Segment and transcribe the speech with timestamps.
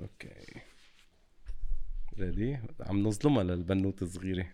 [0.00, 0.60] أوكي.
[2.18, 4.46] already عم نظلمها للبنوت الصغيرة.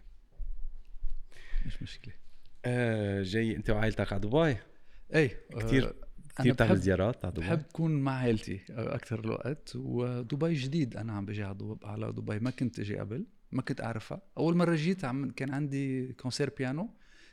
[1.66, 2.14] مش مشكلة.
[2.64, 3.56] آه جاي.
[3.56, 4.56] أنت وعائلتك على دبي؟
[5.14, 5.94] اي كثير
[6.38, 10.96] كثير بتعمل زيارات على دبي؟ بحب كون مع عائلتي أكثر الوقت ودبي جديد.
[10.96, 12.38] أنا عم بجي على دبي على دبي.
[12.38, 14.22] ما كنت أجي قبل ما كنت أعرفها.
[14.38, 16.90] أول مرة جيت عم كان عندي fr: concert بيانو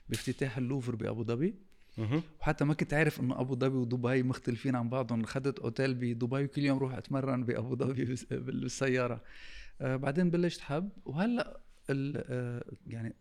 [0.09, 1.55] بافتتاح اللوفر بأبو ظبي.
[1.97, 5.23] وحتى ما كنت عارف إنه أبو ظبي ودبي مختلفين عن بعضهم.
[5.23, 9.21] اخذت أوتيل بدبي وكل يوم روح أتمرن بأبو ظبي بالسيارة.
[9.81, 10.89] آه بعدين بلشت حب.
[11.05, 13.15] وهلأ آه يعني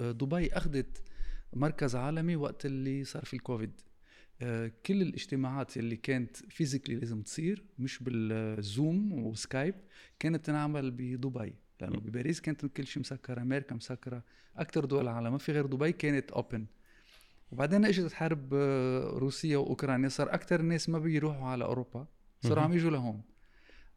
[0.00, 1.02] دبي أخذت
[1.52, 3.72] مركز عالمي وقت اللي صار في الكوفيد.
[4.42, 9.74] آه كل الاجتماعات اللي كانت physically لازم تصير مش بالزوم وسكايب
[10.18, 11.54] كانت تنعمل بدبي.
[11.80, 14.22] لأنه بباريس كانت كل شيء مسكرة أمريكا مسكرة
[14.56, 15.32] أكثر دول العالم.
[15.32, 16.66] ما في غير دبي كانت open
[17.52, 22.06] وبعدين إجت حرب آه، روسيا وأوكرانيا صار أكثر الناس ما بيروحوا على أوروبا
[22.40, 23.22] صاروا عم يجوا لهون.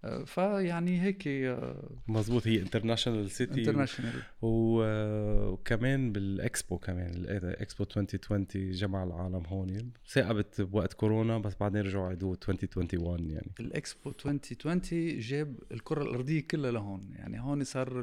[0.04, 9.04] آه، فيعني هيك آه، مزبوط هي international city international وكمان بالإكسبو كمان الاكسبو 2020 جمع
[9.04, 13.52] العالم هون تعاقبت بوقت كورونا بس بعدين رجعوا عادوه 2021 يعني.
[13.60, 18.02] الإكسبو 2020 جاب الكرة الأرضية كلها لهون يعني هون صار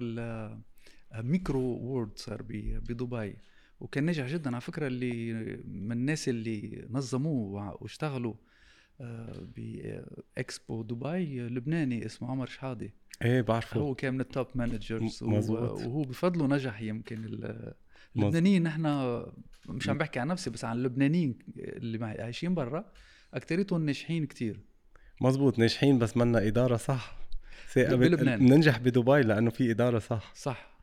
[1.14, 3.36] ال micro world صار بدبي.
[3.80, 5.32] وكان ناجح جدا على فكرة اللي
[5.64, 8.34] من الناس اللي نظموه واشتغلوا
[9.00, 12.90] آه، باكسبو دبي لبناني اسمه عمر شحاده
[13.22, 13.80] إيه بعرفه.
[13.80, 17.24] هو كان من ال top managers وهو بفضله نجح يمكن
[18.16, 18.86] اللبنانيين نحن
[19.68, 22.92] مش عم بحكي عن نفسي بس عن اللبنانيين اللي عايشين برا
[23.34, 24.60] اكثريتهم ناجحين كتير.
[25.20, 27.16] مزبوط ناجحين بس منا إدارة صح.
[27.76, 28.38] بلبنان.
[28.38, 30.32] بننجح بدبي لأنه في إدارة صح.
[30.34, 30.76] صح.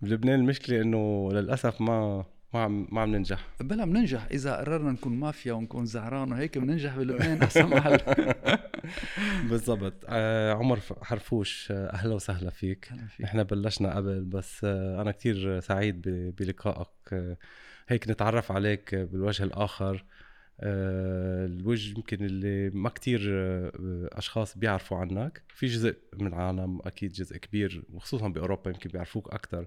[0.00, 2.24] بلبنان المشكلة إنه للأسف ما
[2.56, 3.46] ما عم ما عم ننجح.
[3.60, 7.98] بلا بننجح إذا قررنا نكون مافيا ونكون زعران وهيك بننجح بلبنان احسن محل
[9.50, 9.94] بالضبط.
[10.08, 12.84] آه عمر حرفوش آه، أهلا وسهلا فيك.
[13.08, 13.26] فيك.
[13.26, 16.02] إحنا بلشنا قبل بس آه أنا كثير سعيد
[16.38, 16.88] بلقائك.
[17.12, 17.36] آه
[17.88, 20.04] هيك نتعرف عليك بالوجه الآخر.
[20.60, 23.72] آه الوجه يمكن اللي ما كتير آه
[24.12, 25.42] أشخاص بيعرفوا عنك.
[25.48, 29.66] في جزء من العالم أكيد جزء كبير وخصوصا بأوروبا يمكن بيعرفوك أكثر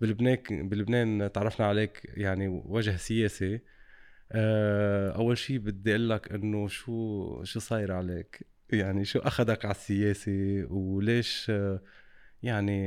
[0.00, 3.60] بلبنان بلبنان تعرفنا عليك يعني وجه سياسي.
[4.32, 9.74] آه، أول شيء بدي أقول لك إنه شو شو صاير عليك؟ يعني شو أخذك على
[9.74, 11.52] السياسة وليش
[12.42, 12.78] يعني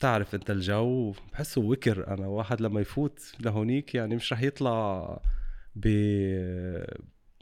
[0.00, 5.20] تعرف أنت الجو؟ بحسه وكر إنه واحد لما يفوت لهونيك يعني مش رح يطلع
[5.76, 5.88] ب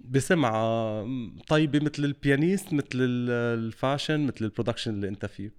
[0.04, 1.06] بسمعة
[1.48, 5.50] طيبة مثل ال pianist مثل ال fashion مثل ال production اللي أنت فيه.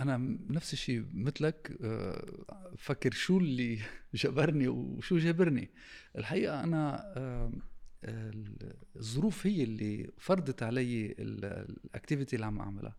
[0.00, 0.16] أنا
[0.50, 2.26] نفس الشيء مثلك آه،
[2.78, 3.78] فكر شو اللي
[4.14, 5.70] جبرني وشو جبرني.
[6.16, 7.52] الحقيقة أنا آه،
[8.96, 12.96] الظروف هي اللي فرضت علي ال activity اللي عم أعملها.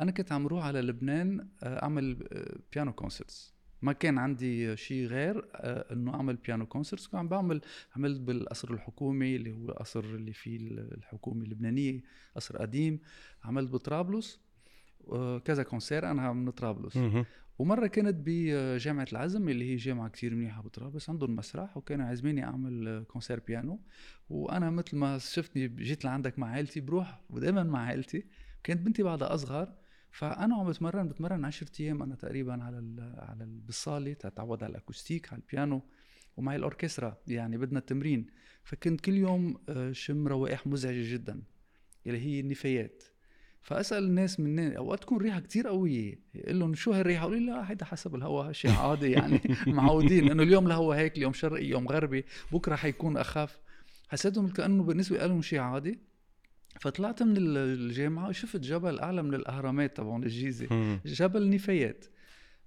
[0.00, 2.28] أنا كنت عم روح على لبنان أعمل
[2.72, 5.48] piano concerts ما كان عندي شيء غير
[5.92, 7.60] إنه أعمل piano concerts كنت عم بعمل
[7.96, 12.00] عملت بالقصر الحكومي اللي هو القصر اللي فيه الحكومة اللبنانية
[12.36, 12.98] قصر قديم.
[13.44, 14.40] عملت بطرابلس.
[15.44, 16.96] كذا concert أنا من طرابلس.
[17.58, 23.04] ومرة كنت بجامعة العزم اللي هي جامعة كثير منيحة بطرابلس عندهم مسرح وكانوا عازميني أعمل
[23.08, 23.80] concert بيانو.
[24.30, 28.24] وأنا مثل ما شفتني جيت لعندك مع عائلتي بروح ودائما مع عائلتي.
[28.64, 29.72] كانت بنتي بعدها أصغر
[30.10, 34.70] فأنا عم بتمرن بتمرن 10 أيام أنا تقريبا على ال على ال بالصاله تتعود على
[34.70, 35.82] ال acoustique على البيانو
[36.36, 38.26] ومعي الأوركسترا يعني بدنا التمرين.
[38.64, 41.42] فكنت كل يوم آه، شم روائح مزعجة جدا
[42.06, 43.02] اللي هي النفايات.
[43.64, 47.70] فأسأل الناس من أوقات تكون ريحة كتير قويه يقول لهم شو هالريحة؟ يقولوا لي لا
[47.70, 50.30] هيدا حسب الهواء شيء عادي يعني معودين.
[50.30, 53.58] انه اليوم الهواء هيك اليوم شرقي يوم غربي بكرة حيكون أخف.
[54.08, 55.98] حسيتهم كأنه بالنسبة لهم شيء عادي.
[56.80, 60.98] فطلعت من الجامعة وشفت جبل أعلى من الأهرامات تبعون الجيزة.
[61.06, 62.04] جبل نفايات.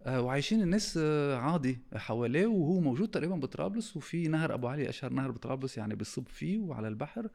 [0.05, 5.13] آه، وعايشين الناس آه، عادي حواليه وهو موجود تقريبا بطرابلس وفي نهر أبو علي أشهر
[5.13, 7.29] نهر بطرابلس يعني بيصب فيه وعلى البحر.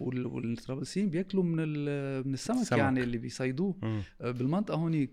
[0.00, 1.56] والطرابلسيين بياكلوا من
[2.26, 2.78] من السمك, السمك.
[2.78, 3.76] يعني اللي بيصيدوه.
[4.20, 5.10] آه، بالمنطقة هونيك.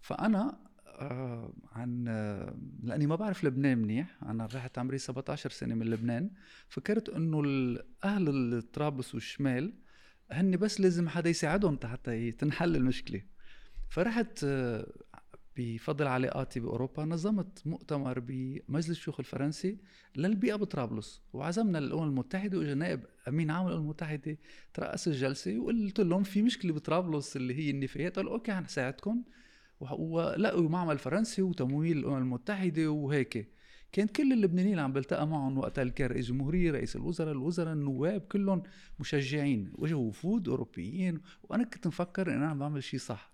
[0.00, 4.18] فأنا آه عن آه لأني ما بعرف لبنان منيح.
[4.22, 6.30] أنا رحت عمري 17 سنة من لبنان.
[6.68, 7.42] فكرت إنه
[8.04, 9.72] أهل طرابلس والشمال
[10.32, 13.22] هن بس لازم حدا يساعدهم حتى تنحل المشكلة.
[13.88, 14.92] فرحت آه
[15.56, 19.78] بفضل علاقاتي بأوروبا نظمت مؤتمر بمجلس الشيوخ الفرنسي
[20.16, 21.22] للبيئة بطرابلس.
[21.32, 24.38] وعزمنا الامم المتحدة وإجا نائب أمين عام الامم المتحدة
[24.74, 29.22] ترأس الجلسة وقلت لهم في مشكلة بطرابلس اللي هي النفايات قالوا أوكي حنساعدكم
[29.80, 33.52] ولقوا معمل فرنسي وتمويل الأمم المتحدة وهيك.
[33.92, 38.20] كان كل اللبنانيين اللي عم بلتقى معهم وقتها كان رئيس جمهوريه رئيس الوزراء الوزراء النواب
[38.20, 38.62] كلهم
[39.00, 39.72] مشجعين.
[39.74, 43.32] وجهوا وفود أوروبيين وأنا كنت مفكر إن أنا عم بعمل شيء صح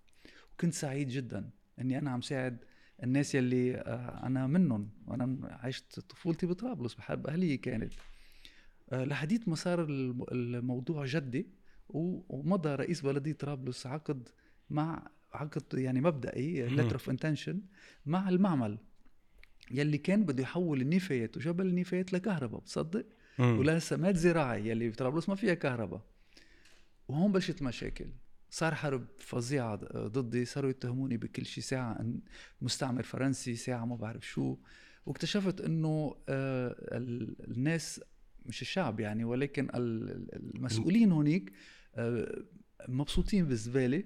[0.53, 1.51] وكنت سعيد جدا.
[1.81, 2.65] إني أنا عم ساعد
[3.03, 7.93] الناس يلي آه، أنا منهم وأنا عشت طفولتي بطرابلس بحرب أهلية كانت.
[8.93, 9.87] آه، لحديت ما صار
[10.33, 11.47] الموضوع جدي
[11.89, 14.29] ومضى رئيس بلدية طرابلس عقد
[14.71, 17.61] مع عقد يعني مبدئي letter of intention
[18.07, 18.79] مع المعمل
[19.71, 23.07] يلي كان بده يحول النفايات وجبل النفايات لكهرباء بتصدق؟
[23.59, 26.01] ولا سماد زراعي يلي بطرابلس ما فيها كهرباء.
[27.09, 28.07] وهون بلشت المشاكل
[28.53, 32.07] صار حرب فظيعة ضدي صاروا يتهموني بكل شيء ساعة
[32.63, 34.57] مستعمر فرنسي ساعة ما بعرف شو.
[35.07, 36.77] واكتشفت إنه آه،
[37.49, 38.01] الناس
[38.47, 41.53] مش الشعب يعني ولكن المسؤولين هونيك
[41.95, 42.43] آه،
[42.89, 44.05] مبسوطين بالزبالة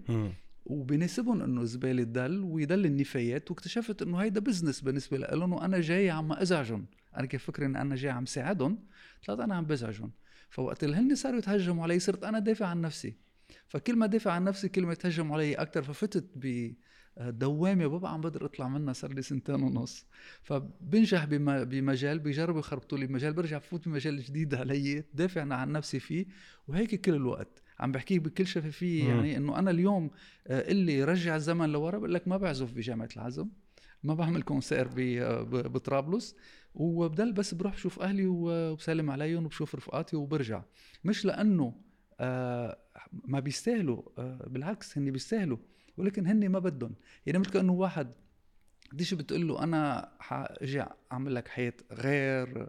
[0.66, 3.50] وبناسبهم إنه الزباله تدل ويدل النفايات.
[3.50, 6.86] واكتشفت إنه هيدا بزنس بالنسبة لهم وأنا جاي عم أزعجهم.
[7.16, 8.78] أنا كيف فكري ان أنا جاي عم ساعدهم؟
[9.26, 10.12] طلعت أنا عم بزعجهم.
[10.50, 13.25] فوقت اللي هن صاروا يتهجموا علي صرت أنا دافع عن نفسي.
[13.68, 16.72] فكل ما دافع عن نفسي كل ما يتهجموا علي أكثر ففتت ب
[17.20, 20.06] دوامه بابا عم بقدر اطلع منها صار لي سنتين ونص.
[20.42, 26.26] فبنجح بمجال بيجربوا يخربطوا لي مجال برجع بفوت بمجال جديد علي دافع عن نفسي فيه
[26.68, 27.62] وهيك كل الوقت.
[27.80, 30.10] عم بحكيك بكل شفافية يعني إنه أنا اليوم
[30.46, 33.48] آه، اللي رجع الزمن لورا بقول لك ما بعزف بجامعة العزم
[34.02, 36.36] ما بعمل كونسير آه، بطرابلس
[36.74, 40.62] وبضل بس بروح بشوف أهلي وبسلم عليهم وبشوف رفقاتي وبرجع.
[41.04, 41.74] مش لأنه
[42.20, 42.78] آه،
[43.12, 44.02] ما بيستاهلوا
[44.48, 45.58] بالعكس هن بيستاهلوا
[45.96, 46.94] ولكن هن ما بدهم.
[47.26, 48.12] يعني مثل كأنه واحد
[48.92, 52.68] قديش بتقول له أنا حاجي أعمل لك حياة غير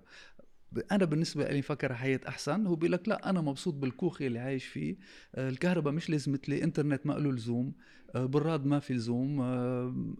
[0.92, 4.66] أنا بالنسبة لي فكر حياة أحسن هو بيقول لك لا أنا مبسوط بالكوخ اللي عايش
[4.66, 4.96] فيه.
[5.36, 7.74] آه، الكهرباء مش لازم لي إنترنت ما له لزوم
[8.16, 10.16] آه، براد ما في لزوم آه،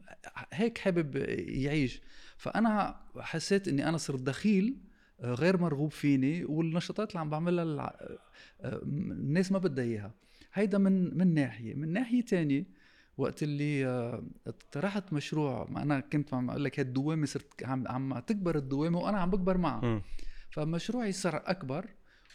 [0.54, 2.02] هيك حابب يعيش.
[2.38, 4.78] فأنا حسيت إني أنا صرت دخيل
[5.22, 7.94] غير مرغوب فيني والنشاطات اللي عم بعملها
[8.64, 10.14] الناس ما بدها إياها.
[10.54, 11.74] هيدا من من ناحية.
[11.74, 12.66] من ناحية تانية
[13.18, 14.22] وقت اللي
[14.72, 19.18] طرحت مشروع ما أنا كنت عم أقول لك الدوامه صرت عم عم تكبر الدوامة وأنا
[19.18, 20.02] عم بكبر معها.
[20.50, 21.86] فمشروعي صار أكبر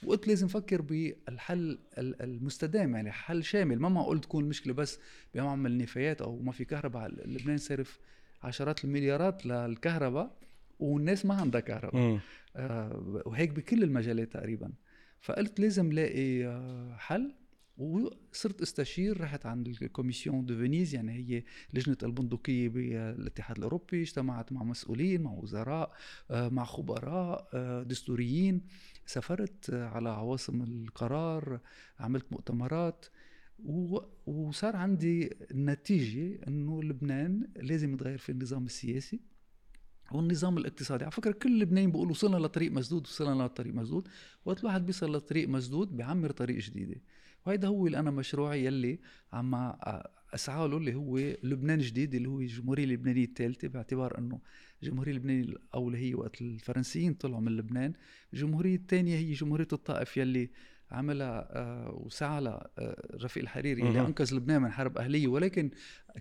[0.04, 3.78] وقلت لازم أفكر بالحل المستدام يعني حل شامل.
[3.78, 4.98] ما معقول تكون مشكلة بس
[5.34, 7.08] بعمل نفايات أو ما في كهرباء.
[7.08, 7.98] لبنان صرف
[8.42, 10.41] عشرات المليارات للكهرباء.
[10.82, 12.02] والناس ما عندها كهرباء.
[12.56, 14.72] آه وهيك بكل المجالات تقريبا.
[15.20, 17.34] فقلت لازم لاقي آه حل
[17.78, 21.42] وصرت استشير رحت عند ال Commission de Venise يعني هي
[21.74, 25.92] لجنة البندقية بالاتحاد الأوروبي اجتمعت مع مسؤولين مع وزراء
[26.30, 28.60] آه، مع خبراء آه، دستوريين.
[29.06, 31.60] سافرت على عواصم القرار
[32.00, 33.06] عملت مؤتمرات
[34.26, 39.20] وصار عندي النتيجه إنه لبنان لازم يتغير في النظام السياسي.
[40.16, 41.04] والنظام الاقتصادي.
[41.04, 44.08] على فكرة كل لبنان بيقولوا وصلنا لطريق مسدود وصلنا لطريق مسدود.
[44.44, 47.00] وقت الواحد بيصل لطريق مسدود بيعمر طريق جديدة.
[47.46, 48.98] وهيدا هو اللي أنا مشروعي يلي
[49.32, 49.54] عم
[50.34, 54.40] أسعى له اللي هو لبنان جديد اللي هو الجمهورية اللبنانية الثالثة باعتبار إنه
[54.82, 57.92] الجمهورية اللبنانية الأولى هي وقت الفرنسيين طلعوا من لبنان.
[58.34, 60.50] الجمهورية الثانية هي جمهورية الطائف يلي
[60.90, 65.28] عملها آه وسعى لها آه رفيق الحريري اللي أنقذ لبنان من حرب أهلية.
[65.28, 65.70] ولكن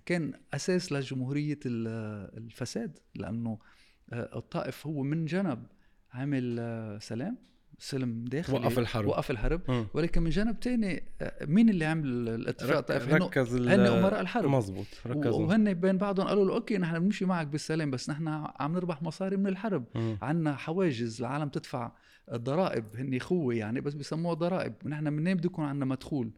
[0.06, 3.81] كان أساس لجمهورية الفساد لأنه آه
[4.12, 5.66] الطائف هو من جنب
[6.14, 7.36] عمل آه، سلام
[7.78, 9.06] سلم داخلي وقف الحرب.
[9.06, 9.70] وقف الحرب.
[9.70, 9.86] م.
[9.94, 14.50] ولكن من جانب تاني آه، مين اللي عمل الاتفاق طائف ركز هن أمراء الحرب.
[14.50, 18.28] مزبوط ركزوا وهن بين بعضهم قالوا له أوكي نحن بنمشي معك بالسلام بس نحن
[18.60, 19.84] عم نربح مصاري من الحرب.
[20.22, 21.92] عندنا حواجز العالم تدفع
[22.32, 24.72] الضرائب هن خوه يعني بس بسموها ضرائب.
[24.84, 26.30] ونحن منين بده يكون عندنا مدخول.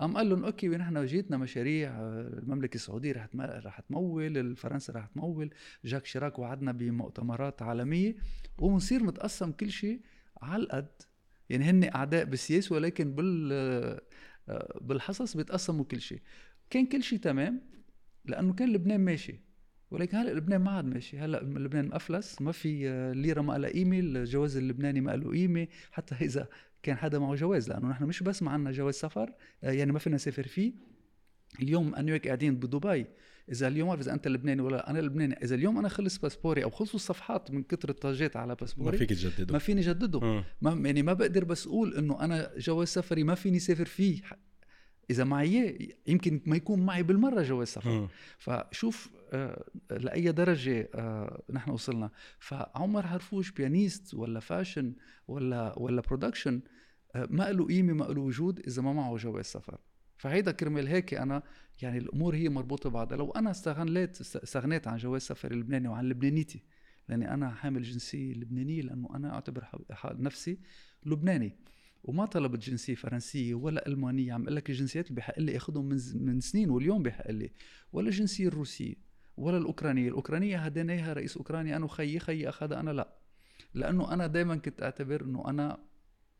[0.00, 5.06] قام قال لهم أوكي نحن جيتنا مشاريع آه، المملكة السعودية رح رح تمول فرنسا رح
[5.06, 8.16] تمول جاك شراك وعدنا بمؤتمرات عالمية
[8.58, 10.00] وبنصير نتقسم كل شيء
[10.42, 11.02] على القد.
[11.50, 13.50] يعني هن أعداء بالسياسة ولكن بال
[14.48, 16.20] آه، بالحصص بيتقسموا كل شيء
[16.70, 17.60] كان كل شيء تمام
[18.24, 19.40] لأنه كان لبنان ماشي.
[19.90, 21.18] ولكن هلأ لبنان ما عاد ماشي.
[21.18, 25.66] هلأ لبنان مفلس ما في آه، ليرة ما لها قيمة الجواز اللبناني ما له قيمة
[25.92, 26.48] حتى إذا
[26.84, 29.32] كان حدا معه جواز لأنه نحن مش بس معنا جواز سفر
[29.64, 30.72] آه، يعني ما فينا نسافر فيه.
[31.62, 33.06] اليوم أنا وياك قاعدين بدبي
[33.52, 36.94] إذا اليوم إذا أنت لبناني ولا أنا لبناني إذا اليوم أنا خلص باسبوري أو خلصوا
[36.94, 39.52] الصفحات من كثر الطاجات على باسبوري ما فيك تجدده.
[39.52, 40.44] ما فيني جدده.
[40.62, 44.22] ما يعني ما بقدر بس أقول إنه أنا جواز سفري ما فيني سافر فيه.
[45.10, 48.08] إذا معي يمكن ما يكون معي بالمرة جواز سفر
[48.38, 52.10] فشوف آه لأي درجة آه نحن وصلنا.
[52.38, 54.94] فعمر حرفوش pianist ولا fashion
[55.28, 56.60] ولا ولا production
[57.14, 59.78] آه ما له قيمة ما له وجود إذا ما معه جواز سفر
[60.16, 61.42] فهيدا كرمال هيك أنا
[61.82, 63.16] يعني الأمور هي مربوطة ببعضها.
[63.16, 66.62] لو أنا استغنيت استغنيت عن جواز سفر اللبناني وعن لبنانيتي
[67.08, 69.64] لأني أنا حامل جنسية لبنانية لأنه أنا أعتبر
[70.04, 70.58] نفسي
[71.06, 71.56] لبناني.
[72.04, 74.32] وما طلبت جنسية فرنسية ولا ألمانية.
[74.32, 77.50] عم أقول لك الجنسيات اللي بحق لي اخذهم من من سنين واليوم بحق لي.
[77.92, 78.94] ولا الجنسية الروسية
[79.36, 81.76] ولا الأوكرانية، الأوكرانية هديناها رئيس أوكرانيا.
[81.76, 83.16] أنا وخيي خيي أخذها أنا لا.
[83.74, 85.78] لأنه أنا دائما كنت أعتبر إنه أنا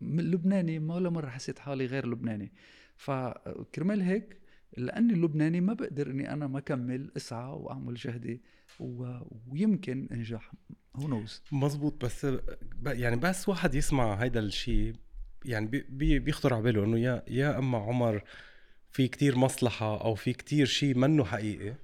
[0.01, 2.53] لبناني ما ولا مرة حسيت حالي غير لبناني.
[2.97, 4.41] فكرمال هيك
[4.77, 8.43] لأني لبناني ما بقدر إني أنا ما اكمل أسعى وأعمل جهدي
[8.81, 9.19] و...
[9.49, 10.53] ويمكن أنجح.
[10.97, 12.27] هو news مزبوط بس
[12.87, 14.95] يعني بس واحد يسمع هيدا الشيء
[15.45, 18.23] يعني بي بيخطر على باله إنه يا يا أما عمر
[18.91, 21.75] في كتير مصلحة أو في كتير شيء منه حقيقي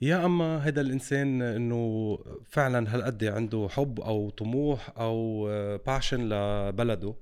[0.00, 2.18] يا أما هذا الإنسان إنه
[2.50, 5.46] فعلا هالقد عنده حب أو طموح أو
[5.86, 7.14] passion لبلده.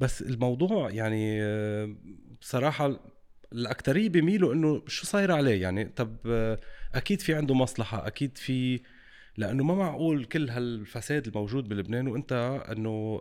[0.00, 1.40] بس الموضوع يعني
[2.40, 3.00] بصراحة
[3.52, 5.84] الاكثريه بيميلوا إنه شو صاير عليه يعني.
[5.84, 6.16] طب
[6.94, 8.80] أكيد في عنده مصلحة أكيد في
[9.38, 13.20] لأنه ما معقول كل هالفساد الموجود بلبنان وأنت إنه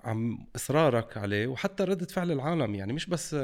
[0.00, 3.36] عم إصرارك عليه وحتى ردة فعل العالم يعني مش بس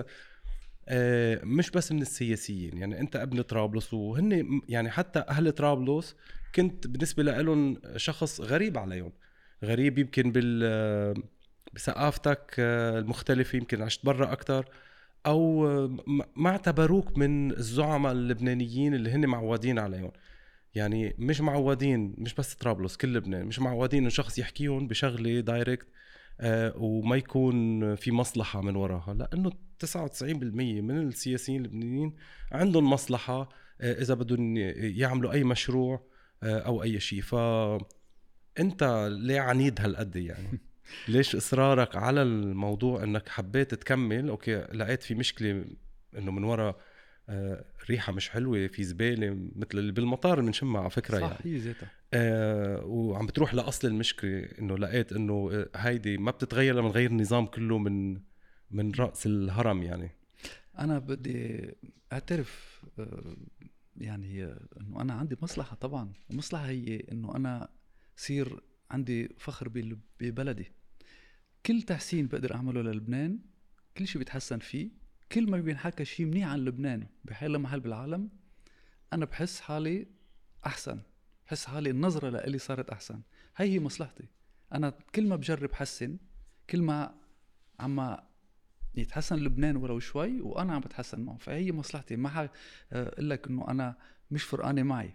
[0.88, 6.16] آه، مش بس من السياسيين يعني أنت ابن طرابلس وهن يعني حتى أهل طرابلس
[6.54, 9.12] كنت بالنسبة لهم شخص غريب عليهم
[9.64, 11.25] غريب يمكن بال
[11.73, 14.68] بثقافتك آه، المختلفة يمكن عشت برا أكثر
[15.26, 15.62] أو
[16.37, 20.11] ما اعتبروك من الزعماء اللبنانيين اللي هن معودين عليهم.
[20.75, 25.87] يعني مش معودين مش بس طرابلس كل لبنان مش معودين إنه شخص يحكيهم بشغلة direct
[26.40, 29.14] آه وما يكون في مصلحة من وراها.
[29.14, 29.50] لأنه
[29.85, 30.23] 99%
[30.83, 32.16] من السياسيين اللبنانيين
[32.52, 33.49] عندهم مصلحة
[33.81, 36.02] آه إذا بدهم يعملوا أي مشروع
[36.43, 37.23] آه أو أي شيء.
[37.23, 40.61] فأنت ليه عنيد هالقد يعني؟
[41.09, 45.64] ليش إصرارك على الموضوع أنك حبيت تكمل؟ okay لقيت في مشكلة
[46.19, 46.93] أنه من وراء آه،
[47.90, 51.38] ريحة مش حلوة في زبالة مثل اللي بالمطار بنشمها على فكرة صح يعني.
[51.45, 51.90] هي ذاتها.
[52.14, 57.47] آه وعم بتروح لأصل المشكلة إنه لقيت إنه آه، هيدي ما بتتغير لما نغير النظام
[57.47, 58.21] كله من
[58.71, 60.11] من رأس الهرم يعني.
[60.78, 61.71] أنا بدي
[62.12, 63.37] أعترف آه،
[63.97, 64.45] يعني
[64.81, 67.69] إنه أنا عندي مصلحة طبعا المصلحه هي إنه أنا
[68.16, 69.69] صير عندي فخر
[70.21, 70.73] ببلدي.
[71.66, 73.38] كل تحسين بقدر أعمله للبنان
[73.97, 78.28] كل شيء بيتحسن فيه كل ما بينحكى شيء منيح عن لبنان بحي محل بالعالم
[79.12, 80.07] أنا بحس حالي
[80.66, 81.00] أحسن
[81.47, 83.21] بحس حالي النظرة لإلي صارت أحسن.
[83.57, 84.28] هي هي مصلحتي.
[84.73, 86.16] أنا كل ما بجرب حسن
[86.71, 87.14] كل ما
[87.81, 88.16] عم
[88.95, 91.37] يتحسن لبنان ولو شوي وأنا عم بتحسن معه.
[91.37, 92.16] فهي مصلحتي.
[92.16, 92.49] ما
[92.93, 93.97] أقول لك إنه أنا
[94.31, 95.14] مش فرقانة معي.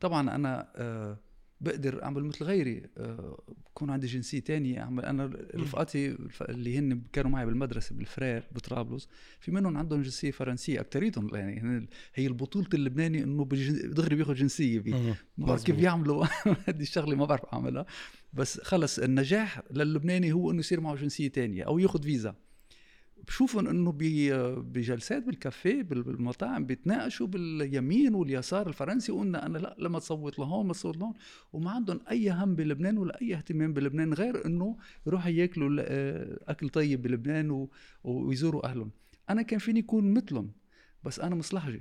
[0.00, 1.18] طبعا أنا أه
[1.60, 2.82] بقدر أعمل مثل غيري.
[2.98, 4.80] آه، بكون عندي جنسية تانية.
[4.80, 9.08] اعمل أنا رفقاتي اللي هن كانوا معي بالمدرسة بالفرير بطرابلس
[9.40, 13.48] في منهم عندهم جنسية فرنسية اكثريتهم يعني هي البطولة اللبناني إنه
[13.84, 14.94] دغري بياخذ جنسية بي.
[15.64, 16.24] كيف يعملوا.
[16.68, 17.86] هذه الشغلة ما بعرف أعملها.
[18.32, 22.34] بس خلص النجاح للبناني هو إنه يصير معه جنسية تانية أو ياخذ فيزا.
[23.26, 23.92] بشوفهم إنه
[24.62, 30.96] بجلسات بالكافيه بالمطاعم بيتناقشوا باليمين واليسار الفرنسي وقلنا أنا لأ لما تصوت لهون ما تصوت
[30.96, 31.14] لهون.
[31.52, 35.82] وما عندهم أي هم بلبنان ولا أي اهتمام بلبنان غير إنه يروحوا ياكلوا
[36.50, 37.68] أكل طيب بلبنان
[38.04, 38.90] ويزوروا أهلهم.
[39.30, 40.52] أنا كان فيني اكون مثلهم
[41.04, 41.80] بس أنا مصلحتي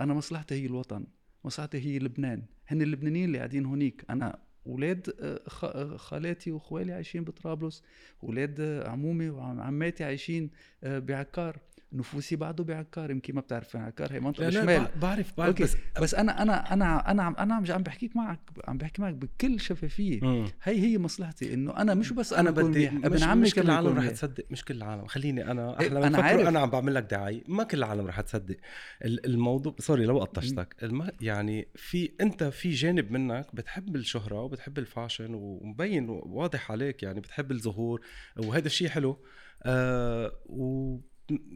[0.00, 1.06] أنا مصلحتي هي الوطن
[1.44, 2.42] مصلحتي هي لبنان.
[2.66, 7.82] هن اللبنانيين اللي قاعدين هونيك أنا أولاد آه، آه، خالاتي واخوالي عايشين بطرابلس
[8.22, 10.50] أولاد آه، عمومي وعماتي عايشين
[10.82, 11.58] بعكار.
[11.94, 14.64] نفوسي بعده بعكار يمكن ما بتعرف عكار هي منطقة لا
[14.96, 15.62] بعرف بعرف okay.
[15.62, 19.60] بس بس أنا أنا أنا أنا عم أنا عم بحكيك معك عم بحكي معك بكل
[19.60, 20.20] شفافية.
[20.22, 20.46] مم.
[20.62, 24.10] هي هي مصلحتي إنه أنا مش بس أنا, بدي ابن عمي مش كل العالم رح
[24.10, 25.06] تصدق مش كل العالم.
[25.06, 26.48] خليني أنا إيه، أحلى أنا عارف.
[26.48, 27.42] أنا عم بعمل لك دعاية.
[27.48, 28.56] ما كل العالم رح تصدق.
[29.04, 30.76] الموضوع sorry لو قطشتك.
[30.82, 31.10] الم...
[31.20, 37.20] يعني في أنت في جانب منك بتحب الشهرة وبتحب ال fashion ومبين واضح عليك يعني
[37.20, 38.00] بتحب الظهور
[38.36, 39.24] وهذا الشيء حلو.
[39.62, 40.98] آه و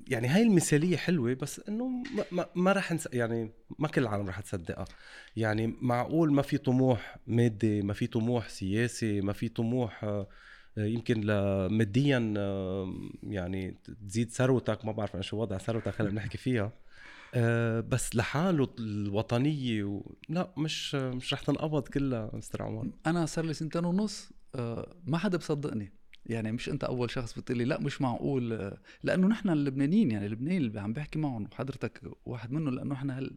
[0.09, 3.09] يعني هاي المثالية حلوة بس إنه ما, ما, ما رح نس...
[3.13, 4.85] يعني ما كل العالم رح تصدقها.
[5.37, 10.27] يعني معقول ما في طموح مادي ما في طموح سياسي ما في طموح آه،
[10.77, 11.27] يمكن
[11.71, 14.85] ماديا آه، يعني تزيد ثروتك.
[14.85, 16.73] ما بعرف شو وضع ثروتك هلا بنحكي فيها.
[17.35, 20.03] آه، بس لحاله الوطنية و...
[20.29, 22.91] لا مش مش رح تنقبض كلها مستر عمر.
[23.07, 24.31] أنا صار لي سنتين ونص
[25.07, 25.98] ما حدا بصدقني.
[26.29, 30.63] يعني مش أنت أول شخص بتقول لي لأ مش معقول لأنه نحن اللبنانيين يعني اللبنانيين
[30.63, 33.37] اللي عم بحكي معهم وحضرتك واحد منهم لأنه إحنا هل...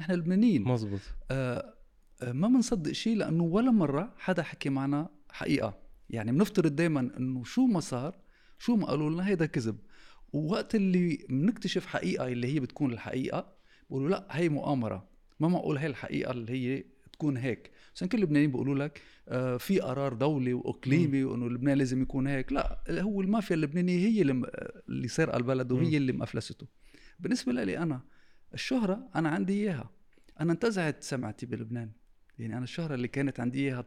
[0.00, 1.74] نحن لبنانيين مزبوط آه,
[2.22, 5.78] آه، ما بنصدق شيء لأنه ولا مرة حدا حكي معنا حقيقة.
[6.10, 8.18] يعني بنفترض دائما إنه شو ما صار
[8.58, 9.78] شو ما قالوا لنا هيدا كذب.
[10.32, 13.52] ووقت اللي بنكتشف حقيقة اللي هي بتكون الحقيقة
[13.90, 15.08] بقولوا لأ هي مؤامرة.
[15.40, 17.70] ما معقول هي الحقيقة اللي هي تكون هيك.
[17.94, 22.52] عشان كل اللبنانيين بيقولوا لك آه في قرار دولي وإقليمي وإنه لبنان لازم يكون هيك.
[22.52, 24.50] لا هو المافيا اللبنانية هي اللي
[24.88, 26.66] اللي سرقه البلد وهي اللي مأفلسته
[27.20, 28.00] بالنسبة لي أنا
[28.54, 29.90] الشهرة أنا عندي إياها.
[30.40, 31.90] أنا انتزعت سمعتي بلبنان.
[32.38, 33.84] يعني أنا الشهرة اللي كانت عندي إياها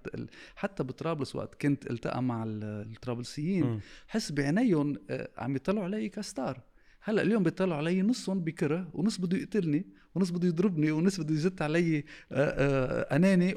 [0.55, 3.63] حتى بطرابلس وقت كنت التقى مع الطرابلسيين
[4.07, 6.61] حس بعينيهم آه، عم يطلعوا علي كستار
[7.01, 9.85] هلأ اليوم بيطلعوا علي نصهم بكرة ونص بده يقتلني
[10.15, 13.53] ونص بده يضربني ونص بده يزت علي آه، آه، أناني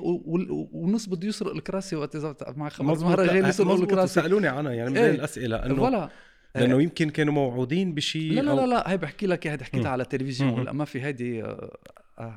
[0.73, 4.15] ونص بده يسرق الكراسي وقت إذا مع خمس مهرجان يسرقوا الكراسي.
[4.15, 6.11] سألوني عنها يعني من إيه؟ الأسئلة إنه
[6.55, 10.03] لأنه يمكن كانوا موعودين بشيء لا لا لا, لا هي بحكي لك هي حكيتها على
[10.03, 10.51] التلفزيون.
[10.51, 11.45] ولا ما في هيدي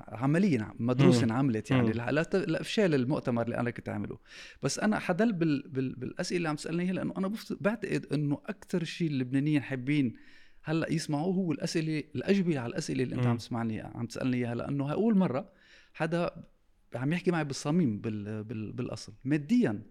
[0.07, 1.91] عمليا مدروس انعملت يعني.
[2.33, 4.17] لافشال المؤتمر اللي أنا كنت عامله.
[4.63, 8.83] بس أنا حدل بال بال بالأسئلة اللي عم تسألني هي لأنه أنا بعتقد إنه أكثر
[8.83, 10.13] شيء اللبنانيين حابين
[10.63, 14.55] هلأ يسمعوه هو الاسئله الأجوبة على الأسئلة اللي أنت عم تسمعني عم تسألني إياها.
[14.55, 15.51] لأنه اول مرة
[15.93, 16.31] حدا
[16.95, 19.13] عم يحكي معي بالصميم بال بال بالأصل.
[19.23, 19.81] ماديا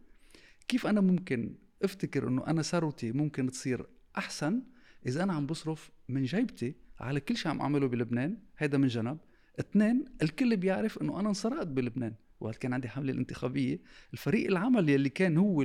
[0.69, 3.87] كيف أنا ممكن أفتكر إنه أنا ثروتي ممكن تصير
[4.19, 4.63] أحسن
[5.07, 9.19] إذا أنا عم بصرف من جيبتي على كل شيء عم أعمله بلبنان؟ هيدا من جنب.
[9.61, 12.15] اثنين الكل بيعرف إنه أنا انسرقت بلبنان.
[12.41, 13.79] وقت كان عندي حملة الانتخابية؟
[14.13, 15.63] الفريق العمل يلي كان هو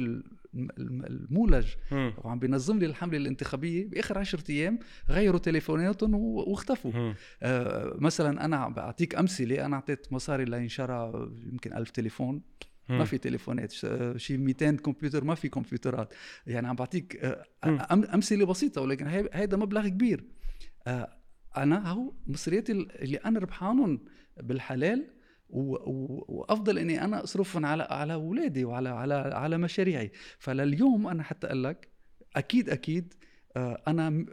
[0.58, 1.66] المولج
[2.24, 4.80] وعم بينظم لي الحملة الانتخابية بآخر عشرة أيام
[5.10, 7.14] غيروا تليفوناتهم واختفوا.
[7.44, 12.42] آه مثلا أنا بعطيك أمثلة أنا أعطيت مصاري لينشرى يمكن ألف تليفون.
[12.90, 13.72] ما في تليفونات
[14.18, 16.14] شيء 200 كمبيوتر ما في كمبيوترات.
[16.48, 17.46] يعني عم بعطيك آه،
[18.14, 20.24] أمثلة بسيطة ولكن هيدا مبلغ كبير.
[20.88, 21.18] آه،
[21.58, 24.00] أنا هو مصرياتي اللي أنا ربحانهم
[24.38, 25.08] بالحلال
[25.50, 30.12] وأفضل إني أنا اصرفهم على على اولادي وعلى على على مشاريعي.
[30.40, 31.88] فلليوم أنا حتى أقول لك
[32.36, 33.14] أكيد أكيد
[33.58, 34.26] آه، أنا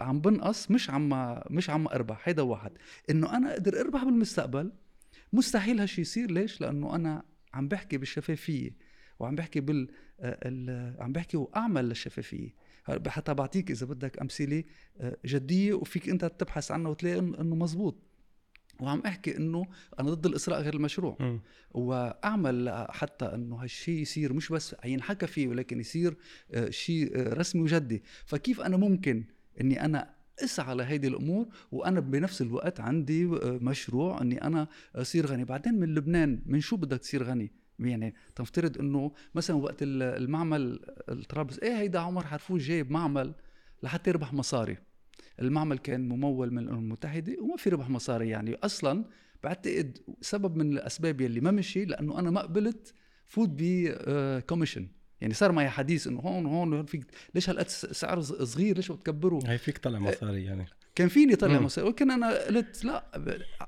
[0.00, 2.72] عم بنقص مش عم مش عم أربح هيدا واحد.
[3.10, 4.72] إنه أنا أقدر أربح بالمستقبل؟
[5.32, 6.30] مستحيل هالشيء يصير.
[6.30, 7.22] ليش؟ لأنه أنا
[7.54, 8.70] عم بحكي بالشفافية
[9.18, 9.90] وعم بحكي بال
[11.00, 12.54] عم بحكي وأعمل للشفافية.
[13.06, 14.64] حتى بعطيك إذا بدك أمثلة
[15.00, 18.09] آه، جدية وفيك أنت تبحث عنها وتلاقي إنه مزبوط.
[18.82, 19.66] وعم أحكي إنه
[20.00, 21.16] أنا ضد الإسراء غير المشروع.
[21.20, 21.40] م.
[21.70, 26.16] وأعمل حتى إنه هالشيء يصير مش بس ينحكى فيه ولكن يصير
[26.50, 28.02] آه، شيء آه، رسمي وجدي.
[28.26, 29.24] فكيف أنا ممكن
[29.60, 30.10] إني أنا
[30.44, 36.42] أسعى لهيدي الأمور وأنا بنفس الوقت عندي مشروع إني أنا أصير غني؟ بعدين من لبنان
[36.46, 42.26] من شو بدك تصير غني؟ يعني تفترض إنه مثلا وقت المعمل الطرابلس إيه هيدا عمر
[42.26, 43.34] حرفوش جايب معمل
[43.82, 44.76] لحتى يربح مصاري.
[45.40, 48.54] المعمل كان ممول من الأمم المتحدة وما في ربح مصاري يعني.
[48.54, 49.04] أصلا
[49.42, 52.94] بعتقد سبب من الأسباب يلي ما مشي لأنه أنا ما قبلت
[53.26, 54.88] فوت ب commission
[55.20, 59.58] يعني صار معي حديث إنه هون هون فيك ليش هالقد سعر صغير ليش بتكبره؟ هي
[59.58, 60.66] فيك تطلع مصاري يعني.
[60.94, 61.86] كان فيني طلع مصاري.
[61.86, 63.04] ولكن أنا قلت لا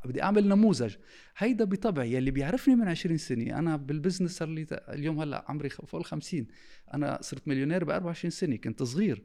[0.05, 0.95] بدي أعمل نموذج.
[1.37, 3.59] هيدا بطبعي يلي بيعرفني من 20 سنة.
[3.59, 6.47] أنا بال business صار لي اليوم هلأ عمري فوق ال 50
[6.95, 9.23] أنا صرت مليونير ب 24 سنة كنت صغير.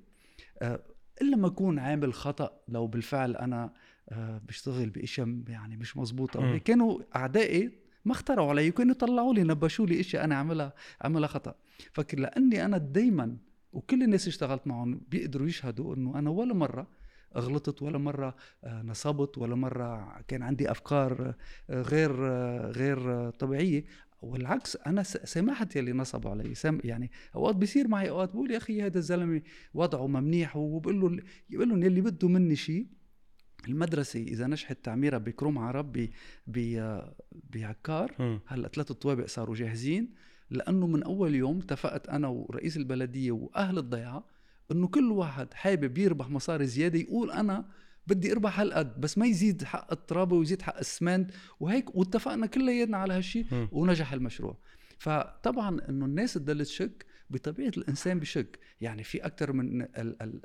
[0.61, 0.83] آه،
[1.21, 3.73] إلا ما أكون عامل خطأ لو بالفعل أنا
[4.09, 7.71] آه، بشتغل باشياء يعني مش مزبوطه كانوا أعدائي
[8.05, 11.55] ما اخترعوا علي كانوا يطلعوا لي نبشوا لي اشياء أنا عملها عملها خطأ.
[11.93, 13.37] فكر لأني أنا دائما
[13.73, 16.87] وكل الناس اللي اشتغلت معهم بيقدروا يشهدوا إنه أنا ولا مرة
[17.37, 21.33] غلطت ولا مرة آه، نصبت ولا مرة كان عندي أفكار
[21.69, 22.11] آه، غير
[22.71, 23.85] غير طبيعية.
[24.21, 28.81] والعكس أنا سمحت يلي نصبوا علي سم يعني أوقات بيصير معي أوقات بقول يا أخي
[28.81, 29.41] هذا الزلمة
[29.73, 32.87] وضعه منيح وبقول له بقول لهم يلي بده مني شيء
[33.67, 36.09] المدرسة إذا نجحت تعميرها بكروم عرب
[37.31, 40.13] بعكار هلأ ثلاث طوابق صاروا جاهزين.
[40.49, 44.25] لأنه من أول يوم اتفقت أنا ورئيس البلدية وأهل الضيعة
[44.71, 47.65] إنه كل واحد حابب يربح مصاري زيادة يقول أنا
[48.07, 53.13] بدي اربح هالقد بس ما يزيد حق الترابه ويزيد حق الاسمنت وهيك واتفقنا كلياتنا على
[53.13, 54.57] هالشيء ونجح المشروع.
[54.97, 58.59] فطبعا إنه الناس تضل تشك بطبيعة الإنسان بشك.
[58.81, 60.41] يعني في أكثر من ال ال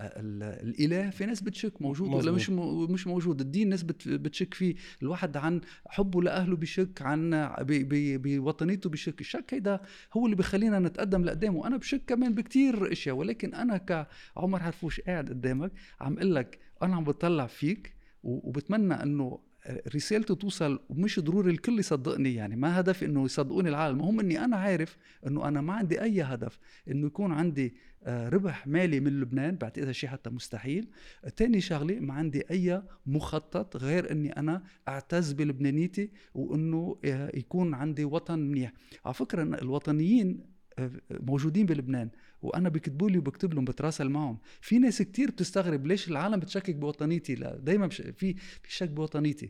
[0.00, 2.50] الإله في ناس بتشك موجود ولا مش
[2.90, 4.74] مش موجود؟ الدين ناس بتشك فيه.
[5.02, 9.80] الواحد عن حبه لأهله بشك عن بوطنيته بشك الشك هيدا
[10.12, 15.28] هو اللي بخلينا نتقدم لقدام وأنا بشك كمان بكتير إشياء ولكن أنا كعمر حرفوش قاعد
[15.28, 19.38] قدامك عم أقول لك أنا عم بطلع فيك وبتمنى إنه
[19.94, 22.34] رسالته توصل ومش ضروري الكل يصدقني.
[22.34, 23.96] يعني ما هدفي إنه يصدقوني العالم.
[23.96, 26.58] المهم إني أنا عارف إنه أنا ما عندي أي هدف
[26.90, 27.74] إنه يكون عندي
[28.04, 29.56] آه، ربح مالي من لبنان.
[29.56, 30.88] بعتقد شيء حتى مستحيل.
[31.36, 38.04] تاني شغلة ما عندي أي مخطط غير إني أنا أعتز بلبنانيتي وإنه آه، يكون عندي
[38.04, 38.72] وطن منيح.
[39.04, 42.10] على فكرة الوطنيين آه، موجودين بلبنان
[42.42, 44.38] وأنا بكتبوا لي وبكتب لهم بتراسل معهم.
[44.60, 47.34] في ناس كتير بتستغرب ليش العالم بتشكك بوطنيتي.
[47.34, 48.36] لا دايما في في
[48.68, 49.48] شك بوطنيتي.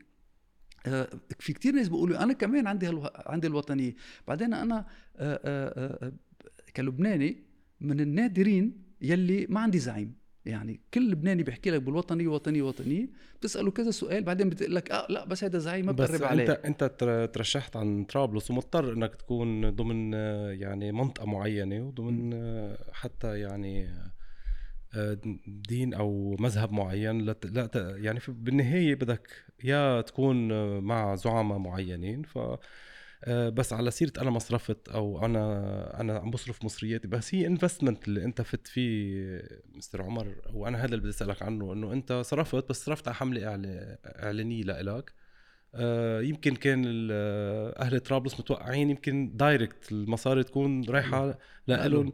[0.87, 3.11] آه، في كتير ناس بيقولوا أنا كمان عندي هالو...
[3.15, 3.95] عندي الوطنية.
[4.29, 6.13] بعدين أنا آه،
[6.77, 7.43] كلبناني
[7.81, 10.15] من النادرين يلي ما عندي زعيم.
[10.47, 13.09] يعني كل لبناني بيحكي لك بالوطنيه وطنيه وطنيه
[13.41, 16.43] بتسأله كذا سؤال بعدين بتقول لك آه لا بس هذا زعيم ما بقرب عليه.
[16.65, 20.13] انت أنت ترشحت عن طرابلس ومضطر إنك تكون ضمن
[20.61, 22.35] يعني منطقة معينة وضمن
[22.93, 23.89] حتى يعني
[24.95, 27.19] آه، دين أو مذهب معين.
[27.19, 29.29] لا لا يعني بالنهاية بدك
[29.65, 32.59] يا تكون مع زعماء معينين ف آه،
[33.29, 37.09] بس على سيرة أنا مصرفت أو أنا أنا عم بصرف مصرياتي.
[37.09, 39.41] بس هي investment اللي أنت فت فيه
[39.75, 43.43] مستر عمر وأنا هذا اللي بدي أسألك عنه إنه أنت صرفت بس صرفت على حملة
[44.07, 45.13] إعلانية لإلك.
[45.75, 47.09] آه، يمكن كان
[47.81, 52.13] أهل طرابلس متوقعين يمكن direct المصاري تكون رايحة لهم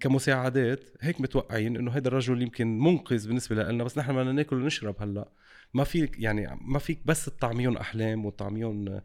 [0.00, 5.02] كمساعدات هيك متوقعين إنه هذا الرجل يمكن منقذ بالنسبة لنا بس نحن بدنا ناكل ونشرب
[5.02, 5.28] هلأ.
[5.74, 9.02] ما فيك يعني ما فيك بس تطعميهم أحلام وتطعميهم آه،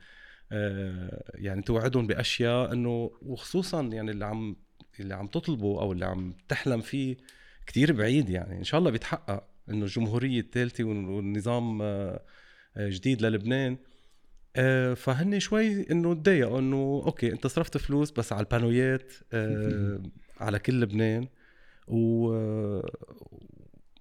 [1.34, 4.56] يعني توعدهم بأشياء إنه وخصوصا يعني اللي عم
[5.00, 7.18] اللي عم تطلبه أو اللي عم تحلم فيه
[7.68, 8.58] كتير بعيد يعني.
[8.58, 12.24] إن شاء الله بيتحقق إنه الجمهورية الثالثة والنظام آه،
[12.78, 13.78] آه، جديد للبنان.
[14.96, 19.14] فهن شوي إنه تضايقوا إنه أوكي أنت صرفت فلوس بس على البانويات
[20.40, 21.28] على كل لبنان
[21.88, 22.34] و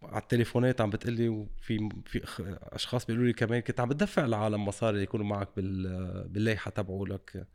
[0.09, 2.23] على التليفونات عم بتقلي وفي في
[2.63, 7.47] أشخاص بيقولوا لي كمان كنت عم بتدفع العالم مصاري يكونوا معك بال بالليحه تبعوا لك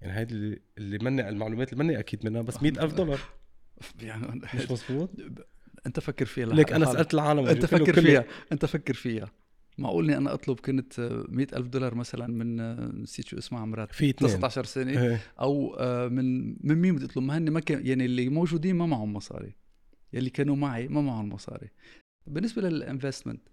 [0.00, 3.20] يعني هيدي اللي, اللي مني المعلومات اللي مني أكيد منها بس مئة ألف دولار.
[4.02, 5.10] يعني مش مزبوط
[5.86, 9.30] أنت فكر فيها ليك أنا سألت العالم أنت فكر فيها أنت فكر فيها.
[9.78, 12.56] معقول إني أنا أطلب كنت مئة ألف دولار مثلا من
[13.02, 15.20] نسيت شو اسمها عمرات في 19 سنة إيه.
[15.40, 18.86] أو آه، من من مين بدي اطلب ما هن ما كان يعني اللي موجودين ما
[18.86, 19.54] معهم مصاري.
[20.12, 21.68] يلي كانوا معي ما معهم مصاري.
[22.26, 23.48] بالنسبة لل investment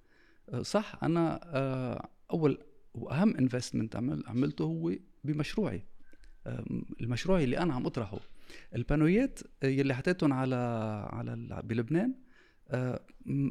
[0.50, 4.94] آه، صح أنا آه، أول وأهم investment عمل عملته هو
[5.24, 5.84] بمشروعي.
[7.02, 8.20] المشروع اللي أنا عم أطرحه.
[8.76, 10.56] ال panneau يات يلي حطيتهم على
[11.12, 12.16] على بلبنان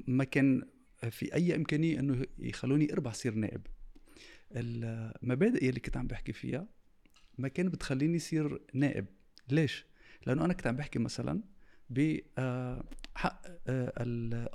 [0.07, 0.63] ما كان
[1.11, 3.67] في أي إمكانية إنه يخلوني أربح صير نائب.
[4.53, 6.67] المبادئ يلي كنت عم بحكي فيها
[7.39, 9.07] ما كان بتخليني صير نائب.
[9.51, 9.87] ليش؟
[10.27, 11.43] لأنه أنا كنت عم بحكي مثلا
[11.91, 13.93] بحق آه،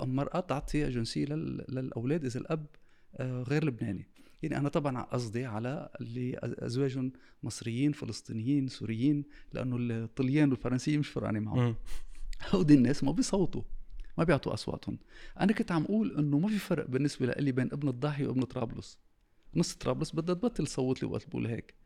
[0.02, 2.66] المرأة تعطي جنسية للأولاد إذا الأب
[3.16, 4.08] آه، غير لبناني.
[4.42, 7.10] يعني أنا طبعا قصدي على اللي أزواج
[7.42, 11.74] مصريين فلسطينيين سوريين لأنه الطليان والفرنسيين مش فرقانة معهم.
[12.50, 13.62] هودي الناس ما بيصوتوا
[14.18, 14.98] ما بيعطوا أصواتهم.
[15.40, 18.98] أنا كنت عم أقول إنه ما في فرق بالنسبة لي بين ابن الضاحيه وابن طرابلس.
[19.54, 21.74] نص طرابلس بدها تبطل تصوت لي وقت بقول هيك.
[21.74, 21.81] آه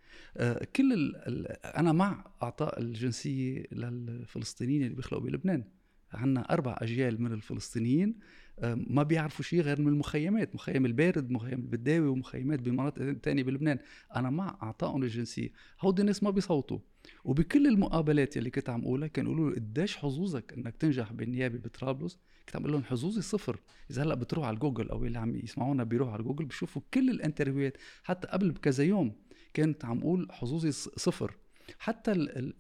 [0.76, 5.64] كل ال أنا مع أعطاء الجنسية للفلسطينيين اللي بيخلقوا بلبنان.
[6.12, 8.18] عندنا أربع أجيال من الفلسطينيين
[8.58, 13.78] آه ما بيعرفوا شيء غير من المخيمات مخيم البارد مخيم البداوي ومخيمات بمناطق تانية بلبنان.
[14.16, 15.50] أنا مع أعطائهم الجنسية.
[15.80, 16.78] هودي الناس ما بيصوتوا.
[17.24, 22.18] وبكل المقابلات اللي كنت عم أقولها كانوا يقولوا لي قديش حظوظك إنك تنجح بالنيابة بطرابلس؟
[22.46, 23.60] كنت عم أقول لهم حظوظي صفر.
[23.90, 27.15] إذا هلأ بتروح على جوجل أو اللي عم يسمعونا بيروحوا على جوجل بشوفوا كل ال
[27.15, 27.76] interview هات.
[28.02, 29.12] حتى قبل بكذا يوم
[29.56, 31.36] كنت عم أقول حظوظي صفر.
[31.78, 32.12] حتى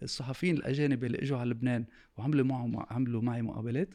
[0.02, 1.84] الصحفيين الأجانب اللي إجوا على لبنان
[2.16, 3.88] وعملوا معهم عملوا معي مقابلات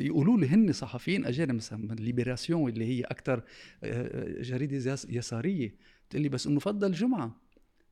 [0.00, 3.42] يقولوا لي هن صحفيين أجانب مثلا ليبراسيون اللي هي أكثر آه،
[3.84, 5.74] آه، جريدة يسارية.
[6.08, 7.40] بتقول لي بس إنه فضل جمعة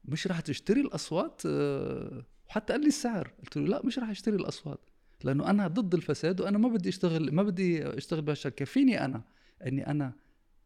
[0.05, 3.33] مش راح تشتري الأصوات آه، وحتى قال لي السعر.
[3.43, 4.81] قلت له لا مش راح أشتري الأصوات
[5.25, 9.23] لأنه أنا ضد الفساد وأنا ما بدي أشتغل ما بدي أشتغل بهالشركه فيني أنا؟
[9.67, 10.13] اني أنا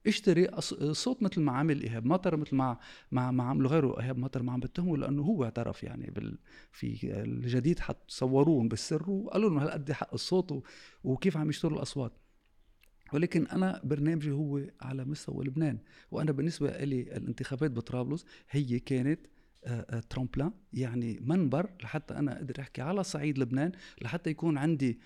[0.07, 0.49] اشتري
[0.93, 2.79] صوت مثل ما عمل إيهاب مطر مثل ما
[3.11, 6.39] ما ما عملوا غيره إيهاب مطر ما عم بتهمه لأنه هو اعترف يعني بال
[6.73, 10.65] في الجديد صوروهم بالسر وقالوا لهم هالقد حق الصوت
[11.05, 12.13] وكيف عم يشتروا الأصوات.
[13.13, 15.79] ولكن أنا برنامجي هو على مستوى لبنان
[16.11, 19.21] وأنا بالنسبة لي الانتخابات بطرابلس هي كانت
[20.11, 25.01] ترامبلان يعني منبر لحتى أنا أقدر أحكي على صعيد لبنان لحتى يكون عندي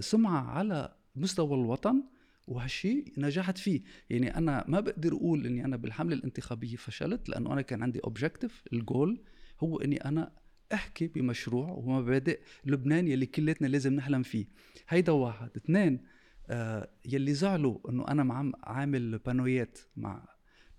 [0.00, 2.02] سمعة على مستوى الوطن
[2.46, 3.82] وهالشيء نجحت فيه.
[4.10, 8.62] يعني أنا ما بقدر أقول إني أنا بالحملة الانتخابية فشلت لأنه أنا كان عندي objective
[8.72, 9.20] ال goal
[9.60, 10.32] هو إني أنا
[10.74, 14.46] أحكي بمشروع ومبادئ لبنان يلي كلتنا لازم نحلم فيه.
[14.88, 15.50] هيدا واحد.
[15.56, 16.00] اثنين
[16.50, 20.28] آه يلي زعلوا إنه أنا عم عامل panneau يات مع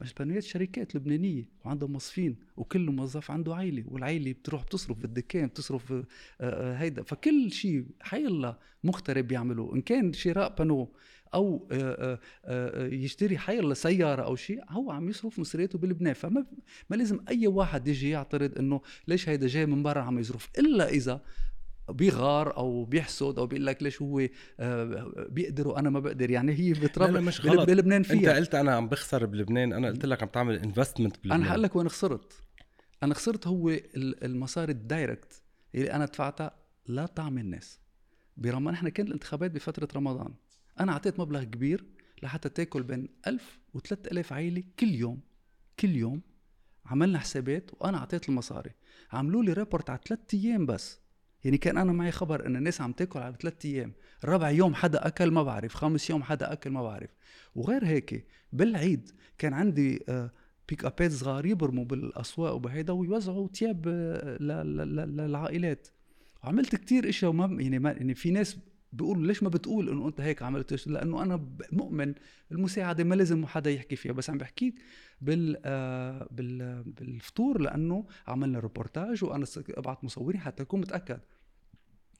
[0.01, 5.47] مش panneau يات شركات لبنانية وعندهم موظفين وكل موظف عنده عائلة والعائلة بتروح بتصرف بالدكان
[5.47, 6.05] بتصرف آه
[6.41, 7.03] آه هيدا.
[7.03, 9.75] فكل شيء حي الله مغترب يعمله.
[9.75, 10.93] إن كان شراء بانو
[11.33, 16.13] أو آه، آه، آه، يشتري حي الله سيارة أو شيء هو عم يصرف مصرياته بلبنان.
[16.13, 16.45] فما
[16.89, 20.89] ما لازم أي واحد يجي يعترض إنه ليش هيدا جاي من برا عم يصرف؟ إلا
[20.89, 21.21] إذا
[21.89, 24.27] بيغار أو بيحسد أو بيقول لك ليش هو
[25.29, 26.29] بيقدر وأنا ما بقدر.
[26.29, 27.67] يعني هي بتربى لا, لا مش غلط.
[27.67, 28.15] بلبنان فيها.
[28.15, 29.73] انت قلت أنا عم بخسر بلبنان.
[29.73, 31.41] أنا قلت لك عم تعمل انفستمنت بلبنان.
[31.41, 32.33] أنا هقول لك وين خسرت.
[33.03, 35.41] أنا خسرت هو المصاري ال direct
[35.75, 36.55] اللي أنا دفعتها
[36.87, 37.79] لطعم الناس.
[38.37, 40.33] برغم إحنا كانت الانتخابات بفترة رمضان.
[40.79, 41.85] أنا أعطيت مبلغ كبير
[42.23, 45.19] لحتى تأكل بين 1000 و 3000 عائله كل يوم
[45.79, 46.21] كل يوم.
[46.85, 48.71] عملنا حسابات وأنا أعطيت المصاري.
[49.11, 50.99] عملوا لي report على ثلاث أيام بس.
[51.43, 53.93] يعني كان أنا معي خبر إن الناس عم تأكل على ثلاث أيام.
[54.25, 57.09] رابع يوم حدا أكل ما بعرف خامس يوم حدا أكل ما بعرف.
[57.55, 60.05] وغير هيك بالعيد كان عندي
[60.69, 64.37] pick up ات صغار يبرموا بالأسواق وبهيدا ويوزعوا ثياب آه،
[65.05, 65.87] للعائلات.
[66.43, 68.57] عملت كتير إشياء وما يعني ما يعني في ناس
[68.93, 72.13] بيقولوا ليش ما بتقول إنه أنت هيك عملت لأنه أنا مؤمن
[72.51, 74.73] المساعدة ما لازم حدا يحكي فيها بس عم بحكيك
[75.21, 81.19] بال آه بال بالفطور لأنه عملنا ريبورتاج وأنا أبعت مصورين حتى أكون متأكد.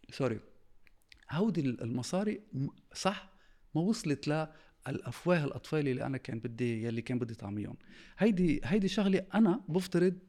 [0.10, 0.40] sorry
[1.32, 2.42] هودي المصاري
[2.94, 3.34] صح
[3.76, 4.48] ما وصلت ل
[4.88, 7.78] الأفواه الأطفال اللي أنا كان بدي يلي كان بدي طعميهم.
[8.18, 10.20] هيدي هيدي شغلة أنا بفترض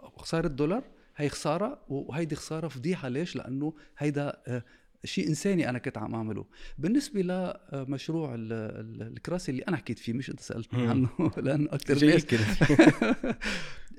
[0.00, 0.84] خسارة دولار
[1.16, 4.64] هي خسارة وهيدي خسارة فضيحة ليش؟ لأنه هيدا آه،
[5.04, 6.46] شيء إنساني أنا كنت عم أعمله.
[6.78, 12.26] بالنسبة لمشروع الكراسي اللي أنا حكيت فيه مش أنت سالتني عنه لأنه أكثر ناس.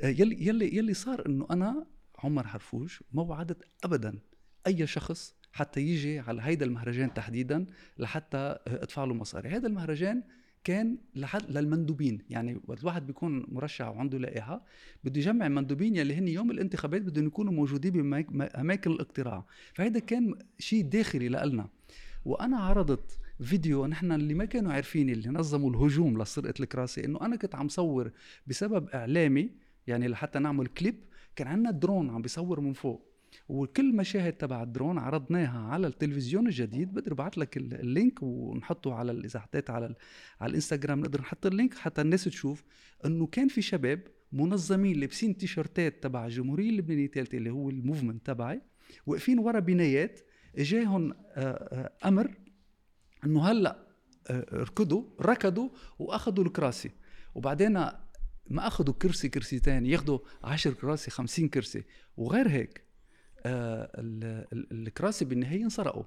[0.19, 1.85] يلي يلي يلي صار إنه أنا
[2.17, 4.19] عمر حرفوش ما وعدت ابدا
[4.67, 7.65] أي شخص حتى يجي على هيدا المهرجان تحديدا
[7.97, 9.49] لحتى أدفع له مصاري.
[9.49, 10.23] هذا المهرجان
[10.67, 12.21] كان لحد للمندوبين.
[12.29, 14.65] يعني وقت الواحد بيكون مرشح وعنده لائحة
[15.03, 19.45] بده يجمع مندوبين يلي هن يوم الانتخابات بدهم يكونوا موجودين باماكن الاقتراع.
[19.73, 21.69] فهيدا كان شيء داخلي لنا
[22.25, 27.35] وأنا عرضت فيديو نحن اللي ما كانوا عارفين اللي نظموا الهجوم لسرقه الكراسي إنه أنا
[27.35, 28.11] كنت عم صور
[28.47, 29.49] بسبب إعلامي
[29.87, 30.95] يعني لحتى نعمل كليب
[31.35, 33.06] كان عندنا درون عم بيصور من فوق.
[33.49, 36.93] وكل مشاهد تبع الدرون عرضناها على التلفزيون الجديد.
[36.93, 39.95] بقدر أبعث لك ال link ونحطه على اذا حطيت على
[40.41, 40.99] على الإنستغرام.
[40.99, 42.63] نقدر نحط اللينك حتى الناس تشوف
[43.05, 48.25] إنه كان في شباب منظمين لابسين تيشرتات تبع الجمهوريه اللبنانية الثالثة اللي هو ال movement
[48.25, 48.61] تبعي
[49.05, 50.19] واقفين ورا بنايات.
[50.57, 52.33] إجاهم آه، آه، أمر
[53.25, 53.87] إنه هلأ
[54.27, 56.91] آه، ركضوا ركضوا وأخذوا الكراسي.
[57.35, 57.73] وبعدين
[58.49, 61.83] ما أخذوا كرسي كرسيتين ياخذوا 10 كراسي 50 كرسي.
[62.17, 62.86] وغير هيك
[64.71, 66.03] الكراسي بالنهاية انسرقوا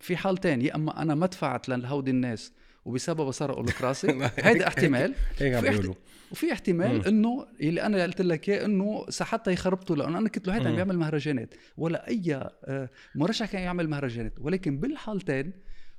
[0.00, 2.52] في حال تاني يا أما أنا ما دفعت لهودي الناس
[2.84, 5.14] وبسببها سرقوا الكراسي هيدا احتمال.
[5.38, 5.94] هيك عم بيقولوا.
[6.32, 10.54] وفي احتمال إنه اللي أنا قلت لك إياه إنه حتى يخربطوا لأنه أنا كنت له
[10.54, 11.54] هيدا عم بيعمل مهرجانات.
[11.76, 14.38] ولا أي آه، مرشح كان يعمل مهرجانات.
[14.38, 15.52] ولكن بالحالتين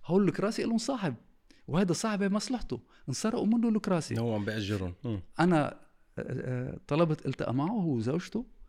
[0.06, 1.16] هول الكراسي لهم صاحب.
[1.68, 2.82] وهذا صاحب مصلحته.
[3.10, 4.20] انسرقوا منه الكراسي.
[4.20, 4.94] هو عم بيأجرهم.
[5.40, 5.80] أنا
[6.20, 8.40] آه، طلبت التقى معه هو وزوجته.
[8.40, 8.61] آه،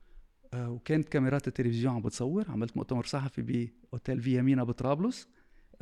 [0.55, 5.29] وكانت كاميرات التلفزيون عم بتصور عملت مؤتمر صحفي بأوتيل فيامينا بطرابلس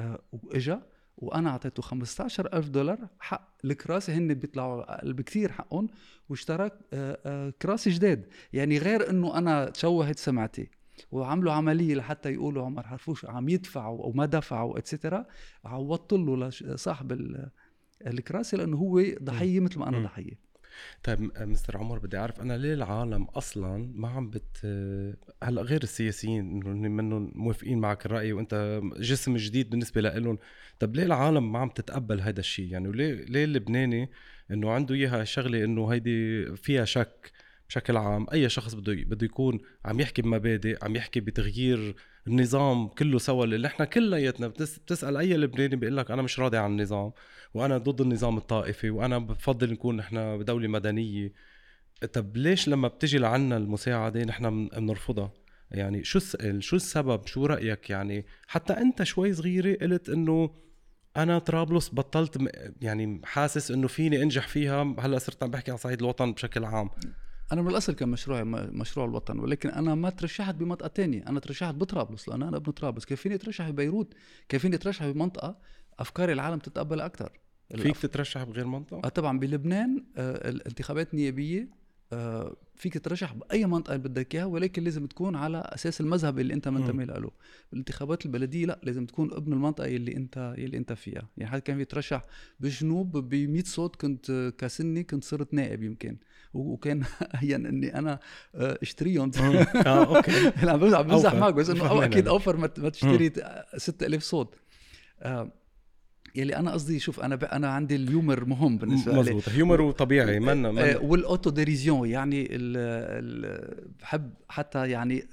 [0.00, 0.82] آه، وإجا
[1.16, 5.88] وأنا أعطيته 15000 دولار حق الكراسي هن بيطلعوا أقل بكثير حقهم
[6.28, 8.26] واشترى آه، كراسي جداد.
[8.52, 10.68] يعني غير إنه أنا تشوهت سمعتي
[11.12, 15.26] وعملوا عملية لحتى يقولوا عمر حرفوش عم يدفعوا أو ما دفعوا اتسترا
[15.64, 17.36] عوضت له لصاحب
[18.06, 20.49] الكراسي لأنه هو ضحية مثل ما أنا ضحية.
[21.04, 24.56] طيب مستر عمر بدي أعرف أنا ليه العالم أصلا ما عم بت
[25.42, 30.38] هلأ غير السياسيين إنه منهم موافقين معك الرأي وأنت جسم جديد بالنسبة لهم
[30.80, 34.10] طيب ليه العالم ما عم تتقبل هذا الشيء يعني وليه ليه اللبناني
[34.50, 37.32] إنه عنده إياها شغلة إنه هيدي فيها شك
[37.68, 43.18] بشكل عام؟ أي شخص بده بده يكون عم يحكي بمبادئ عم يحكي بتغيير النظام كله
[43.18, 47.12] سوا اللي إحنا كلياتنا بتسأل أي لبناني بيقول لك أنا مش راضي عن النظام
[47.54, 51.32] وأنا ضد النظام الطائفي وأنا بفضل نكون نحن بدولة مدنية.
[52.12, 55.32] طب ليش لما بتجي لعنا المساعدة نحن بنرفضها؟
[55.70, 56.18] يعني شو
[56.58, 60.50] شو السبب؟ شو رأيك؟ يعني حتى أنت شوي صغيرة قلت إنه
[61.16, 62.38] أنا طرابلس بطلت
[62.82, 66.90] يعني حاسس إنه فيني أنجح فيها هلأ صرت عم بحكي على صعيد الوطن بشكل عام.
[67.52, 71.24] أنا من الأصل كان مشروع مشروع الوطن ولكن أنا ما ترشحت بمنطقة تانية.
[71.28, 73.04] أنا ترشحت بطرابلس لأنه أنا ابن طرابلس.
[73.04, 74.14] كيف فيني أترشح ببيروت
[74.48, 75.58] كيف فيني أترشح بمنطقه
[75.98, 77.32] افكار العالم تتقبلها أكثر
[77.76, 81.68] فيك تترشح بغير منطقة؟ آه طبعا بلبنان آه الانتخابات النيابية
[82.12, 86.68] آه فيك تترشح بأي منطقة بدك إياها ولكن لازم تكون على أساس المذهب اللي أنت
[86.68, 87.30] منتمي له.
[87.70, 91.28] بالانتخابات البلدية لا لازم تكون ابن المنطقة اللي أنت اللي أنت فيها.
[91.36, 92.24] يعني حد كان بيترشح
[92.60, 96.16] بالجنوب ب 100 صوت كنت كسني كنت صرت نائب يمكن.
[96.54, 97.02] وكان
[97.42, 98.18] يعني إني أنا
[98.54, 99.30] آه، اشتريهم.
[99.86, 100.16] آه.
[100.16, 100.52] okay.
[100.70, 103.32] عم بمزح معك بس إنه أكيد أوفر ما تشتري
[103.76, 104.54] 6000 صوت.
[105.22, 105.52] آه
[106.34, 107.44] يلي أنا قصدي شوف أنا ب...
[107.44, 109.20] أنا عندي ال humour مهم بالنسبة لي.
[109.20, 109.48] مزبوط.
[109.48, 112.76] humour طبيعي منا آه، من وال autodérision يعني ال...
[112.76, 113.90] ال...
[114.00, 115.24] بحب حتى يعني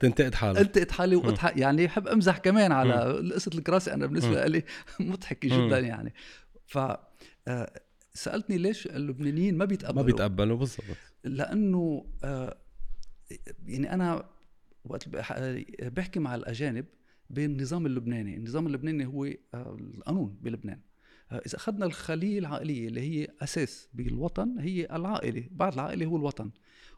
[0.00, 0.60] تنتقد حالك.
[0.60, 2.94] ألتقط حالي وأضحك يعني بحب أمزح كمان على
[3.34, 4.62] قصة الكراسي أنا بالنسبة لي
[5.00, 6.14] مضحكة جدا يعني.
[6.66, 6.78] ف
[7.48, 7.80] آه،
[8.14, 10.84] سألتني ليش اللبنانيين ما بيتقبلوا ما بيتقبلوا بالضبط
[11.24, 12.56] لأنه آه،
[13.66, 14.28] يعني أنا
[14.84, 15.38] وقت بح-
[15.82, 16.84] بحكي مع الأجانب
[17.30, 19.36] بالنظام اللبناني، النظام اللبناني هو آه،
[19.80, 20.80] القانون بلبنان.
[21.32, 26.50] آه، إذا أخذنا الخلية العائلية اللي هي أساس بالوطن هي العائلة، بعد العائلة هو الوطن.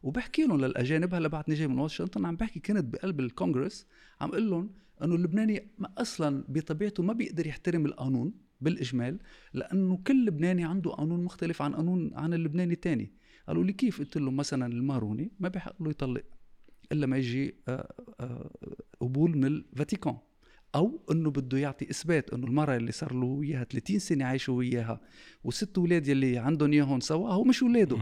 [0.03, 3.87] وبحكي لهم للأجانب هلا بعدني جاي من واشنطن عم بحكي كنت بقلب الكونغرس
[4.21, 4.71] عم أقول لهم
[5.03, 8.33] إنه اللبناني ما أصلا بطبيعته ما بيقدر يحترم القانون
[8.65, 9.19] بالإجمال
[9.53, 13.13] لأنه كل لبناني عنده قانون مختلف عن قانون عن اللبناني الثاني
[13.49, 16.25] قالوا لي كيف؟ قلت لهم مثلا الماروني ما بيحق له يطلق
[16.93, 18.51] إلا ما يجي آه، آه،
[19.01, 20.17] قبول من الفاتيكان.
[20.75, 25.01] أو إنه بده يعطي إثبات إنه المرأة اللي صار له وياها 30 سنة عايشوا وياها
[25.45, 27.97] وست أولاد يلي عندهم إياهم سوا هو مش أولاده.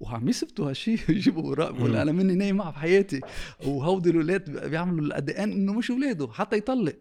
[0.00, 1.96] وعم يثبتوا هالشيء يجيبوا وراء بقول.
[1.96, 3.20] أنا مني نايم معه بحياتي.
[3.66, 6.96] وهودي الأولاد بيعملوا الادي ان إنه مش أولاده حتى يطلق.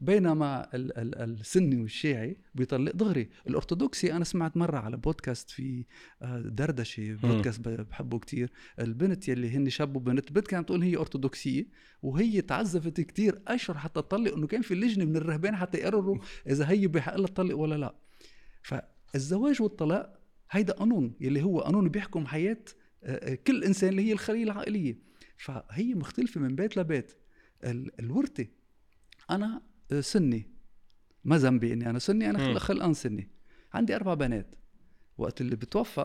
[0.00, 5.84] بينما ال- ال- السني والشيعي بيطلق دغري الأرثوذكسي أنا سمعت مرة على بودكاست في
[6.22, 8.52] آه، دردشة بودكاست بحبه كتير.
[8.80, 11.66] البنت يلي هن شاب وبنت البنت كانت تقول هي أرثوذكسية
[12.02, 16.70] وهي تعذبت كتير أشهر حتى تطلق إنه كان في لجنة من الرهبان حتى يقرروا إذا
[16.70, 17.94] هي بحق لها تطلق ولا لا.
[18.62, 20.18] فالزواج والطلاق
[20.50, 22.58] هيدا قانون يلي هو قانون بيحكم حياة
[23.04, 24.98] آه، آه، كل إنسان اللي هي الخلية العائلية.
[25.36, 27.12] فهي مختلفة من بيت لبيت.
[27.64, 28.46] ال- الورثة
[29.30, 29.62] أنا آه،
[30.00, 30.46] سني.
[31.24, 33.30] ما ذنبي إني أنا سني أنا خلقان سني.
[33.74, 34.54] عندي أربع بنات.
[35.18, 36.04] وقت اللي بتوفى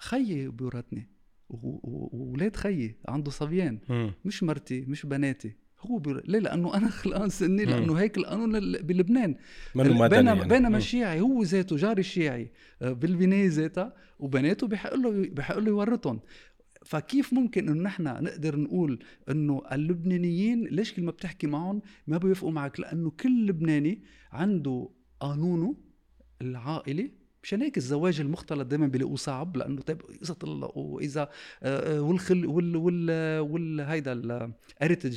[0.00, 1.08] خيي بيورثني.
[1.50, 3.78] وولاد خيي عنده صبيان.
[3.88, 4.12] مم.
[4.24, 5.52] مش مرتي مش بناتي.
[5.80, 6.22] هو بير...
[6.30, 7.64] ليه؟ لأنه أنا خلقان سني.
[7.64, 9.36] لأنه هيك القانون ال- بلبنان.
[9.74, 10.48] منه بينما يعني.
[10.48, 10.74] بينما مم.
[10.76, 16.20] الشيعي هو ذاته جاري الشيعي آه، بالبنايه ذاتها وبناته بحق له بحق له يورثهم.
[16.86, 18.98] فكيف ممكن إنه نحن نقدر نقول
[19.30, 24.88] إنه اللبنانيين ليش كل ما بتحكي معهم ما بيوافقوا معك لأنه كل لبناني عنده
[25.20, 25.76] قانونه
[26.42, 27.10] العائلي
[27.42, 31.22] مشان هيك الزواج المختلط دائما بيلاقوه صعب لأنه طيب إذا طلقوا وإذا
[31.62, 34.12] آه، آه، والخل وال وال وال هيدا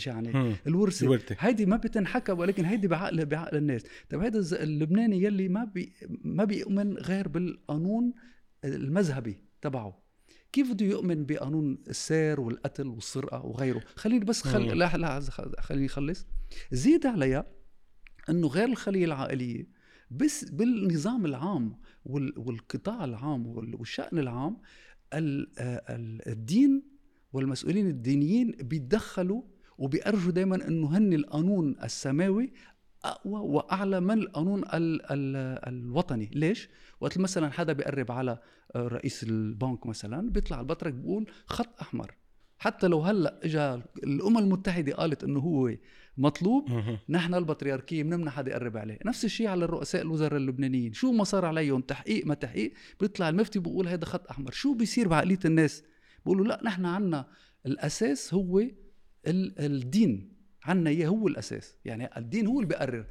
[0.08, 0.56] يعني.
[0.68, 1.36] الورثة الورثة.
[1.40, 6.44] هيدي ما بتنحكى ولكن هيدي بعقل بعقل الناس طيب هيدا اللبناني يلي ما بي ما
[6.44, 8.14] بيؤمن غير بالقانون
[8.66, 10.09] المذهبي تبعه
[10.52, 14.42] كيف بده يؤمن بقانون السير والقتل والسرقه وغيره؟ خليني بس.
[14.42, 14.78] خل...
[14.78, 15.20] لا لا
[15.60, 16.28] خليني اخلص
[16.72, 17.46] زيد عليها
[18.30, 19.68] إنه غير الخلية العائلية
[20.12, 22.34] بس بالنظام العام وال...
[22.38, 23.76] والقطاع العام وال...
[23.76, 24.58] والشأن العام
[25.14, 25.60] ال...
[25.60, 26.84] ال- الدين
[27.34, 29.42] والمسؤولين الدينيين بيتدخلوا
[29.78, 32.54] وبيأرجوا دائما إنه هن القانون السماوي
[33.04, 34.72] أقوى وأعلى من القانون ال...
[35.12, 35.36] ال...
[35.68, 36.30] الوطني.
[36.34, 36.70] ليش؟
[37.02, 38.40] وقت مثلا حدا بيقرب على
[38.76, 42.16] رئيس البنك مثلا بيطلع البطرك بيقول خط أحمر.
[42.58, 45.76] حتى لو هلأ اجى الأمم المتحدة قالت إنه هو
[46.18, 46.70] مطلوب.
[47.10, 49.00] نحن البطريركية بنمنع حدا يقرب عليه.
[49.06, 50.94] نفس الشيء على الرؤساء الوزراء اللبنانيين.
[50.94, 54.52] شو ما صار عليهم؟ تحقيق ما تحقيق؟ بيطلع المفتي بيقول هذا خط أحمر.
[54.52, 55.84] شو بيصير بعقلية الناس؟
[56.26, 57.28] بيقولوا لأ نحن عنا
[57.66, 58.60] الأساس هو
[59.28, 60.34] ال- الدين.
[60.64, 61.76] عنا إياه هو الأساس.
[61.86, 63.06] يعني الدين هو اللي بيقرر.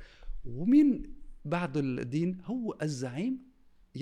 [0.45, 3.48] ومين بعد الدين؟ هو الزعيم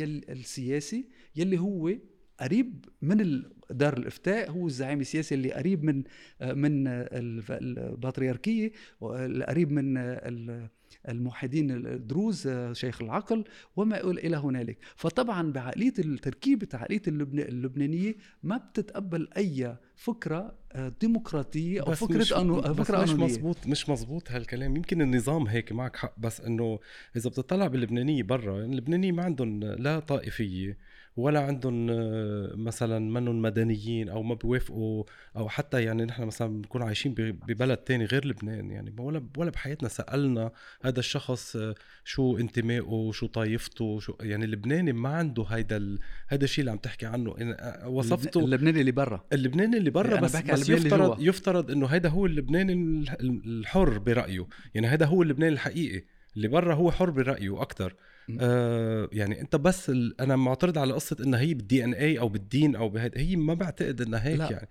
[0.00, 1.04] يل السياسي
[1.36, 1.92] يلي هو
[2.40, 6.02] قريب من دار الإفتاء هو الزعيم السياسي اللي قريب من
[6.42, 10.68] من الف- البطريركية القريب من ال-
[11.08, 13.44] الموحدين الدروز شيخ العقل
[13.76, 14.78] وما إلى هنالك.
[14.96, 15.92] فطبعا بعقلية
[16.22, 20.54] تركيبه عقليه اللبن- اللبنانية ما بتتقبل أي فكرة
[21.00, 24.76] ديمقراطية أو بس فكرة مش أنو بس فكرة مش مزبوط مش مزبوط هالكلام.
[24.76, 26.78] يمكن النظام هيك معك حق بس إنه
[27.16, 30.78] إذا بتطلع باللبنانية برا اللبنانية ما عندهم لا طائفية
[31.16, 31.86] ولا عندهم
[32.66, 35.04] مثلا منهم مدنيين أو ما بيوافقوا
[35.36, 39.88] أو حتى يعني نحن مثلا بنكون عايشين ببلد تاني غير لبنان يعني ولا ولا بحياتنا
[39.88, 40.50] سألنا
[40.82, 41.56] هذا الشخص
[42.04, 45.98] شو انتمائه شو طائفته شو يعني اللبناني ما عنده هيدا ال...
[46.28, 47.34] هيدا الشيء اللي عم تحكي عنه.
[47.86, 49.24] وصفته اللبناني اللي برا.
[49.32, 51.20] اللبناني اللي برا أنا بس بس يفترض.
[51.20, 54.46] يفترض إنه هيدا هو اللبناني الح- الحر برأيه.
[54.74, 56.04] يعني هيدا هو اللبناني الحقيقي.
[56.36, 57.94] اللي برا هو حر برايه أكثر.
[58.40, 60.20] آه يعني أنت بس ال...
[60.20, 64.00] أنا معترض على قصة انها هي بال DNA أو بالدين أو بهيدا هي ما بعتقد
[64.00, 64.50] إنها هيك لا.
[64.50, 64.68] يعني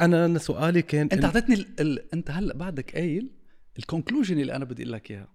[0.00, 1.80] أنا أنا سؤالي كان أنت أعطيتني ال...
[1.80, 2.14] ال...
[2.14, 3.30] أنت هلأ بعدك قايل
[3.78, 5.28] ال conclusion اللي أنا بدي أقول لك إياها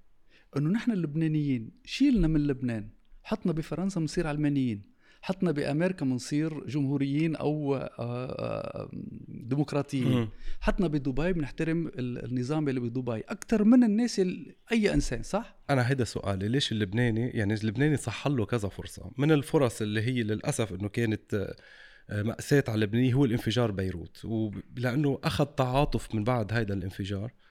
[0.57, 2.89] إنه نحن اللبنانيين شيلنا من لبنان
[3.23, 4.92] حطنا بفرنسا بنصير علمانيين
[5.23, 8.89] حطنا بأمريكا بنصير جمهوريين أو آه، آه،
[9.27, 10.29] ديمقراطيين.
[10.61, 13.19] حطنا بدبي بنحترم النظام اللي بدبي.
[13.19, 14.21] أكثر من الناس
[14.71, 19.31] أي إنسان صح؟ أنا هيدا سؤالي ليش اللبناني يعني اللبناني صح له كذا فرصة؟ من
[19.31, 21.53] الفرص اللي هي للأسف إنه كانت
[22.09, 24.25] مأساة على اللبنانية هو الانفجار بيروت.
[24.25, 27.25] ولأنه أخذ تعاطف من بعد هيدا الانفجار.
[27.25, 27.42] آه،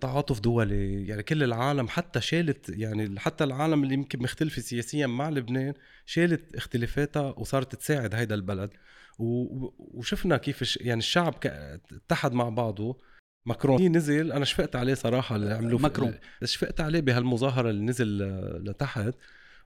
[0.00, 1.06] تعاطف دولي.
[1.06, 5.74] يعني كل العالم حتى شالت يعني حتى العالم اللي يمكن مختلفة سياسيا مع لبنان
[6.06, 8.70] شالت اختلافاتها وصارت تساعد هيدا البلد.
[9.18, 11.34] وشفنا كيف يعني الشعب
[11.92, 13.00] اتحد مع بعضه.
[13.46, 16.14] ماكرون نزل أنا شفقت عليه صراحة اللي عملوه ماكرون.
[16.44, 18.18] شفقت عليه بهالمظاهرة اللي نزل
[18.64, 19.14] لتحت.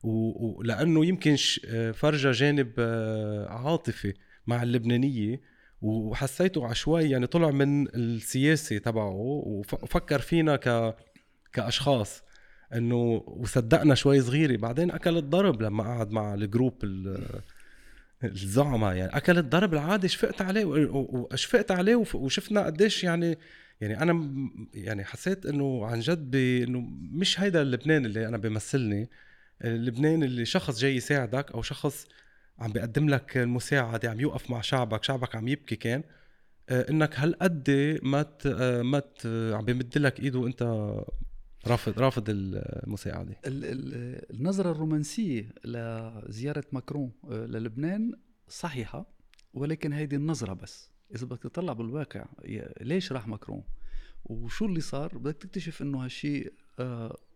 [0.02, 1.36] ولأنه يمكن
[1.66, 4.14] آه، فرجى جانب آه، عاطفي
[4.46, 5.40] مع اللبنانية.
[5.86, 10.96] وحسيته عشوائي يعني طلع من السياسة تبعه وفكر فينا ك
[11.52, 12.22] كأشخاص
[12.74, 14.56] إنه وصدقنا شوي صغيرة.
[14.56, 16.74] بعدين أكل الضرب لما قعد مع الجروب
[18.24, 23.38] الزعماء يعني أكل الضرب العادي شفقت عليه وشفقت عليه وشفنا قديش يعني
[23.80, 24.30] يعني أنا
[24.74, 26.80] يعني حسيت إنه عن جد إنه
[27.12, 29.10] مش هيدا اللبنان اللي أنا بيمثلني
[29.64, 32.06] اللبنان اللي شخص جاي يساعدك أو شخص
[32.58, 36.02] عم بيقدم لك المساعده عم يوقف مع شعبك شعبك عم يبكي كان.
[36.68, 37.70] آه، إنك هالقد
[38.02, 40.62] ما آه، ما عم بيمد لك إيده وأنت
[41.66, 48.12] رافض رافض المساعدة؟ النظرة الرومانسية لزيارة ماكرون آه، للبنان
[48.48, 49.06] صحيحة
[49.54, 50.90] ولكن هيدي النظرة بس.
[51.14, 52.26] إذا بدك تطلع بالواقع
[52.80, 53.62] ليش راح ماكرون؟
[54.24, 56.52] وشو اللي صار؟ بدك تكتشف إنه هالشيء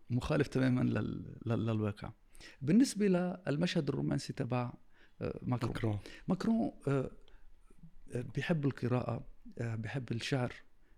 [0.09, 0.81] مخالف تماما
[1.45, 2.11] للواقع.
[2.61, 3.07] بالنسبة
[3.47, 4.73] للمشهد الرومانسي تبع
[5.21, 5.71] ماكرون.
[5.71, 7.11] ماكرون, ماكرون آه،
[8.15, 9.27] آه، بيحب القراءة
[9.59, 10.53] آه، بيحب الشعر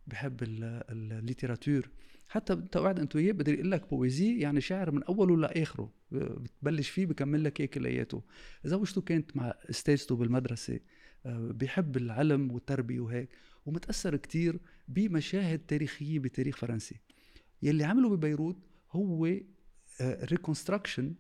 [0.08, 1.90] بيحب ال littérature
[2.30, 6.90] حتى انت قاعد انت وياه بقدر يقول لك poésie يعني شعر من أوله لاخره بتبلش
[6.90, 8.24] فيه بكمل لك اياه كلياته
[8.66, 10.80] زوجته كانت مع إستاذته بالمدرسة
[11.26, 13.30] بيحب العلم والتربية وهيك
[13.66, 17.00] ومتأثر كتير بمشاهد تاريخية بتاريخ فرنسي.
[17.62, 18.58] يلي عمله ببيروت
[18.92, 19.30] هو
[20.02, 21.14] reconstruction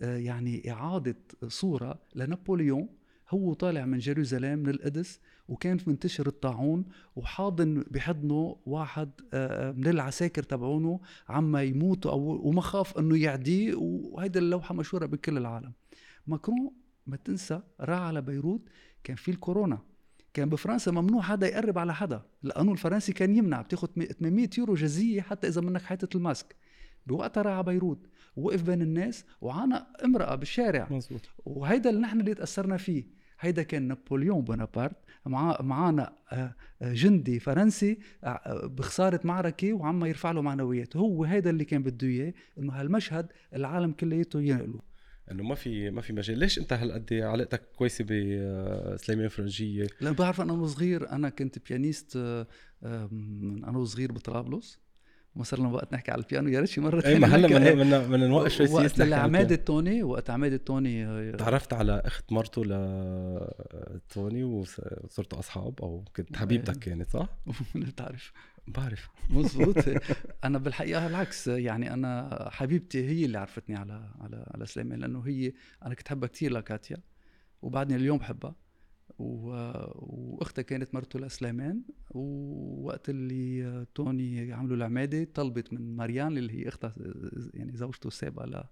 [0.00, 1.16] يعني إعادة
[1.48, 2.88] صورة لنابليون.
[3.30, 6.84] هو طالع من Jerusalem من القدس وكان منتشر الطاعون
[7.16, 13.74] وحاضن بحضنه واحد آه، آه، من العساكر تبعونه عما يموتوا أو وما خاف إنه يعديه.
[13.74, 15.72] وهيدي اللوحة مشهورة بكل العالم.
[16.26, 16.72] ماكرون
[17.06, 18.68] ما تنسى راح على بيروت.
[19.04, 19.78] كان في الكورونا.
[20.34, 22.22] كان بفرنسا ممنوع حدا يقرب على حدا.
[22.42, 23.62] لأنه الفرنسي كان يمنع.
[23.62, 23.88] بتاخذ
[24.20, 26.56] 800 يورو جزية حتى إذا منك حاطط ال mask.
[27.06, 28.06] بوقتها راح على بيروت.
[28.36, 29.74] وقف بين الناس وعانق
[30.04, 30.88] امرأة بالشارع.
[30.90, 31.20] مزبوط.
[31.44, 33.20] وهيدا اللي نحن اللي تأثرنا فيه.
[33.40, 40.30] هيدا كان نابليون بونابرت مع معانا آه، آه، جندي فرنسي آه، بخسارة معركة وعم يرفع
[40.30, 44.80] له معنوياته هو هيدا اللي كان بده إياه إنه هالمشهد العالم كلياته ينقله.
[45.30, 46.38] إنه ما في ما في مجال.
[46.38, 52.16] ليش أنت هالقد علاقتك كويسة بسليمان فرنجية؟ لأن بعرف أنا وصغير أنا كنت pianiste
[52.82, 54.78] أنا وصغير بطرابلس.
[55.36, 56.48] ما صرنا وقت نحكي على البيانو.
[56.48, 60.02] يا ريت شي مره ما هلا بدنا بدنا بدنا نوقف شوي وقت عم عدد التوني
[60.02, 62.64] وقت عماد التوني آه، تعرفت على أخت مرته
[63.94, 67.28] لتوني وصرتوا أصحاب أو كنت حبيبتك كانت صح؟
[67.74, 68.32] بتعرف
[68.66, 69.08] بعرف.
[69.30, 69.76] مزبوط
[70.44, 75.52] أنا بالحقيقة العكس يعني أنا حبيبتي هي اللي عرفتني على على على سليمان لأنه هي
[75.86, 76.96] أنا كنت حبها كثير لكاتيا
[77.62, 78.54] وبعدني اليوم بحبها.
[79.20, 86.94] واختها كانت مرته لسليمان ووقت اللي توني عملوا العمادة طلبت من مريان اللي هي أختها
[87.54, 88.64] يعني زوجته السابقة ل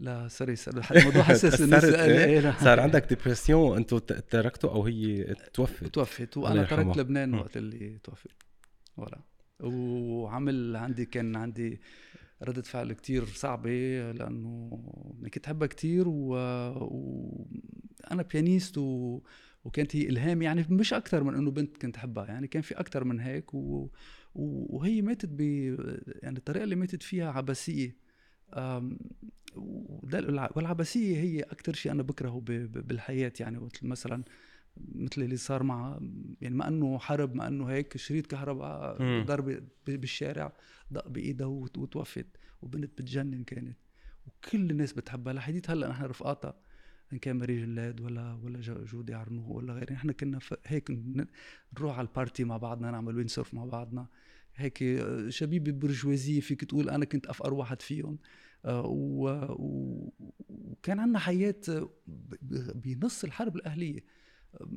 [0.00, 0.54] لا sorry
[0.90, 1.62] الموضوع حساس
[2.64, 8.30] صار عندك dépression أنتوا تركتوا أو هي توفت؟ توفت وأنا تركت لبنان وقت اللي توفت.
[8.96, 9.20] ولا.
[9.60, 11.80] وعمل عندي كان عندي
[12.42, 13.70] ردة فعل كتير صعبة
[14.12, 14.70] لأنه
[15.34, 16.28] كنت أحبها كتير و...
[16.80, 19.20] وأنا pianiste و...
[19.64, 23.04] وكانت هي إلهام يعني مش أكثر من إنه بنت كنت أحبها يعني كان في أكثر
[23.04, 23.90] من هيك و...
[24.34, 25.40] وهي ماتت ب
[26.22, 27.96] يعني الطريقة اللي ماتت فيها عباسية.
[30.56, 34.24] والعباسية هي أكثر شيء أنا بكرهه بالحياة يعني مثلا
[34.94, 36.00] مثل اللي صار مع
[36.40, 40.52] يعني ما أنه حرب ما أنه هيك شريط كهرباء ضرب بالشارع
[40.90, 42.26] دق بايدها وتوفت
[42.62, 43.78] وبنت بتجنن كانت.
[44.26, 45.32] وكل الناس بتحبها.
[45.32, 46.54] لحديت هلأ نحن رفقاتها
[47.12, 50.90] إن كان ماري جلاد ولا ولا جودي عرنو ولا غيره نحن كنا هيك
[51.78, 54.06] نروح على ال party مع بعضنا نعمل windsurf مع بعضنا.
[54.54, 58.18] هيك شبيبة برجوازية فيك تقول أنا كنت أفقر واحد فيهم.
[58.64, 58.86] آه،
[59.58, 61.90] وكان عندنا حياة
[62.74, 64.04] بنص الحرب الأهلية.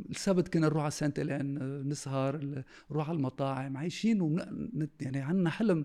[0.09, 1.57] السبت كنا نروح على سانت إلين
[1.89, 4.89] نسهر نروح على المطاعم عايشين ون...
[5.01, 5.84] يعني عندنا حلم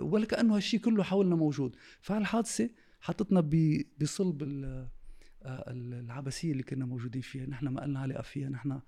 [0.00, 1.76] ولا كأنه هالشيء كله حولنا موجود.
[2.00, 2.70] فالحادثه
[3.00, 3.40] حطتنا
[4.00, 7.46] بصلب آه، العبثيه اللي كنا موجودين فيها.
[7.46, 8.80] نحن ما قلنا علاقه فيها نحن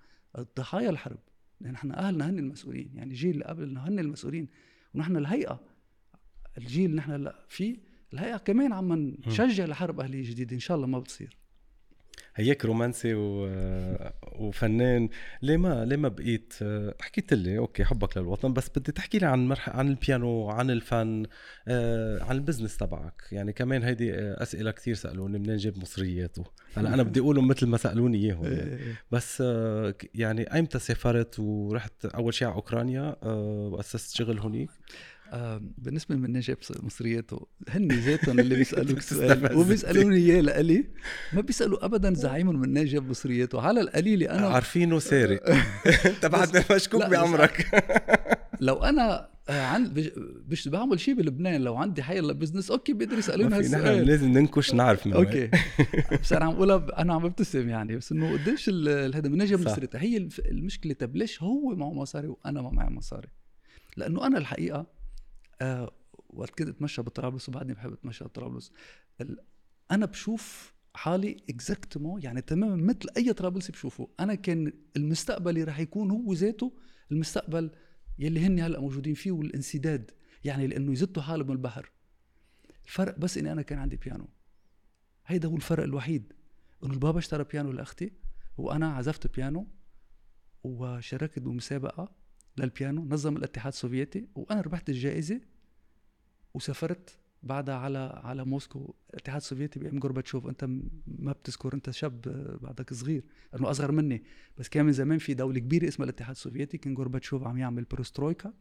[0.57, 1.19] ضحايا الحرب.
[1.61, 2.91] نحن أهلنا هن المسؤولين.
[2.95, 4.47] يعني الجيل اللي قبلنا هن المسؤولين.
[4.93, 5.59] ونحن الهيئة
[6.57, 7.77] الجيل اللي نحن هلا فيه
[8.13, 8.93] الهيئة كمان عم
[9.27, 11.44] نشجع لحرب أهلية جديدة إن شاء الله ما بتصير.
[12.35, 13.49] هيك رومانسي و...
[14.39, 15.09] وفنان.
[15.41, 16.53] ليه ما ليه ما بقيت
[17.01, 19.69] حكيت لي okay حبك للوطن بس بدي تحكي لي عن مرح...
[19.69, 21.25] عن البيانو عن الفن
[21.67, 23.21] آه، عن ال business تبعك.
[23.31, 26.43] يعني كمان هيدي أسئلة كثير سألوني منين جاب مصرياته
[26.75, 28.75] هلا أنا بدي أقولهم مثل ما سألوني إياهم يعني.
[28.75, 29.01] إيه.
[29.11, 34.69] بس آه، يعني أيمتى سافرت ورحت أول شيء على أوكرانيا؟ آه، وأسست شغل هونيك
[35.77, 40.85] بالنسبة من نجاب مصرياته هن ذاتهم اللي بيسالوك سؤال وبيسألوني اياه لألي
[41.33, 43.61] ما بيسألوا ابدا زعيمهم من نجاب مصرياته.
[43.61, 45.49] على القليله أنا عارفينه سارق
[46.05, 47.83] انت بعد مشكوك بعمرك.
[48.61, 49.93] لو أنا آه، عن
[50.47, 54.07] مش بعمل شيء بلبنان لو عندي حي business okay بيقدروا يسألوني هالسؤال.
[54.07, 55.49] لازم ننكش نعرف okay.
[56.21, 59.99] بس أنا عم بقولها أنا عم ببتسم يعني بس إنه قديش هذا من نجم مصريته
[59.99, 63.27] هي المشكلة طب ليش هو معه مصاري وأنا ما معي مصاري؟
[63.97, 64.94] لأنه أنا الحقيقة
[65.61, 65.91] آه
[66.29, 68.71] وقت كنت اتمشى بطرابلس وبعدني بحب اتمشى بطرابلس
[69.91, 74.09] أنا بشوف حالي اكزاكتمون يعني تماما مثل أي طرابلسي بشوفه.
[74.19, 76.73] أنا كان المستقبلي رح يكون هو ذاته
[77.11, 77.71] المستقبل
[78.19, 80.11] يلي هن هلأ موجودين فيه والانسداد
[80.43, 81.91] يعني لأنه يزتوا حالهم البحر.
[82.85, 84.27] الفرق بس إني أنا كان عندي بيانو
[85.25, 86.33] هيدا هو الفرق الوحيد
[86.83, 88.11] إنه البابا اشترى بيانو لأختي
[88.57, 89.67] وأنا عزفت بيانو
[90.63, 92.15] وشاركت بمسابقة.
[92.57, 95.41] للبيانو نظم الاتحاد السوفيتي وأنا ربحت الجائزة
[96.53, 98.93] وسافرت بعدها على على موسكو.
[99.09, 100.65] الاتحاد السوفيتي بإيام غورباتشوف أنت
[101.07, 102.21] ما بتذكر أنت شاب
[102.61, 103.23] بعدك صغير
[103.55, 104.23] انه أصغر مني.
[104.57, 108.53] بس كان من زمان في دولة كبيرة اسمها الاتحاد السوفيتي كان غورباتشوف عم يعمل بروسترويكا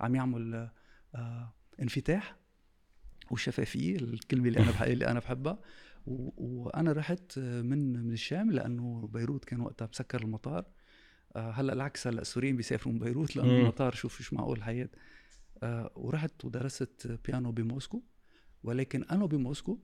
[0.00, 0.70] عم يعمل
[1.14, 2.36] آه انفتاح
[3.30, 5.58] وشفافية الكلمة اللي أنا اللي أنا بحبها.
[6.06, 10.58] وأنا رحت من من الشام لأنه بيروت كان وقتها مسكر المطار.
[10.58, 10.66] آه،
[11.40, 14.88] هلا العكس هلا السوريين بيسافروا من بيروت لأنه المطار شوف مش معقول الحياة
[15.62, 18.02] آه ورحت ودرست بيانو بموسكو
[18.62, 19.78] ولكن أنا بموسكو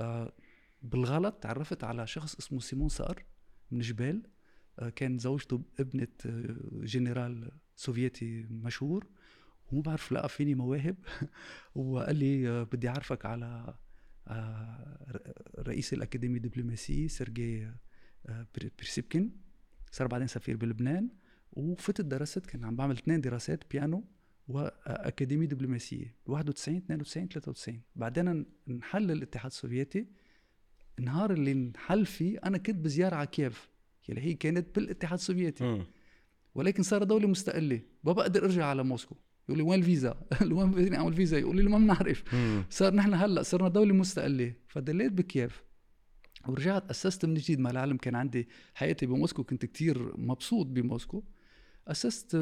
[0.00, 0.32] آه
[0.82, 3.24] بالغلط تعرفت على شخص اسمه سيمون سأر
[3.70, 4.22] من جبال.
[4.78, 9.06] آه كان زوجته ابنة آه، جنرال سوفيتي مشهور.
[9.72, 10.96] وما بعرف لقى فيني مواهب.
[11.74, 13.74] وقال لي آه، بدي أعرفك على
[15.58, 17.70] رئيس الاكاديميه الدبلوماسيه سيرجي
[18.54, 19.49] بيرسيبكين
[19.90, 21.08] صار بعدين سفير بلبنان
[21.52, 24.04] وفتت درست كان عم بعمل اثنين دراسات بيانو
[24.48, 30.06] وأكاديمية دبلوماسية 91 92 93 بعدين انحل الاتحاد السوفيتي.
[30.98, 33.68] النهار اللي انحل فيه أنا كنت بزيارة على كييف
[34.08, 35.64] يلي هي كانت بالاتحاد السوفيتي.
[36.54, 37.80] ولكن صار دولة مستقلة.
[38.04, 39.16] ما بقدر أرجع على موسكو.
[39.48, 42.34] يقول لي وين الفيزا؟ وين بدي أعمل فيزا؟ يقول لي ما بنعرف.
[42.70, 44.54] صار نحن هلأ صرنا دولة مستقلة.
[44.68, 45.62] فدليت بكييف.
[46.48, 47.60] ورجعت أسست من جديد.
[47.60, 51.22] مع العلم كان عندي حياتي بموسكو كنت كتير مبسوط بموسكو.
[51.88, 52.36] أسست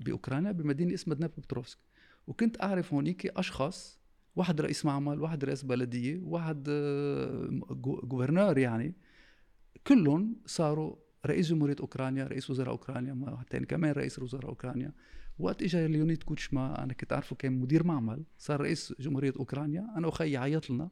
[0.00, 1.78] بأوكرانيا بمدينة اسمها دنيبروبتروفسك
[2.26, 4.00] وكنت أعرف هونيك أشخاص
[4.36, 6.62] واحد رئيس معمل واحد رئيس بلدية واحد
[8.04, 8.94] gouverneur يعني.
[9.86, 10.96] كلهم صاروا
[11.26, 14.92] رئيس جمهورية أوكرانيا رئيس وزراء أوكرانيا واحد كمان رئيس وزراء أوكرانيا.
[15.38, 19.92] وقت اجى ليونيد كوتشما أنا كنت أعرفه كان مدير معمل صار رئيس جمهورية أوكرانيا.
[19.96, 20.90] أنا وخيي عيط لنا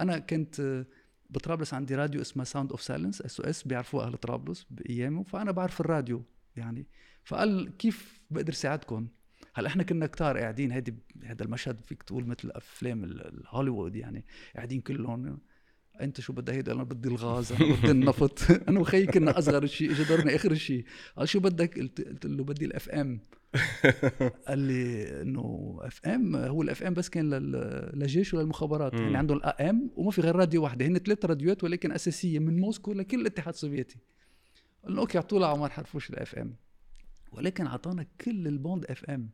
[0.00, 0.86] أنا كنت
[1.30, 6.24] بطرابلس عندي راديو اسمه Sound of Silence SOS بيعرفوه أهل طرابلس بايامه فأنا بعرف الراديو
[6.56, 6.86] يعني.
[7.24, 9.08] فقال كيف بقدر ساعدكم؟
[9.54, 14.24] هلأ إحنا كنا كتار قاعدين هيدي هذا المشهد فيك تقول مثل أفلام الهوليوود يعني
[14.56, 15.38] قاعدين كلهم.
[16.00, 18.38] انت شو بدك هيدا؟ أنا بدي الغاز أنا بدي النفط.
[18.68, 20.84] أنا وخيي كنا أصغر شيء اجى دورنا آخر شيء.
[21.16, 23.20] قال شو بدك؟ قلت له بدي ال FM
[24.48, 27.30] قال لي إنه FM هو ال FM بس كان
[27.94, 28.94] للجيش وللمخابرات.
[28.94, 30.86] يعني عندهم ال AM وما في غير راديو واحدة.
[30.86, 33.98] هن ثلاث راديوات ولكن أساسية من موسكو لكل الاتحاد السوفيتي.
[34.84, 36.56] قلنا okay اعطوا لعمر حرفوش ال FM
[37.32, 39.30] ولكن أعطانا كل ال bande FM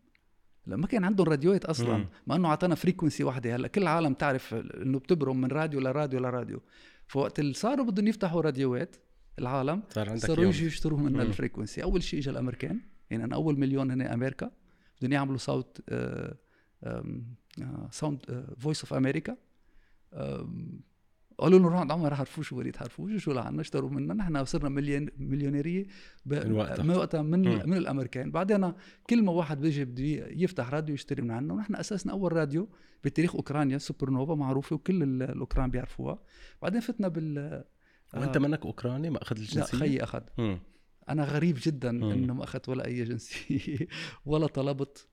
[0.77, 4.99] ما كان عندهم راديوات أصلا ما إنه أعطانا frequency واحدة هلأ كل العالم تعرف إنه
[4.99, 6.63] بتبرم من راديو لراديو لراديو.
[7.07, 8.97] فوقت اللي صاروا بدهم يفتحوا راديوات
[9.39, 13.35] العالم صار عندك صاروا يجوا يشتروا منا ال frequency أول شيء اجى الأمريكان يعني أنا
[13.35, 14.51] أول مليون هنا أمريكا
[15.01, 15.81] بدهم يعملوا صوت
[17.91, 19.37] sound Voice of America
[21.39, 25.09] قالوا له روح عند عمر حرفوش ووليد حرفوش شو لعنا اشتروا منا نحن صرنا مليون
[25.19, 25.87] مليونيرية
[26.27, 26.83] من وقتها.
[26.83, 28.31] من وقتها من, من الأمريكان.
[28.31, 28.73] بعدين
[29.11, 32.69] كل ما واحد بيجي بده يفتح راديو يشتري من عنا ونحن اساسنا أول راديو
[33.05, 36.19] بتاريخ أوكرانيا سوبر نوفا معروفة وكل الأوكران بيعرفوها.
[36.63, 37.65] بعدين فتنا بال
[38.15, 40.23] وانت منك أوكراني؟ ما اخذ الجنسية؟ لا خيي أخذ.
[41.09, 43.79] أنا غريب جدا إنه ما أخذت ولا أي جنسية
[44.27, 45.09] ولا طلبت.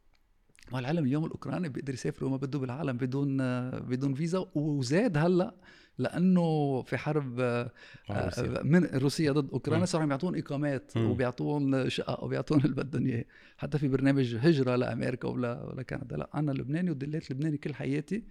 [0.72, 3.38] والعلم اليوم الأوكراني بيقدر يسافر وما بده بالعالم بدون
[3.80, 5.56] بدون فيزا وزاد هلأ
[5.98, 7.72] لأنه في حرب آه،
[8.10, 8.64] روسيا.
[8.64, 9.50] من روسيا ضد.
[9.50, 10.98] أوكرانيا صاروا عم يعطون إقامات.
[10.98, 13.26] وبيعطون شقق وبيعطون اللي بدهم اياه
[13.58, 18.24] حتى في برنامج هجرة لأمريكا ولا ولا كندا لا أنا لبناني ودليت لبناني كل حياتي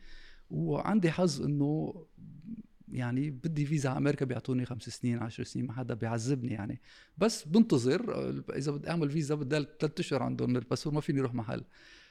[0.51, 1.95] وعندي حظ إنه
[2.89, 6.81] يعني بدي فيزا على أمريكا بيعطوني خمس سنين عشر سنين ما حدا بيعذبني يعني
[7.19, 11.35] بس بنتظر آه، إذا بدي أعمل فيزا بدي ثلاث أشهر عندهم الباسبور ما فيني أروح
[11.35, 11.65] محل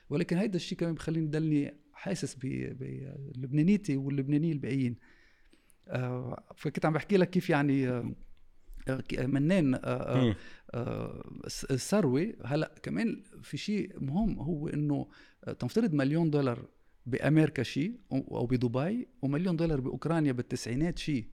[0.10, 5.13] ولكن هيدا الشيء كمان بخليني ضلني حاسس بلبنانيتي واللبنانيين الباقيين آه،
[6.56, 8.14] فكنت عم بحكي لك كيف يعني آه،
[8.88, 10.36] آه، منان آه، آه،.
[10.74, 15.08] آه، الس- الثروة هلا كمان في شيء مهم هو إنه
[15.44, 16.66] آه، تنفترض مليون دولار
[17.06, 21.26] بأمريكا شيء أو بدبي ومليون دولار بأوكرانيا بالتسعينات شيء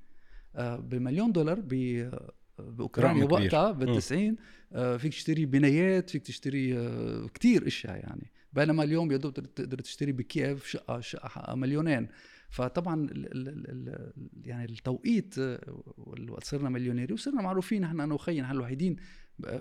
[0.57, 3.25] آه، بمليون دولار ب آه، بأوكرانيا.
[3.25, 3.71] وقتها.
[3.73, 4.37] بالتسعين
[4.73, 9.79] آه، فيك تشتري بنايات فيك تشتري آه، كتير إشياء يعني بينما اليوم يا دوب تقدر-
[9.81, 12.09] تشتري بكييف شقة شقة مليونين
[12.51, 14.13] فطبعا ال ال ال
[14.45, 15.59] يعني التوقيت آه،
[16.43, 18.97] صرنا مليونيري وصرنا معروفين نحن أنا وخيي نحن الوحيدين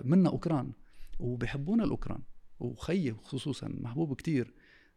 [0.04, 0.72] منا أوكران
[1.18, 2.22] وبحبونا الأوكران
[2.60, 4.54] وخيي خصوصا محبوب كتير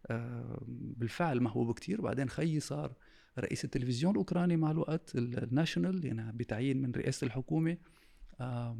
[0.07, 2.01] آه، بالفعل محبوب كتير.
[2.01, 2.93] بعدين خيي صار
[3.39, 7.77] رئيس التلفزيون الأوكراني مع الوقت ال- الناشونال يعني بتعيين من رئاسة الحكومة.
[8.39, 8.77] آه،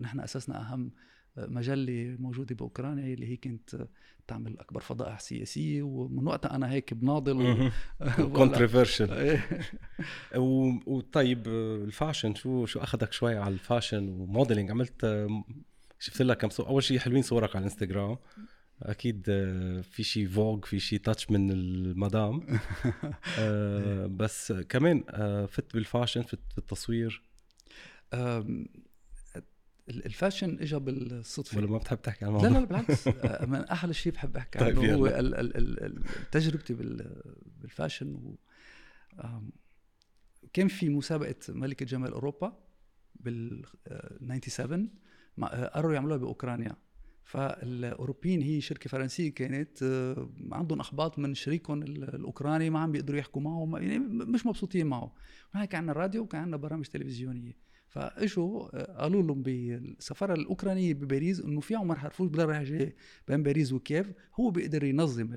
[0.00, 0.90] نحن أسسنا أهم
[1.36, 3.88] مجله موجوده بأوكرانيا اللي هي كانت
[4.26, 7.70] تعمل أكبر فضائح سياسية ومن وقتها أنا هيك بناضل.
[8.16, 9.60] controversial إيه.
[10.86, 15.26] وطيب ال fashion شو شو أخذك شوي على ال fashion و modeling؟ عملت
[15.98, 18.16] شفت لك كم صور أول شيء حلوين صورك على الإنستغرام.
[18.82, 19.24] أكيد
[19.82, 22.40] في شيء فوق في شيء touch من المدام.
[23.38, 27.22] آه، بس كمان آه، فت بال fashion فت بالتصوير.
[29.90, 31.58] الفاشن اجى بالصدفة.
[31.58, 34.58] ولا ما بتحب تحكي عن لا الموضوع؟ لا بالعكس آه، من أحلى شيء بحب أحكي
[34.58, 35.20] طيب عنه هو يلا.
[35.20, 37.22] ال- ال- ال- ال- تجربتي بال-
[37.60, 38.36] بالفاشن و
[40.52, 42.58] كان في مسابقة ملكة جمال أوروبا
[43.14, 44.90] بال آه، 97
[45.36, 46.76] مع- آه، قرروا يعملوها بأوكرانيا.
[47.24, 53.18] فالأوروبيين هي شركة فرنسية كانت آه، عندهم احباط من شريكهم ال- الأوكراني ما عم بيقدروا
[53.18, 55.12] يحكوا معه يعني مش مبسوطين معه
[55.52, 57.56] كان عندنا راديو وكان عندنا برامج تلفزيونية.
[57.98, 62.96] فاجوا آه، قالوا لهم بالسفاره الأوكرانية بباريس إنه في عمر حرفوش بدل رايح جاي
[63.28, 65.32] بين باريس وكييف هو بيقدر ينظم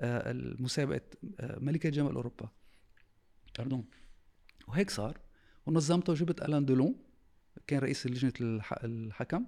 [0.00, 1.00] آه، المسابقة
[1.40, 2.48] آه، ملكة جمال أوروبا.
[3.58, 3.84] pardon
[4.68, 5.18] وهيك صار.
[5.66, 6.94] ونظمته وجبت ألان دولون
[7.66, 9.44] كان رئيس لجنة الح- الحكم.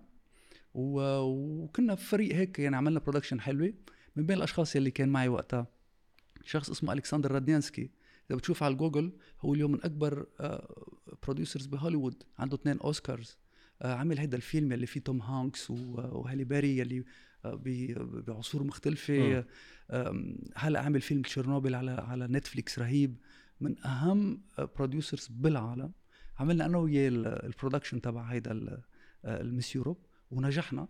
[0.74, 3.74] وكنا فريق هيك يعني عملنا production حلوة
[4.16, 5.66] من بين الأشخاص يلي كان معي وقتها.
[6.44, 7.90] شخص اسمه ألكسندر راديانسكي
[8.30, 10.26] اذا بتشوف على جوجل هو اليوم من أكبر
[11.22, 12.22] producers بهوليوود.
[12.38, 13.38] عنده اثنين أوسكارز.
[13.82, 17.04] آه، عمل هيدا الفيلم يلي فيه توم هانكس و- وهالي باري
[17.44, 19.44] آه، ب- بعصور مختلفة.
[19.90, 23.16] آم، هلأ عامل فيلم تشيرنوبل على على نتفليكس رهيب.
[23.60, 24.42] من أهم
[24.76, 25.92] producers بالعالم.
[26.38, 28.82] عملنا أنا وياه ال- ال production تبع هيدا ال-
[29.24, 30.88] آه، ال Miss Europe ونجحنا.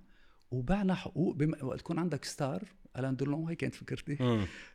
[0.50, 2.64] وبعنا حقوق بما وقت تكون عندك star
[2.98, 4.16] ألان دولون هي كانت فكرتي.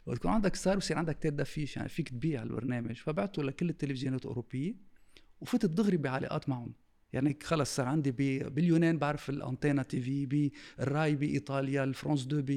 [0.08, 2.96] يكون عندك star بصير عندك tête d'affiche يعني فيك تبيع البرنامج.
[2.96, 4.76] فبعته لكل التلفزيونات الأوروبية
[5.42, 6.74] وفتت دغري بعلاقات معهم.
[7.14, 8.12] يعني خلص صار عندي
[8.50, 12.50] باليونان بعرف ال Antenna TV بال RAI بإيطاليا الفرانس 2 ب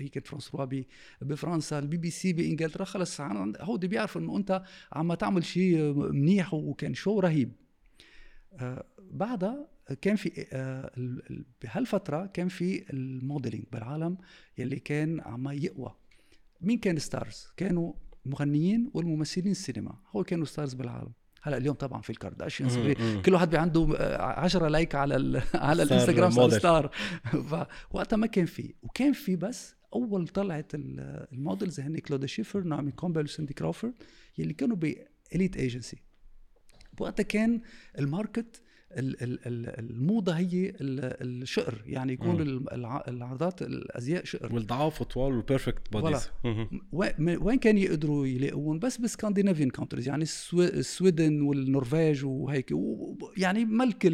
[0.00, 0.84] هي كانت فرانس 3 ب-
[1.22, 3.20] بفرنسا البي بي سي بانجلترا خلص
[3.60, 4.62] هودي بيعرفوا إنه أنت
[4.92, 7.52] عم تعمل شيء منيح وكان show رهيب.
[8.52, 14.18] آه، بعدها كان في آه، ال- ال- بهالفترة كان في ال modeling بالعالم
[14.58, 15.94] يلي كان عم يقوى.
[16.60, 17.92] مين كان stars؟ كانوا
[18.26, 19.98] المغنيين والممثلين السينما.
[20.10, 21.12] هو كانوا stars بالعالم.
[21.42, 22.78] هلأ اليوم طبعا في ال Kardashians.
[23.26, 23.88] كل واحد عنده
[24.20, 26.50] 10 like على ال على الإنستغرام صار.
[26.50, 26.90] star.
[27.90, 28.74] فوقتها ما كان في.
[28.82, 33.94] وكان في بس أول طلعت ال- ال models هن كلودا شيفر نعمي كومبل وسندي كروفورد
[34.38, 36.02] يلي كانوا ب Elite agency.
[36.98, 37.60] بوقتها كان
[37.98, 42.40] ال market ال- ال- ال- الموضة هي ال- الشقر يعني يكون مم.
[42.40, 44.54] ال- الع- العادات الأزياء شقر.
[44.54, 46.28] والضعاف وطوال وال perfect bodies
[47.22, 52.74] وين كان يقدروا يلاقوهم؟ بس ب Scandinavian countries يعني السو- ال Sweden والنرويج وهيك
[53.36, 54.06] يعني ملك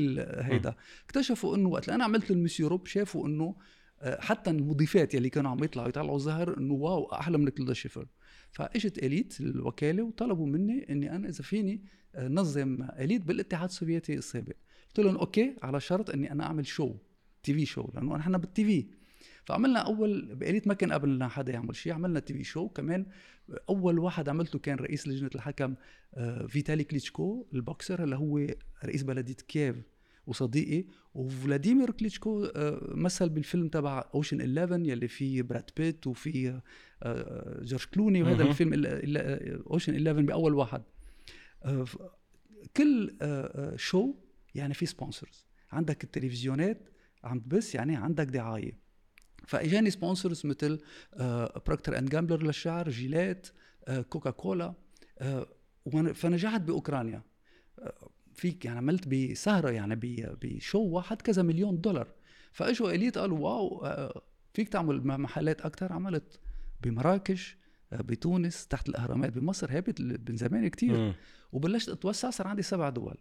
[0.43, 0.75] هيدا.
[1.07, 3.57] اكتشفوا إنه وقت أنا عملت ال Miss Europe شافوا إنه
[4.01, 8.07] آه، حتى المضيفات يلي كانوا عم يطلعوا يطلعوا ظهر إنه wow أحلى من كلودا شيفر
[8.51, 11.83] فإجت Elite الوكالة وطلبوا مني إني أنا إذا فيني
[12.15, 14.53] آه، نظم Elite بالاتحاد السوفيتي السابق.
[14.97, 16.95] قلت لهم okay على شرط إني أنا أعمل show
[17.43, 18.87] TV show لأنه نحن بال TV
[19.45, 23.07] فعملنا أول بقيت ما كان قبلنا حدا يعمل شيء عملنا TV show كمان
[23.69, 25.75] أول واحد عملته كان رئيس لجنة الحكم
[26.15, 28.47] آه، فيتالي كليتشكو البوكسر اللي هو
[28.85, 29.77] رئيس بلدية كييف
[30.27, 30.85] وصديقي.
[31.15, 36.63] وفلاديمير كليتشكو آه، مثل بالفيلم تبع Ocean 11 يلي فيه براد بيت وفيه
[37.03, 38.43] آه، جورج كلوني وهذا.
[38.45, 38.85] الفيلم
[39.67, 40.83] Ocean 11 بأول واحد.
[42.77, 43.17] كل
[43.77, 44.15] show
[44.55, 46.89] يعني في sponsors عندك التلفزيونات
[47.25, 48.79] عم تبث يعني عندك دعاية.
[49.47, 50.81] فإجاني sponsors مثل
[51.67, 53.49] Procter and Gamble للشعر Gillette
[54.09, 54.75] Coca-Cola
[56.15, 57.23] فنجحت بأوكرانيا.
[58.35, 60.01] فيك يعني عملت بسهرة يعني
[60.43, 62.09] ب show واحد كذا مليون دولار.
[62.53, 63.87] فإجوا Elite قالوا wow
[64.53, 66.41] فيك تعمل محلات أكثر عملت
[66.83, 67.57] بمراكش
[67.93, 69.77] بتونس تحت الأهرامات بمصر.
[69.77, 71.15] هابط من زمان كتير.
[71.53, 73.19] وبلشت أتوسع صار عندي سبع دول.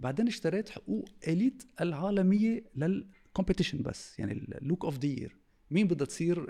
[0.00, 5.36] بعدين اشتريت حقوق Elite العالمية لل competition بس يعني ال Look of the Year
[5.70, 6.48] مين بدها تصير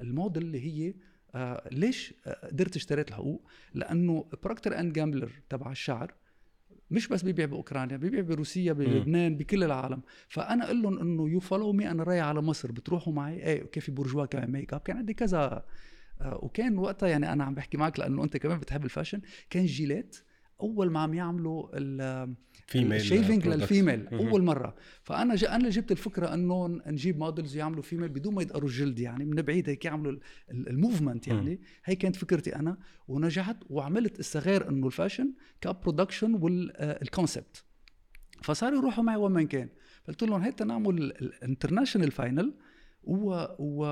[0.00, 0.94] الموديل اللي هي
[1.34, 6.14] آه ليش قدرت اشتريت الحقوق؟ لأنه Procter and Gamble تبع الشعر
[6.90, 10.02] مش بس بيبيع بأوكرانيا بيبيع بروسيا بلبنان بكل العالم.
[10.28, 13.90] فأنا أقول لهم إنه you follow me أنا رايح على مصر بتروحوا معي؟ إيه كيف
[13.90, 15.64] Bourjois كمان ميك اب كان عندي كذا
[16.20, 19.66] آه وكان وقتها يعني أنا عم بحكي معك لأنه أنت كمان بتحب ال fashion كان
[19.66, 20.16] Gillette.
[20.60, 21.76] أول ما عم يعملوا
[22.66, 24.74] female shaving لل female أول مرة.
[25.02, 25.44] فأنا ج...
[25.44, 29.68] أنا جبت الفكرة إنه نجيب models يعملوا female بدون ما يدقروا الجلد يعني من بعيد
[29.68, 30.18] هيك يعملوا
[30.50, 31.60] ال movement يعني.
[31.84, 32.78] هي كانت فكرتي أنا.
[33.08, 37.64] ونجحت وعملت الصغير إنه ال fashion ك production وال concept
[38.42, 39.68] فصاروا يروحوا معي وين ما كان.
[40.08, 42.54] قلت لهم هيك نعمل ال international final
[43.02, 43.84] و و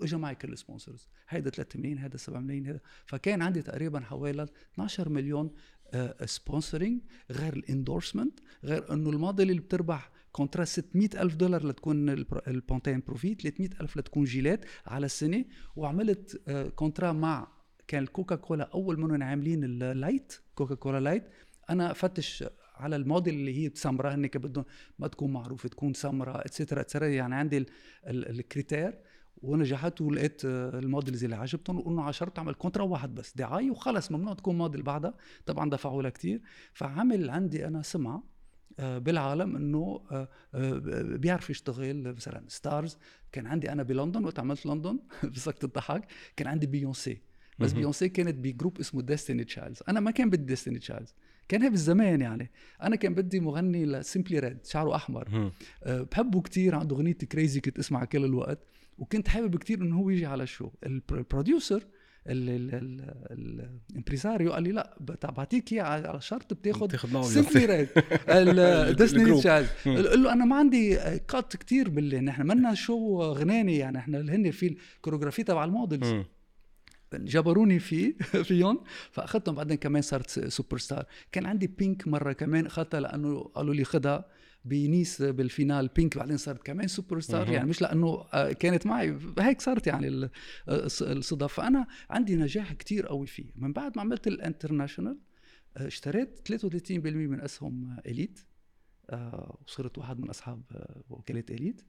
[0.00, 2.80] واجا معي كل ال sponsors هيدا 3 ملايين هيدا 7 ملايين هيدا.
[3.06, 5.50] فكان عندي تقريبا حوالي 12 مليون
[6.24, 12.08] sponsoring آه، غير ال endorsement غير إنه الموديل اللي بتربح contrat 600 ألف دولار لتكون
[12.48, 15.44] ال Pantene Pro-V 300 ألف لتكون Gillette على السنة.
[15.76, 16.42] وعملت
[16.76, 17.58] contrat آه، مع
[17.88, 21.24] كان ال Coca-Cola أول منهم عاملين ال light Coca-Cola Light
[21.70, 22.44] أنا فتش
[22.78, 24.64] على الموديل اللي هي سمراء هن بدهم
[24.98, 27.66] ما تكون معروفه تكون سمراء et cetera et cetera يعني عندي
[28.06, 28.98] ال critères
[29.42, 34.34] ونجحت ولقيت ال models اللي عجبتهم وانه عشرت عمل contrat واحد بس دعاية وخلص ممنوع
[34.34, 35.14] تكون موديل بعدها.
[35.46, 36.40] طبعا دفعوا لها كثير
[36.72, 38.38] فعمل عندي أنا سمعة
[38.80, 42.98] آه، بالعالم إنه آه، آه، بيعرف يشتغل مثلا stars
[43.32, 44.98] كان عندي أنا بلندن وقت عملت لندن
[45.34, 46.06] بسكت الضحك
[46.36, 47.22] كان عندي بيونسي
[47.58, 51.14] بس بيونسي كانت ب group اسمه Destiny's Child أنا ما كان بدي Destiny's Child
[51.48, 52.50] كان هي بالزمان يعني.
[52.82, 55.52] أنا كان بدي مغني لسيمبلي ريد شعره أحمر.
[55.84, 58.58] أه بحبه كتير عنده أغنية كريزي كنت أسمعها كل الوقت.
[58.98, 61.84] وكنت حابب كتير إنه هو يجي على الشو البروديوسر
[63.30, 64.96] الامبريزاريو قال لي لا
[65.36, 67.88] بعطيك إياه على شرط بتاخذ سيمبلي ريد
[68.28, 70.96] الديسني تشايلد قال له أنا ما عندي
[71.28, 76.24] كات كتير باللي نحن منا شو غناني يعني إحنا هن في الكوريوغرافي تبع المودلز.
[77.14, 78.14] جبروني فيه
[78.48, 78.80] فيهم
[79.10, 83.84] فأخذتهم بعدين كمان صارت سوبر ستار كان عندي Pink مرة كمان أخذتها لأنه قالوا لي
[83.84, 84.24] خدها
[84.64, 89.18] بنيس بال final Pink بعدين صارت كمان سوبر ستار يعني مش لأنه آه، كانت معي.
[89.38, 90.30] هيك صارت يعني آه،
[91.00, 91.52] الصدف.
[91.52, 93.50] فأنا عندي نجاح كتير قوي فيه.
[93.56, 95.18] من بعد ما عملت ال international
[95.76, 98.40] آه، اشتريت 33% من أسهم Elite
[99.66, 100.62] وصرت واحد من أصحاب
[101.10, 101.82] وكالة Elite.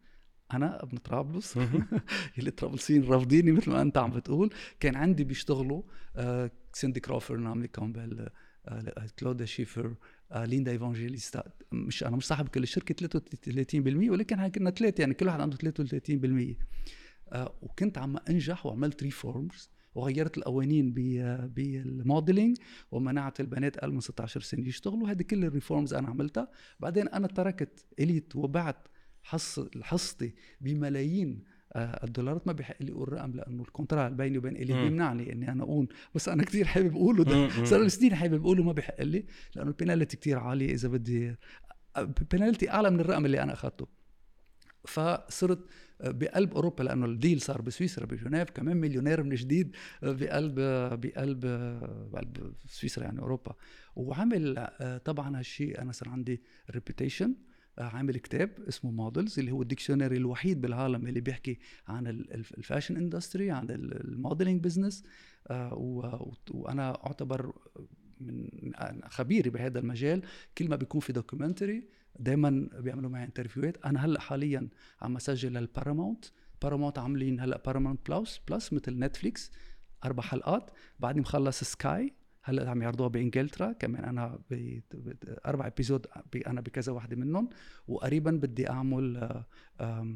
[0.54, 1.60] أنا ابن طرابلس.
[2.38, 4.54] اللي طرابلسيين رافضيني مثل ما أنت عم بتقول.
[4.80, 5.82] كان عندي بيشتغلوا
[6.16, 8.30] آه سيندي كروفورد نعومي كامبل
[8.68, 9.96] آه كلوديا شيفر
[10.32, 11.44] آه ليندا إيفانجيليستا.
[11.72, 16.56] مش أنا مش صاحب كل الشركة 33% ولكن كنا ثلاثة يعني كل واحد عنده 33%
[17.34, 20.94] آه وكنت عم أنجح وعملت reforms وغيرت القوانين
[21.54, 22.58] بال modeling
[22.92, 25.10] ومنعت البنات أقل من 16 سنة يشتغلوا.
[25.10, 26.48] هذه كل ال reforms أنا عملتها.
[26.80, 28.88] بعدين أنا تركت Elite وبعت
[29.24, 31.44] حصتي بملايين
[31.74, 35.52] آه، الدولارات ما بحق لي أقول رقم لأنه ال contrat بيني وبين Elite بيمنعني إني
[35.52, 35.88] أنا أقول.
[36.16, 37.66] بس أنا كثير حابب أقوله ده.
[37.66, 41.36] صار لي سنين حابب أقوله ما بحق لي لأنه البينالتي كثير عاليه إذا بدي
[42.32, 43.88] بينالتي أعلى من الرقم اللي أنا أخذته.
[44.88, 45.60] فصرت
[46.04, 50.56] بقلب أوروبا لأنه ال deal صار بسويسرا بجنيف كمان مليونير من جديد بقلب
[51.02, 51.40] بقلب
[52.12, 53.54] بقلب سويسرا يعني أوروبا.
[53.96, 56.42] وعمل آه، طبعا هالشيء أنا صار عندي
[56.72, 57.36] reputation
[57.80, 62.98] عامل كتاب اسمه Models اللي هو ال dictionary الوحيد بالعالم اللي بيحكي عن ال fashion
[62.98, 65.04] industry عن ال modeling business.
[65.48, 65.74] آه،
[66.52, 67.54] وأنا أعتبر
[68.20, 68.50] من
[69.06, 70.22] خبيري بهذا المجال.
[70.58, 71.88] كل ما بيكون في documentary
[72.20, 74.70] دائما بيعملوا معي interview هات أنا هلأ حاليا
[75.02, 76.26] عم أسجل لل Paramount
[76.62, 79.52] Paramount عاملين هلأ Paramount Plus Plus مثل Netflix
[80.06, 80.72] أربع حلقات.
[81.00, 82.14] بعدني مخلص Sky
[82.50, 84.40] هلأ عم يعرضوها بإنجلترا كمان أنا
[85.46, 86.08] أربع episode
[86.48, 87.50] أنا بكذا واحدة منهم
[87.88, 89.30] وقريبا بدي أعمل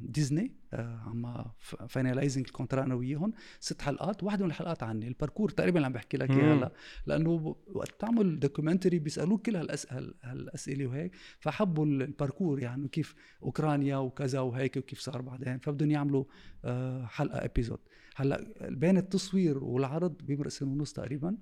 [0.03, 1.45] ديزني آه، عم
[1.87, 3.33] finalizing ال contrat أنا وياهم.
[3.59, 6.71] ست حلقات واحدة من الحلقات عني ال parcours تقريبا اللي عم بحكي لك إياها هلأ
[7.05, 13.97] لأنه وقت تعمل documentary بيسألوك كل هالاسئله هالأسئلة وهيك فحبوا ال parcours يعني كيف أوكرانيا
[13.97, 16.25] وكذا وهيك وكيف صار بعدين فبدهم يعملوا
[16.65, 17.79] آه، حلقة episode
[18.15, 21.37] هلأ بين التصوير والعرض بيمرق سنة ونص تقريبا.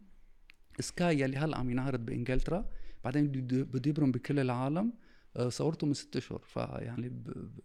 [0.80, 2.69] Sky يلي هلأ عم ينعرض بإنجلترا
[3.03, 4.93] بعدين بده يبرم بكل العالم
[5.38, 7.09] آه، صورته من ست أشهر فيعني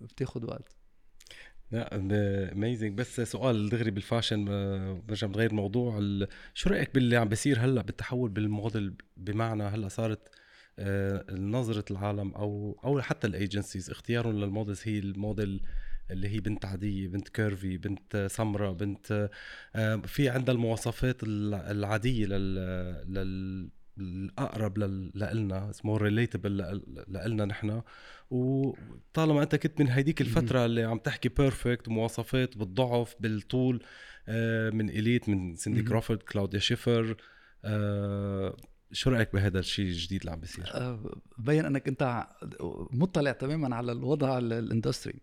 [0.00, 0.76] بتاخذ وقت.
[1.70, 1.94] لا
[2.53, 4.45] amazing بس سؤال دغري بال fashion
[5.09, 6.00] برجع بتغير الموضوع
[6.54, 10.28] شو رأيك باللي عم بيصير هلأ بالتحول بالموديل؟ بمعنى هلأ صارت
[10.78, 15.62] آه، نظرة العالم أو أو حتى ال agencies اختيارهم لل models هي الموديل
[16.11, 19.30] اللي هي بنت عادية بنت curvy بنت سمراء بنت
[19.74, 22.54] آه، في عندها المواصفات العادية لل,
[23.14, 27.82] لل الأقرب لنا اسمه relatable لنا نحن.
[28.30, 33.82] وطالما أنت كنت من هيديك الفترة اللي عم تحكي perfect مواصفات بالضعف بالطول
[34.28, 37.16] آه، من Elite من سيندي كروفورد كلاوديا شيفر
[37.64, 38.57] آه،
[38.92, 40.98] شو رأيك بهذا الشيء الجديد اللي عم بيصير؟
[41.38, 42.26] بين أنك أنت
[42.90, 45.20] مطلع تماما على الوضع ال industry.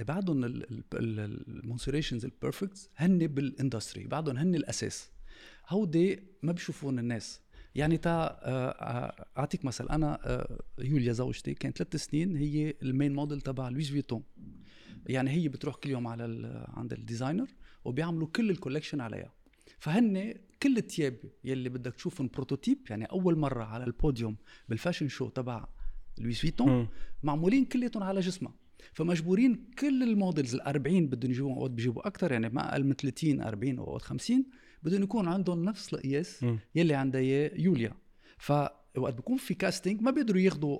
[0.00, 0.44] بعدهم
[0.94, 5.10] المونسيريشنز ال perfect هن بال industry بعدهم هن الأساس.
[5.68, 7.40] هودي ما بيشوفون الناس.
[7.74, 9.88] يعني تا آه، آه، أعطيك مثل.
[9.88, 14.22] أنا آه، يوليا زوجتي كانت ثلاث سنين هي ال main model تبع Louis Vuitton
[15.06, 16.24] يعني هي بتروح كل يوم على
[16.68, 17.48] عند ال designer
[17.84, 19.32] وبيعملوا كل ال collection عليها.
[19.78, 24.36] فهن كل الثياب يلي بدك تشوفهم prototype يعني أول مرة على البوديوم
[24.68, 25.68] بال fashion show تبع
[26.18, 26.88] Louis Vuitton
[27.22, 28.54] معمولين كلياتهم على جسمها.
[28.92, 32.92] فمجبورين كل ال models ال 40 بدهم يجيبوا اوقات بيجيبوا أكثر يعني ما أقل من
[32.92, 34.44] 30 40 أو 50
[34.82, 37.92] بدهم يكون عندهم نفس القياس يلي عندها إياه يوليا.
[38.38, 40.78] فوقت بيكون في casting ما بيقدروا ياخذوا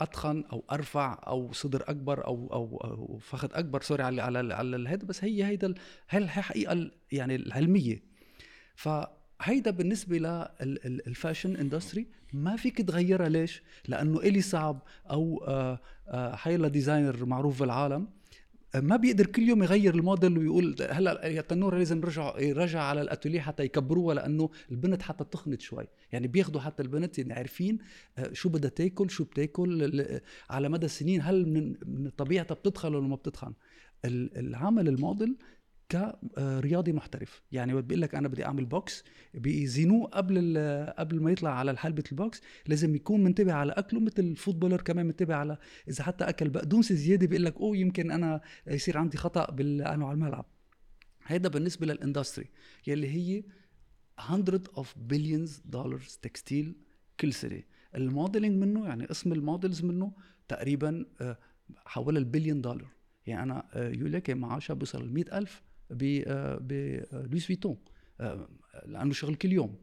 [0.00, 4.76] أتخن أو أرفع أو صدر أكبر أو أو, أو فخذ أكبر sorry على على على
[4.76, 5.74] ال head بس هي هيدا
[6.10, 8.02] هي الحقيقة يعني العلمية.
[9.40, 10.18] فهيدا بالنسبة
[10.62, 13.28] لل fashion industry ما فيك تغيرها.
[13.28, 18.08] ليش؟ لأنه إلي صعب أو آه، آه، حيلا designer معروف بالعالم
[18.74, 23.40] ما بيقدر كل يوم يغير الموديل ويقول هلأ يا تنور لازم نرجع يرجع على الاتوليه
[23.40, 25.86] حتى يكبروها لأنه البنت حتى تخنت شوي.
[26.12, 27.78] يعني بياخذوا حتى البنت يعني عارفين
[28.18, 30.20] آه، شو بدها تاكل شو بتاكل
[30.50, 31.48] على مدى السنين هل
[31.86, 33.52] من طبيعتها بتدخن ولا ما بتدخن.
[34.04, 35.36] العمل الموديل
[35.92, 37.42] كرياضي محترف.
[37.52, 40.58] يعني بقول لك أنا بدي أعمل box بيزنوه قبل
[40.98, 44.80] قبل ما يطلع على حلبة ال box لازم يكون منتبه على أكله مثل ال footballer
[44.80, 46.48] كمان منتبه على إذا حتى أكل.
[46.48, 50.46] بقدونس زياده بيقول لك أوه يمكن أنا يصير عندي خطأ بال أنا على الملعب.
[51.26, 52.46] هيدا بالنسبة لل industry
[52.86, 53.44] يلي هي
[54.20, 56.76] hundred of billions dollars textile
[57.20, 57.62] كل سنة.
[57.94, 60.12] ال modeling منه يعني اسم ال models منه
[60.48, 61.38] تقريبا آه،
[61.76, 62.88] حوالي البليون دولار
[63.26, 65.62] يعني أنا آه، يقول لك معاشها بيوصل ل ألف.
[65.90, 67.76] ب Louis Vuitton
[68.20, 68.48] آه،
[68.86, 69.76] لأنه شغل كل يوم.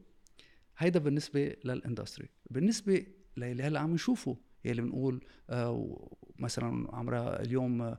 [0.78, 2.28] هيدا بالنسبة لل industry.
[2.50, 3.06] بالنسبة
[3.36, 7.96] للي هلأ عم نشوفه يلي بنقول آه، مثلا عمرها اليوم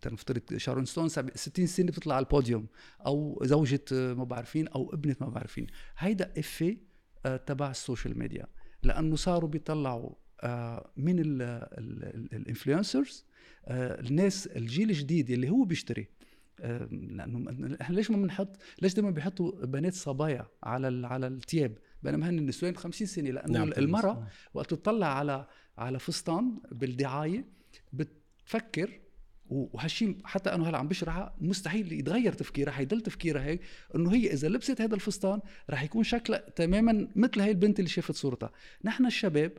[0.00, 2.66] تنفترض شارون ستون 60 سنة بتطلع على البوديوم
[3.06, 5.66] أو زوجة ما بعرف مين أو ابنة ما بعرف مين.
[5.98, 6.78] هيدا effet
[7.26, 8.46] آه، تبع ال social media.
[8.82, 10.10] لأنه صاروا بيطلعوا
[10.96, 11.20] من
[12.32, 13.24] ال influencers
[13.68, 16.08] الناس الجيل الجديد اللي هو بيشتري.
[16.60, 22.76] لأنه ليش ما بنحط ليش دائما بيحطوا بنات صبايا على على الثياب بينما هن النسوان
[22.76, 23.30] 50 سنة.
[23.30, 25.46] لأنه نعم المرأة وقت تطلع على
[25.78, 27.44] على فستان بالدعاية
[27.92, 29.00] بتفكر
[29.50, 33.60] وهالشيء حتى أنه هلأ عم بشرحها مستحيل يتغير تفكيرها حيضل تفكيرها هيك
[33.94, 35.40] إنه هي إذا لبست هذا الفستان
[35.70, 38.50] رح يكون شكلها تماما مثل هاي البنت اللي شافت صورتها.
[38.84, 39.52] نحن الشباب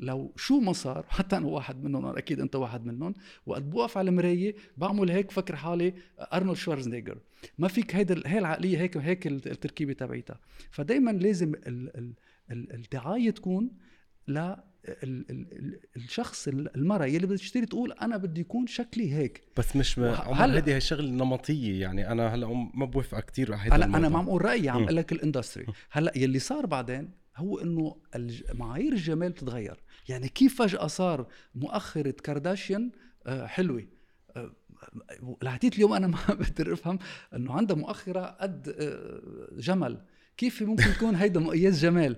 [0.00, 3.14] لو شو ما صار حتى أنا واحد منهم أكيد أنت واحد منهم.
[3.46, 7.18] وقت بوقف على المراية بعمل هيك فكر حالي أرنولد شوارزنيجر.
[7.58, 10.40] ما فيك هيدا هي العقلية هيك هيك التركيبة تبعيتها.
[10.70, 11.52] فدائما لازم
[12.50, 13.70] الدعاية تكون
[14.28, 14.54] ل
[15.96, 19.42] الشخص المرأة يلي بدها تشتري تقول أنا بدي يكون شكلي هيك.
[19.56, 22.12] بس مش هلا هيدي هي الشغله نمطية يعني.
[22.12, 25.12] أنا هلأ ما بوافق كثير على هلا أنا ما عم أقول رأيي عم أقول لك
[25.12, 25.66] الإندستري.
[25.90, 27.96] هلأ يلي صار بعدين هو إنه
[28.54, 29.82] معايير الجمال بتتغير.
[30.08, 32.92] يعني كيف فجأة صار مؤخرة كارداشيان
[33.26, 33.86] آه، حلوة؟
[34.36, 34.52] آه،
[35.42, 36.98] لحديت اليوم أنا ما بقدر أفهم
[37.34, 40.04] إنه عندها مؤخرة قد آه، جمل.
[40.36, 42.16] كيف ممكن تكون هيدا مقياس جمال؟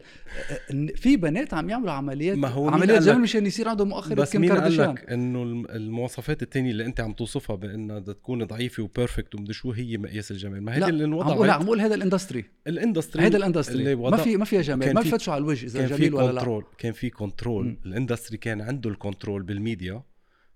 [0.94, 4.52] في بنات عم يعملوا عمليات ما هو عمليات جمال مشان يصير عندهم مؤخرة بس مين
[4.52, 9.34] قال لك إنه المواصفات الثانية اللي أنت عم توصفها بأنها بدها تكون ضعيفة و perfect
[9.34, 12.44] ومدري شو هي مقياس الجمال؟ ما هي اللي انوضعت لا عم بقول هذا ال industry
[12.66, 14.94] ال industry هيدا ال industry ما في ما فيها جمال.
[14.94, 16.62] ما بفتشوا على الوجه إذا جميل ولا لا.
[16.78, 20.02] كان في control ال industry كان عنده ال control بال media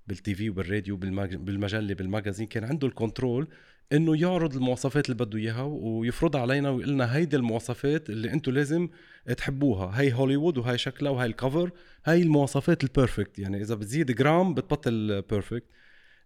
[0.07, 3.49] بال TV وبالراديو بالمجلة بال magazine كان عنده ال control
[3.93, 8.89] إنه يعرض المواصفات اللي بده إياها ويفرضها علينا ويقول لنا هيدي المواصفات اللي أنتم لازم
[9.37, 10.01] تحبوها.
[10.01, 11.71] هي هوليوود وهي شكلها وهي ال cover
[12.05, 15.65] هي المواصفات ال perfect يعني إذا بتزيد جرام بتبطل perfect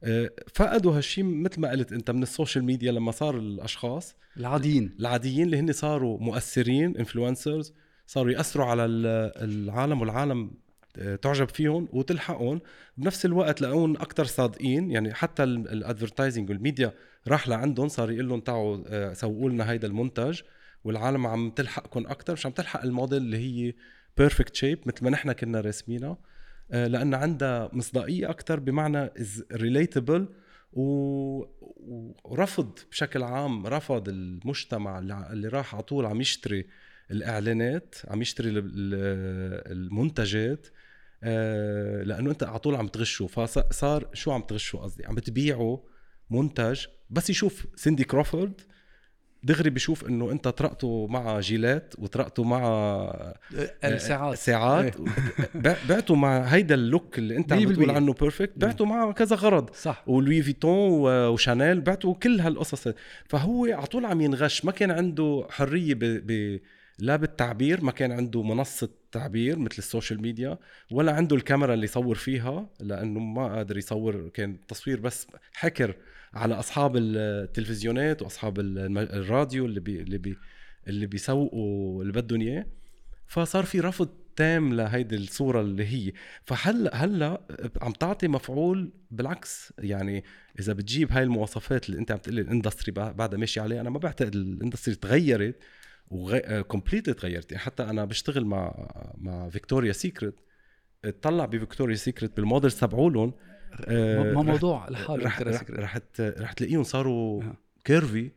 [0.05, 4.97] آه، فقدوا هالشيء مثل ما قلت أنت من ال social media لما صار الأشخاص العاديين.
[5.01, 7.73] العاديين اللي هن صاروا مؤثرين influencers
[8.07, 10.51] صاروا يأثروا على العالم والعالم
[11.23, 12.61] تعجب فيهم وتلحقهم.
[12.97, 16.93] بنفس الوقت لقوهن أكثر صادقين يعني حتى ال advertising وال media
[17.29, 20.41] راح لعندهم صار يقول لهم تعالوا آه، سوقوا لنا هيدا المنتج
[20.85, 23.75] والعالم عم تلحقكم أكثر مش عم تلحق الموديل اللي هي
[24.17, 26.19] perfect shape مثل ما نحن كنا راسمينها
[26.71, 30.29] آه، لأن عندها مصداقية أكثر بمعنى as relatable
[32.25, 36.67] ورفض بشكل عام رفض المجتمع اللي راح على طول عم يشتري
[37.11, 38.51] الإعلانات عم يشتري
[39.67, 40.67] المنتجات.
[41.23, 43.27] آه، لأنه أنت على طول عم تغشه.
[43.27, 45.83] فصار شو عم تغشه قصدي؟ عم تبيعه
[46.31, 48.61] منتج بس يشوف سيندي كروفورد
[49.43, 53.35] دغري بشوف إنه أنت طرقته مع gilets وطرقته مع
[53.97, 54.39] ساعات.
[54.39, 54.97] ساعات.
[54.97, 55.77] إيه.
[55.89, 59.71] بعته مع هيدا ال look اللي أنت عم بتقول عنه perfect بعته مع كذا غرض.
[59.75, 60.05] صح.
[60.07, 62.89] و Louis Vuitton و Chanel بعته كل هالقصص.
[63.27, 64.65] فهو على طول عم ينغش.
[64.65, 65.99] ما كان عنده حرية ب...
[66.05, 66.61] ب...
[66.99, 70.59] لا بالتعبير ما كان عنده منصة تعبير مثل ال social media
[70.91, 75.97] ولا عنده الكاميرا اللي يصور فيها لأنه ما قادر يصور كان تصوير بس حكر
[76.35, 80.37] على أصحاب التلفزيونات وأصحاب الراديو اللي بي اللي بي
[80.89, 82.67] اللي بيسوقوا اللي بدهم إياه.
[83.27, 86.13] فصار في رفض تام لهيدي الصورة اللي هي.
[86.45, 87.41] فهلا هلا
[87.83, 90.25] عم تعطي مفعول؟ بالعكس يعني
[90.61, 93.99] إذا بتجيب هاي المواصفات اللي أنت عم تقلي ال industry بعدها ماشي عليها أنا ما
[93.99, 95.57] بعتقد ال industry تغيرت.
[96.11, 98.89] و completely تغيرت يعني حتى أنا بشتغل مع
[99.19, 100.41] مع فيكتوريا سيكريت
[101.05, 103.33] اطلع بفيكتوريا سيكريت بالموديل تبعولهم.
[103.89, 107.43] ما موضوع لحاله رح رح, رح, تلاقيهم صاروا
[107.85, 108.31] curvy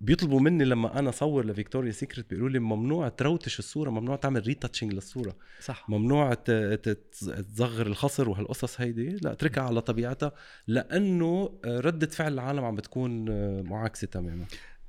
[0.00, 4.92] بيطلبوا مني لما أنا أصور لفيكتوريا سيكريت بيقولوا لي ممنوع تروتش الصورة ممنوع تعمل retouching
[4.92, 5.36] للصورة.
[5.60, 5.90] صح.
[5.90, 9.08] ممنوع تصغر الخصر وهالقصص هيدي.
[9.22, 10.32] لا اتركها على طبيعتها
[10.66, 13.24] لأنه ردة فعل العالم عم بتكون
[13.62, 14.44] معاكسة تماما.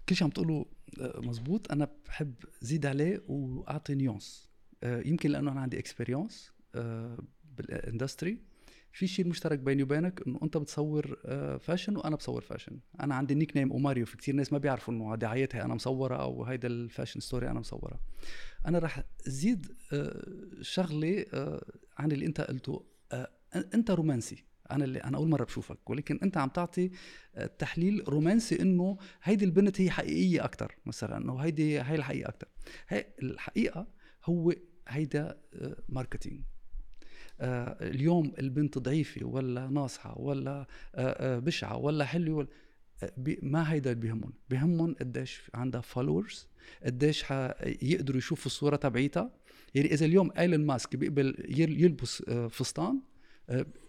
[0.09, 0.65] كل شيء عم تقوله
[1.01, 1.71] آه، مزبوط.
[1.71, 4.49] أنا بحب زيد عليه وأعطي nuance
[4.83, 7.17] آه، يمكن لأنه أنا عندي experience آه،
[7.57, 8.37] بال industry
[8.91, 11.17] في شيء مشترك بيني وبينك إنه أنت بتصور
[11.59, 15.65] fashion وأنا بصور fashion أنا عندي nickname اوماريو في كثير ناس ما بيعرفوا إنه دعايتها
[15.65, 17.99] أنا مصورة أو هيدا ال fashion story أنا مصورة.
[18.65, 19.67] أنا رح زيد
[20.61, 21.25] شغلة
[21.97, 22.85] عن اللي أنت قلته
[23.55, 24.43] أنت رومانسي.
[24.71, 25.89] أنا اللي أنا أول مرة بشوفك.
[25.89, 26.91] ولكن أنت عم تعطي
[27.35, 32.47] آه، تحليل رومانسي إنه هيدي البنت هي حقيقية أكثر مثلا إنه هيدي هي الحقيقة أكثر
[32.87, 33.87] هي الحقيقة
[34.25, 34.53] هو
[34.87, 35.37] هيدا
[35.89, 36.41] marketing
[37.39, 40.67] آه, آه، اليوم البنت ضعيفة ولا ناصحة ولا
[41.19, 42.47] بشعة ولا حلوة
[43.41, 44.33] ما هيدا اللي بيهمهم.
[44.49, 46.47] بيهمهم قديش عندها followers
[46.85, 47.25] قديش
[47.81, 49.31] يقدروا يشوفوا الصورة تبعيتها.
[49.75, 52.99] يعني إذا اليوم إيلون ماسك بيقبل يلبس فستان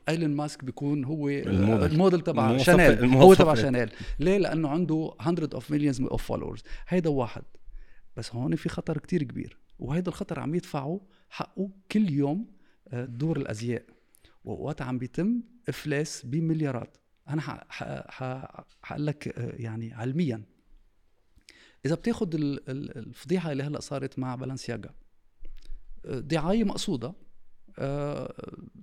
[0.09, 5.49] إيلون ماسك بيكون هو الموديل, الموديل تبع شانيل هو تبع شانيل ليه؟ لأنه عنده 100
[5.55, 7.43] of millions of followers هيدا واحد.
[8.17, 9.59] بس هون في خطر كتير كبير.
[9.79, 10.99] وهيدا الخطر عم يدفعوا
[11.31, 12.47] حقه كل يوم
[12.89, 13.85] آه، دور الأزياء.
[14.45, 16.97] ووقت عم بيتم إفلاس بمليارات.
[17.29, 17.41] أنا
[18.83, 20.43] حقول لك آه، يعني علميا.
[21.87, 22.31] إذا بتاخذ
[22.69, 24.91] الفضيحة اللي هلأ صارت مع بالنسياغا
[26.05, 27.09] آه، دعاية مقصودة.
[27.09, 27.26] آه،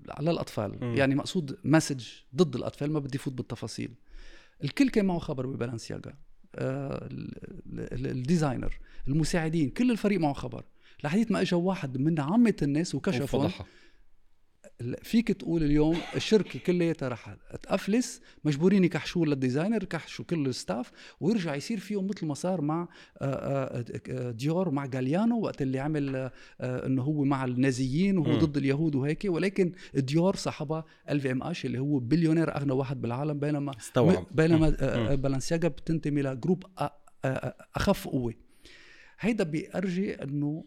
[0.10, 0.78] على الأطفال.
[0.82, 0.96] م.
[0.96, 2.05] يعني مقصود message
[2.36, 3.94] ضد الأطفال ما بدي فوت بالتفاصيل.
[4.64, 6.14] الكل كان معه خبر ببالنسياغا
[6.56, 7.10] آه،
[7.91, 10.64] ال designer المساعدين كل الفريق معه خبر.
[11.04, 13.52] لحديت ما اجى واحد من عامة الناس وكشفهم.
[15.03, 20.91] فيك تقول اليوم الشركة كلياتها رح تافلس مجبورين يكحشوا لل designer يكحشوا كل ال staff
[21.19, 22.88] ويرجع يصير فيهم مثل ما صار مع
[23.21, 28.57] آه، آه، آه، ديور مع جاليانو وقت اللي عمل إنه هو مع النازيين وهو ضد
[28.57, 29.26] اليهود وهيك.
[29.26, 34.26] ولكن ديور صاحبها LVMH اللي هو بليونير أغنى واحد بالعالم بينما استوعب.
[34.32, 34.69] بينما
[35.16, 36.64] بالنسياغا بتنتمي ل group
[37.76, 38.34] أخف قوة.
[39.19, 40.65] هيدا بيرجي إنه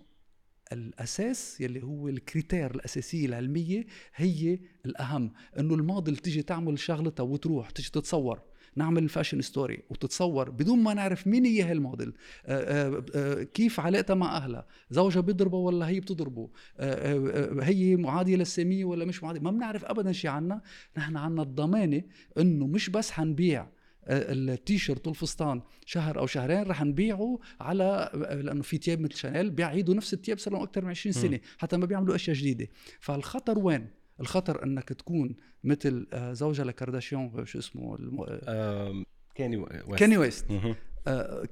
[0.72, 7.70] الأساس يلي هو ال critère الأساسية العلمية هي الأهم إنه الموديل تيجي تعمل شغلتها وتروح
[7.70, 8.40] تيجي تتصور
[8.76, 12.12] نعمل ال fashion story وتتصور بدون ما نعرف مين هي هالموديل.
[12.46, 16.50] آآ آآ كيف علاقتها مع أهلها؟ زوجها بيضربه ولا هي بتضربه؟
[17.62, 20.62] هي معادية للساميه ولا مش معادية؟ ما بنعرف ابدا شيء عنها
[20.96, 22.02] نحن عنا الضمانة
[22.38, 23.68] إنه مش بس حنبيع
[24.09, 28.11] التيشيرت والفستان شهر أو شهرين رح نبيعه على
[28.44, 31.76] لأنه في تياب مثل شانيل بيعيدوا نفس التياب صار لهم أكثر من 20 سنة حتى
[31.76, 32.68] ما بيعملوا أشياء جديدة.
[33.00, 33.86] فالخطر وين؟
[34.20, 37.98] الخطر إنك تكون مثل آه، زوجها لكارداشيون شو اسمه
[39.34, 40.46] كاني ويست كاني ويست.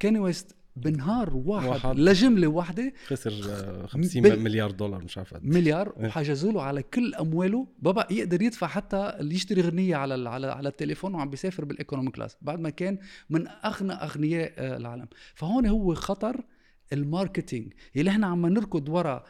[0.01, 1.99] كاني ويست بنهار واحد, واحد.
[1.99, 6.07] لجملة واحدة خسر آه، 50 بال- مليار دولار مش عارف قد مليار إيه.
[6.07, 10.47] وحجزوا له على كل أمواله بابا يقدر يدفع حتى اللي يشتري غنية على ال- على
[10.47, 12.99] على التليفون وعم بيسافر بال economy class بعد ما كان
[13.31, 16.41] من أغنى أغنياء آه، العالم فهون هو خطر
[16.93, 19.25] ال marketing اللي إحنا عم نركض ورا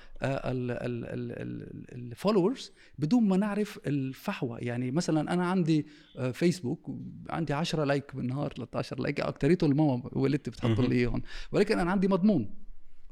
[1.93, 4.59] ال followers بدون ما نعرف الفحوى.
[4.61, 5.87] يعني مثلا أنا عندي
[6.19, 6.91] آه، فيسبوك
[7.31, 10.81] عندي 10 like بالنهار 13 like أكتريته الماما والدتي بتحط.
[10.81, 11.23] لي إياهم.
[11.53, 12.64] ولكن أنا عندي مضمون.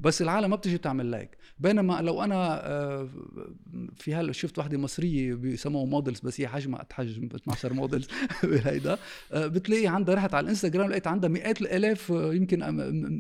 [0.02, 3.08] بس العالم ما بتجي تعمل like بينما لو أنا آه،
[3.96, 8.08] في هلا شفت وحده مصرية بيسموها models بس هي حجمها قد حجم 12 models
[8.44, 8.98] بهيدا
[9.32, 12.62] آه، بتلاقي عندها رحت على الإنستغرام لقيت عندها مئات الآلاف آه، يمكن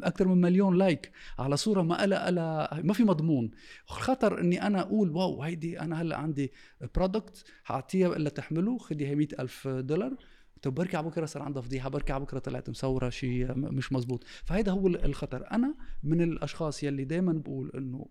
[0.04, 3.50] أكثر من مليون like على صورة ما لها لها ما في مضمون.
[3.86, 6.52] خطر إني أنا أقول wow هيدي أنا هلأ عندي
[6.94, 10.16] product حاعطيها الا تحمله خدي هي 100000 دولار
[10.62, 14.86] طب على بكره صار عندها فضيحة على بكره طلعت مصورة شيء مش مزبوط فهيدا هو
[14.86, 15.50] الخطر.
[15.50, 18.06] أنا من الأشخاص يلي دائما بقول إنه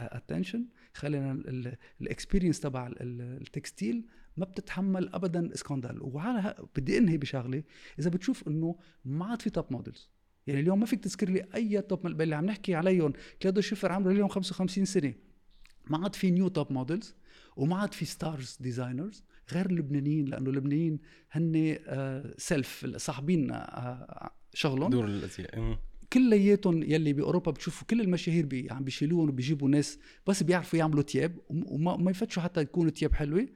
[0.00, 1.32] attention خلينا
[2.00, 4.06] ال experience تبع ال- ال- textile
[4.36, 7.62] ما بتتحمل ابدا scandal وعلى بدي أنهي بشغلة
[7.98, 10.10] إذا بتشوف إنه ما عاد في top models
[10.46, 14.10] يعني اليوم ما فيك تذكر لي أي top اللي عم نحكي عليهم كلوديا شيفر عمره
[14.12, 15.14] اليوم 55 سنة.
[15.90, 17.14] ما عاد في new top models
[17.56, 20.98] وما عاد في stars designers غير اللبنانيين لأنه اللبنانيين
[21.30, 21.78] هن
[22.38, 24.90] self صاحبين آه، شغلهم.
[24.90, 25.78] دور الأزياء.
[26.12, 31.36] كلياتهم يلي بأوروبا بتشوفوا كل المشاهير بي عم بيشيلوهم وبيجيبوا ناس بس بيعرفوا يعملوا تياب
[31.48, 33.46] وما ما يفتشوا حتى يكونوا تياب حلوة.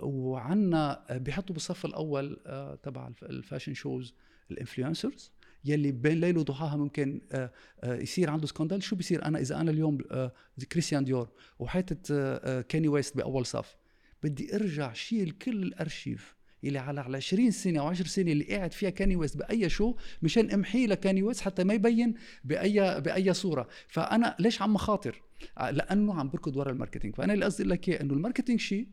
[0.00, 4.14] وعنا بيحطوا بالصف الأول آه، تبع الف- ال fashion shows
[4.50, 5.30] ال influencers
[5.64, 9.70] يلي بين ليل وضحاها ممكن آه، آه، يصير عنده scandal شو بيصير؟ أنا إذا أنا
[9.70, 10.32] اليوم آه،
[10.72, 11.28] كريستيان ديور
[11.58, 12.14] وحاطط آه،
[12.58, 13.76] آه، كاني ويست بأول صف.
[14.22, 18.72] بدي ارجع شيل كل الأرشيف اللي على على 20 سنة أو 10 سنة اللي قاعد
[18.72, 22.14] فيها كاني ويست بأي show مشان أمحيه لكاني ويست حتى ما يبين
[22.44, 23.68] بأي بأي صورة.
[23.88, 25.22] فأنا ليش عم خاطر
[25.70, 27.14] لأنه عم بركض ورا ال marketing.
[27.14, 28.88] فأنا اللي قصدي لك إياه إنه ال marketing شيء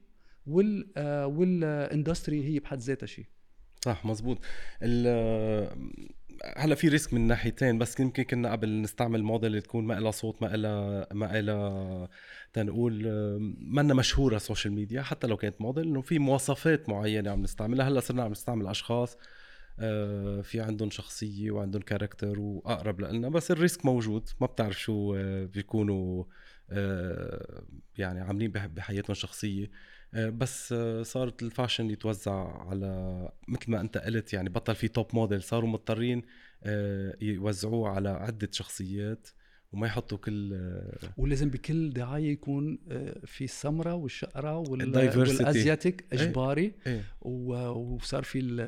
[0.47, 3.25] وال آه، وال industry هي بحد ذاتها شيء
[3.85, 4.37] صح مزبوط.
[4.83, 5.69] ال-
[6.57, 10.11] هلا في risk من ناحيتين بس يمكن كنا قبل نستعمل موديل اللي تكون ما لها
[10.11, 12.09] صوت ما لها ما لها
[12.53, 13.03] تنقول
[13.59, 17.87] منا مشهورة social media حتى لو كانت موديل إنه في مواصفات معينة عم نستعملها.
[17.87, 19.17] هلا صرنا عم نستعمل أشخاص
[19.79, 24.29] آه، في عندهم شخصية وعندهم character وأقرب لنا بس ال risk موجود.
[24.41, 26.23] ما بتعرف شو آه، بيكونوا
[26.69, 27.63] آه،
[27.97, 29.65] يعني عاملين بح- بحياتهم شخصية.
[29.65, 29.69] آه،
[30.13, 35.07] بس آه، صارت ال fashion يتوزع على مثل ما انت قلت يعني بطل في top
[35.13, 36.21] model صاروا مضطرين
[36.63, 39.27] آه، يوزعوه على عدة شخصيات
[39.71, 45.17] وما يحطوا كل آه، ولازم بكل دعاية يكون آه، في السمراء والشقرة وال- Diversity.
[45.39, 48.59] وال asiatique إجباري إيه وصار في ال-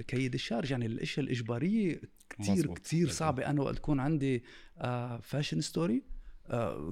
[0.00, 2.00] ال cahier des charges يعني الأشياء الإجبارية
[2.38, 2.78] مزبوط.
[2.78, 4.44] كتير صعبة أنا وقت تكون عندي
[5.22, 6.02] fashion story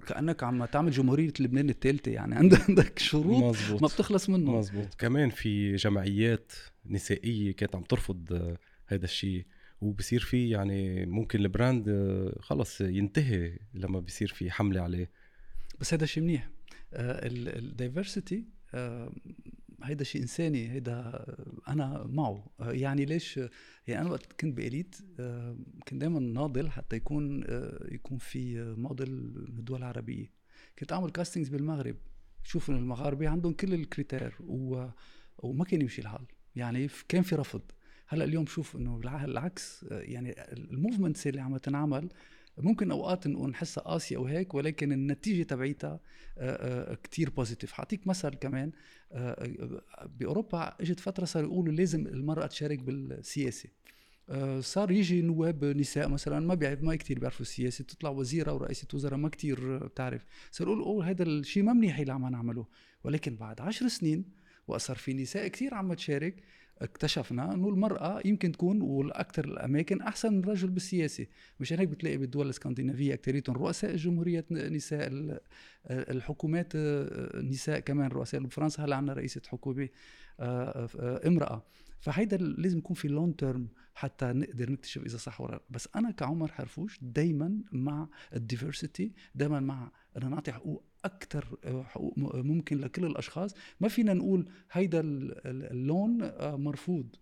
[0.06, 4.94] كأنك عم تعمل جمهورية لبنان الثالثه يعني عندك عندك شروط مزبوط ما بتخلص منه مزبوط
[4.94, 6.52] كمان في جمعيات
[6.86, 9.46] نسائية كانت عم ترفض آه، هذا الشيء
[9.80, 15.10] وبصير في يعني ممكن ال brand آه، خلص ينتهي لما بيصير في حملة عليه.
[15.80, 16.50] بس هذا شيء منيح.
[16.92, 18.44] ال diversity
[19.82, 21.24] هيدا شيء إنساني هيدا
[21.68, 22.50] أنا معه.
[22.60, 23.36] يعني ليش؟
[23.86, 25.56] يعني أنا وقت كنت ب Elite آه،
[25.88, 29.10] كنت دائما ناضل حتى يكون آه، يكون في موديل
[29.52, 30.30] من الدول العربية.
[30.78, 31.96] كنت أعمل castings بالمغرب.
[32.44, 34.86] شوف إن المغاربة عندهم كل ال critères و...
[35.38, 36.26] وما كان يمشي الحال.
[36.56, 37.62] يعني كان في رفض.
[38.08, 42.08] هلأ اليوم شوف إنه بالع- العكس آه، يعني ال movements اللي عم تنعمل
[42.60, 46.00] ممكن أوقات نحسها قاسية وهيك ولكن النتيجة تبعيتها
[47.02, 48.72] كتير بوزيتيف حأعطيك مثل كمان
[49.12, 49.48] آه،
[49.98, 53.68] آه، بأوروبا إجت فترة صار يقولوا لازم المرأة تشارك بالسياسة.
[54.28, 58.88] آه، صار يجي نواب نساء مثلا ما بيعرف ما كثير بيعرفوا السياسة تطلع وزيرة ورئيسة
[58.94, 60.24] وزراء ما كثير بتعرف.
[60.50, 62.66] صار يقولوا أوه هذا الشيء ما منيح اللي عم نعمله
[63.04, 64.24] ولكن بعد عشر سنين
[64.68, 66.42] وقت صار في نساء كثير عم تشارك
[66.82, 71.26] اكتشفنا إنه المرأة يمكن تكون والأكثر الأماكن أحسن من الرجل بالسياسة.
[71.60, 75.40] مشان هيك بتلاقي بالدول الإسكندنافية أكثريتهم رؤساء الجمهوريات نساء ال-
[75.90, 78.40] الحكومات آه، نساء كمان رؤساء.
[78.40, 79.88] بفرنسا هلأ عندنا رئيسة حكومة
[80.40, 81.64] آه، آه، امرأة.
[82.00, 85.60] فهيدا لازم يكون في long term حتى نقدر نكتشف إذا صح ولا لأ.
[85.70, 92.18] بس أنا كعمر حرفوش دائما مع ال diversity دائما مع ان نعطي حقوق أكثر حقوق
[92.18, 93.54] م- ممكن لكل الأشخاص.
[93.80, 97.16] ما فينا نقول هيدا ال- ال- اللون آه، مرفوض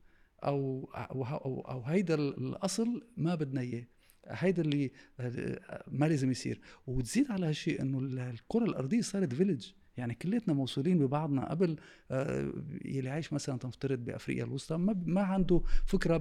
[0.45, 3.87] أو أو أو, أو هيدا الأصل ما بدنا إياه.
[4.27, 4.91] هيدا اللي
[5.21, 6.61] آه، ما لازم يصير.
[6.87, 9.67] وتزيد على هالشيء إنه ال- الكرة الأرضية صارت فيلج
[9.99, 11.77] يعني كلياتنا موصولين ببعضنا قبل
[12.11, 12.53] آه،
[12.85, 16.17] يلي عايش مثلا تنفترض بأفريقيا الوسطى ما ما عنده فكرة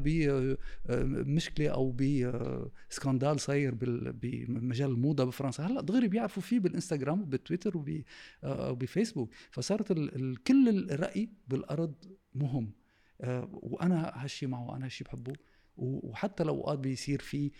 [0.85, 1.91] بمشكله أو
[2.89, 5.65] بسكاندال صاير بمجال الموضة بفرنسا.
[5.65, 7.83] هلأ دغري بيعرفوا فيه بالإنستغرام وبالتويتر
[8.43, 9.93] وبفيسبوك فصارت
[10.47, 11.95] كل الرأي بالأرض
[12.35, 12.71] مهم
[13.51, 15.33] وأنا هالشيء معه أنا هالشيء بحبه
[15.77, 17.51] وحتى لو اوقات بيصير في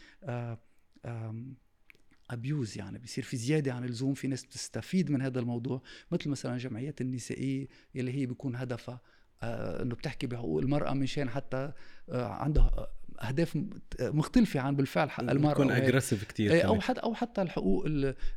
[2.29, 5.81] abuse يعني بيصير في زيادة عن اللزوم في ناس بتستفيد من هذا الموضوع.
[6.11, 9.01] مثل مثلا الجمعيات النسائيه اللي هي بيكون هدفها
[9.43, 11.71] آه إنه بتحكي بحقوق المرأة مشان حتى
[12.09, 12.87] آه عندها
[13.21, 13.57] أهداف
[14.01, 17.85] مختلفة عن بالفعل حق المراه تكون aggressive كثير إيه، أو حتى أو حتى الحقوق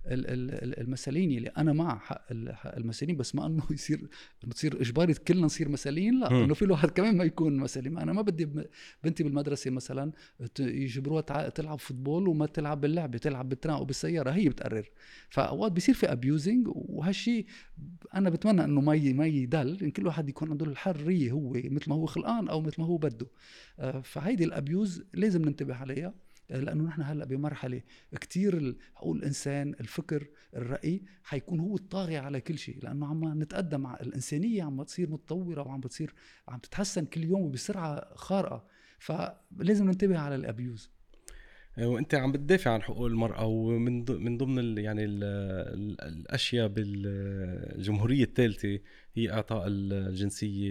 [0.07, 2.27] المثليين اللي أنا مع حق
[2.77, 4.09] المثليين بس ما إنه يصير
[4.51, 8.23] تصير إجباري كلنا نصير مثليين لا إنه في الواحد كمان ما يكون مثليين أنا ما
[8.23, 8.49] بدي
[9.05, 10.13] بنتي بالمدرسة مثلا
[10.59, 14.91] يجبروها تلعب football وما تلعب باللعبة تلعب بال train أو بالسيارة هي بتقرر.
[15.31, 17.47] فأوقات بيصير في abusing وهالشيء
[18.15, 21.95] أنا بتمنى إنه ما ما يدل إن كل واحد يكون عنده الحرية هو مثل ما
[21.95, 23.27] هو خلقان أو مثل ما هو بده.
[23.79, 26.15] آه، فهيدي ال abuse لازم ننتبه عليها
[26.51, 27.83] آه، لأنه نحن هلأ بمرحلة
[28.21, 30.27] كثير حقوق الإنسان الفكر
[30.57, 35.81] الرأي حيكون هو الطاغي على كل شيء لأنه عم نتقدم الإنسانية عم تصير متطورة وعم
[35.81, 36.15] بتصير
[36.49, 38.67] عم تتحسن كل يوم بسرعة خارقة.
[38.99, 40.91] فلازم ننتبه على الأبيوز.
[41.79, 45.25] وأنت عم بتدافع عن حقوق المرأة ومن من ضمن ال يعني ال
[46.01, 48.79] الأشياء بالجمهورية الثالثة
[49.15, 50.71] هي إعطاء الجنسية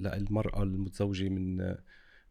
[0.00, 1.74] للمرأة المتزوجة من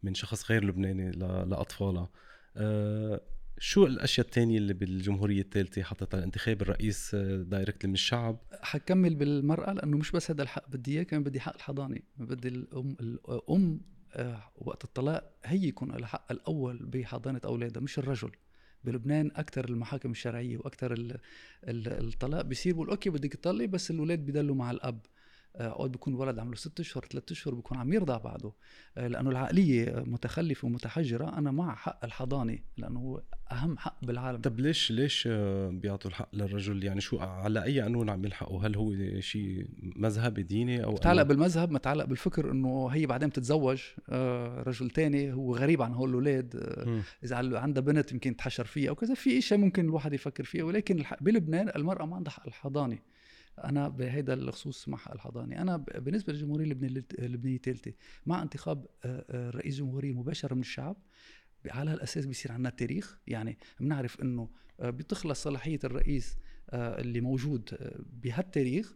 [0.04, 2.10] من شخص غير لبناني لاطفالها
[2.58, 3.22] أه
[3.64, 8.38] شو الأشياء الثانية اللي بالجمهورية الثالثه حطتها الانتخاب الرئيس direct من الشعب.
[8.62, 12.00] حكمل بالمرأة لأنه مش بس هذا الحق بدي إياه كمان بدي حق الحضانة.
[12.18, 13.82] بدي الأم الأم
[14.14, 18.32] آه، وقت الطلاق هي يكون الحق الأول بحضانة أولادها مش الرجل.
[18.84, 21.20] بلبنان أكثر المحاكم الشرعية وأكثر
[21.64, 25.00] الطلاق بيصير بقول okay بدك تطلقي بس الأولاد بيدلوا مع الأب.
[25.56, 28.52] اوقات بيكون الولد عمره ست أشهر ثلاث أشهر بيكون عم يرضع بعده.
[28.98, 31.38] آه، لأنه العقلية متخلفة ومتحجرة.
[31.38, 33.22] أنا مع حق الحضانة لأنه هو
[33.52, 34.42] أهم حق بالعالم.
[34.42, 38.76] طب ليش ليش آه، بيعطوا الحق للرجل؟ يعني شو على أي قانون عم يلحقوا؟ هل
[38.76, 44.90] هو شيء مذهبي ديني أو متعلق بالمذهب متعلق بالفكر إنه هي بعدين بتتزوج آه، رجل
[44.90, 46.56] تاني هو غريب عن هول الأولاد.
[47.24, 49.14] إذا عندها بنت يمكن تحشر فيها أو كذا.
[49.14, 52.98] في شيء ممكن الواحد يفكر فيه ولكن بلبنان المرأة ما عندها حق الحضانة.
[53.66, 55.62] أنا بهيدا الخصوص مع الحضانة.
[55.62, 56.66] أنا بالنسبة للجمهوريه
[57.20, 57.94] اللبنانيه الثالثة
[58.26, 60.98] مع انتخاب آه، آه، رئيس جمهورية مباشرة من الشعب
[61.70, 63.20] على هالأساس بيصير عندنا تاريخ.
[63.28, 66.38] يعني بنعرف إنه آه، بتخلص صلاحية الرئيس
[66.74, 67.78] اللي موجود
[68.24, 68.96] بهالتاريخ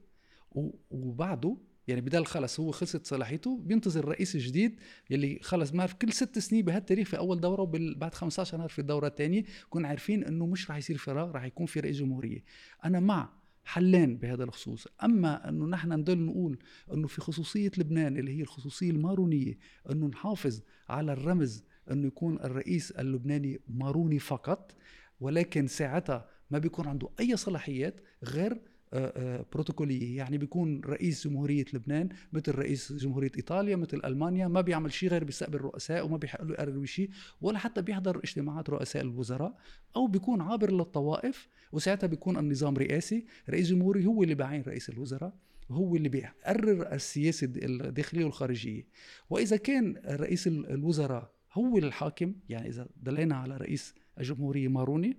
[0.91, 4.79] وبعده يعني بدل خلص هو خلصت صلاحيته بينتظر الرئيس الجديد
[5.09, 9.07] يلي خلص ما كل ست سنين بهالتاريخ في أول دورة وبعد 15 نهار في الدورة
[9.07, 12.43] الثانية كنا عارفين إنه مش رح يصير فراغ رح يكون في رئيس جمهورية.
[12.85, 13.29] أنا مع
[13.65, 14.87] حلين بهذا الخصوص.
[15.03, 16.57] أما أنه نحن نضل نقول
[16.93, 19.57] أنه في خصوصية لبنان اللي هي الخصوصية المارونية
[19.91, 24.75] أنه نحافظ على الرمز أنه يكون الرئيس اللبناني ماروني فقط
[25.19, 28.61] ولكن ساعتها ما بيكون عنده أي صلاحيات غير
[29.53, 30.17] بروتوكولية.
[30.17, 35.23] يعني بيكون رئيس جمهورية لبنان مثل رئيس جمهورية إيطاليا مثل ألمانيا ما بيعمل شيء غير
[35.23, 37.09] بيستقبل الرؤساء وما بيحق له يقرر شيء
[37.41, 39.57] ولا حتى بيحضر اجتماعات رؤساء الوزراء
[39.95, 41.47] أو بيكون عابر للطوائف.
[41.71, 43.25] وساعتها بيكون النظام رئاسي.
[43.49, 45.33] رئيس جمهوري هو اللي بعين رئيس الوزراء
[45.71, 48.87] هو اللي بيقرر السياسة الداخلية والخارجية.
[49.29, 55.17] وإذا كان رئيس الوزراء هو الحاكم يعني إذا دلينا على رئيس الجمهورية ماروني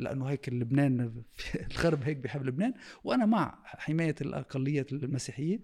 [0.00, 1.22] لأنه هيك لبنان
[1.70, 2.74] الغرب هيك بيحب لبنان.
[3.04, 5.60] وأنا مع حماية الأقلية المسيحية.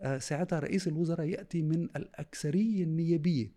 [0.00, 3.52] آه، ساعتها رئيس الوزراء يأتي من الأكثرية النيابية.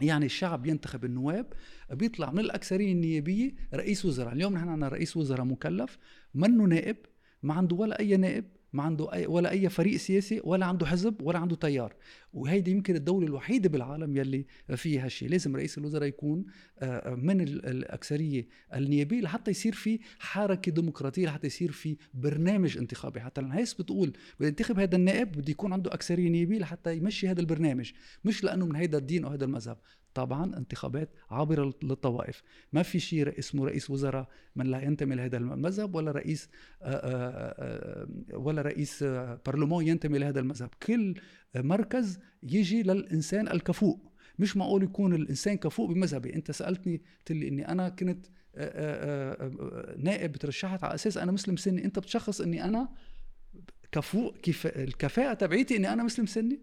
[0.00, 1.52] يعني الشعب ينتخب النواب
[1.90, 4.32] بيطلع من الأكثرية النيابية رئيس وزراء.
[4.32, 5.98] اليوم نحن عندنا رئيس وزراء مكلف
[6.34, 6.96] منه نائب
[7.42, 11.22] ما عنده ولا أي نائب ما عنده أي ولا أي فريق سياسي ولا عنده حزب
[11.22, 11.94] ولا عنده تيار.
[12.32, 14.46] وهيدي يمكن الدولة الوحيدة بالعالم يلي
[14.76, 16.44] فيها هالشيء لازم رئيس الوزراء يكون
[16.78, 23.20] آه، من الأكثرية النيابية لحتى يصير في حركة ديمقراطية لحتى يصير في برنامج انتخابي.
[23.20, 27.40] حتى الناس بتقول بدي انتخب هذا النائب بده يكون عنده أكثرية نيابية لحتى يمشي هذا
[27.40, 27.92] البرنامج.
[28.24, 29.78] مش لأنه من هذا الدين أو هذا المذهب.
[30.14, 32.42] طبعا انتخابات عابرة للطوائف.
[32.72, 36.48] ما في شيء اسمه رئيس وزراء من لا ينتمي لهذا المذهب ولا رئيس
[36.82, 39.04] آه، آه، ولا رئيس
[39.46, 40.70] برلمان ينتمي لهذا المذهب.
[40.82, 41.14] كل
[41.56, 43.96] مركز يجي للإنسان الكفؤ
[44.38, 46.34] مش معقول يكون الإنسان كفؤ بمذهبي.
[46.34, 51.32] انت سألتني قلت لي إني أنا كنت آه، آه، آه، نائب ترشحت على أساس أنا
[51.32, 51.84] مسلم سني.
[51.84, 52.88] انت بتشخص إني أنا
[53.92, 56.60] كفؤ كيف الكفاءة تبعيتي إني أنا مسلم سني؟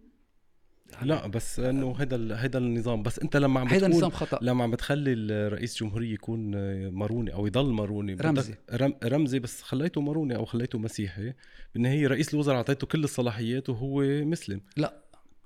[1.02, 3.04] لا بس إنه هذا هذا النظام.
[3.04, 4.40] بس أنت لما عم هذا النظام خطأ.
[4.42, 6.52] لما عم بتخلي الرئيس جمهورية يكون
[6.88, 8.56] ماروني أو يضل ماروني رمزي.
[8.74, 11.34] رم رمزي بس خليته ماروني أو خليته مسيحي
[11.74, 14.62] بالنهاية رئيس الوزراء أعطيته كل الصلاحيات وهو مسلم.
[14.78, 14.94] لا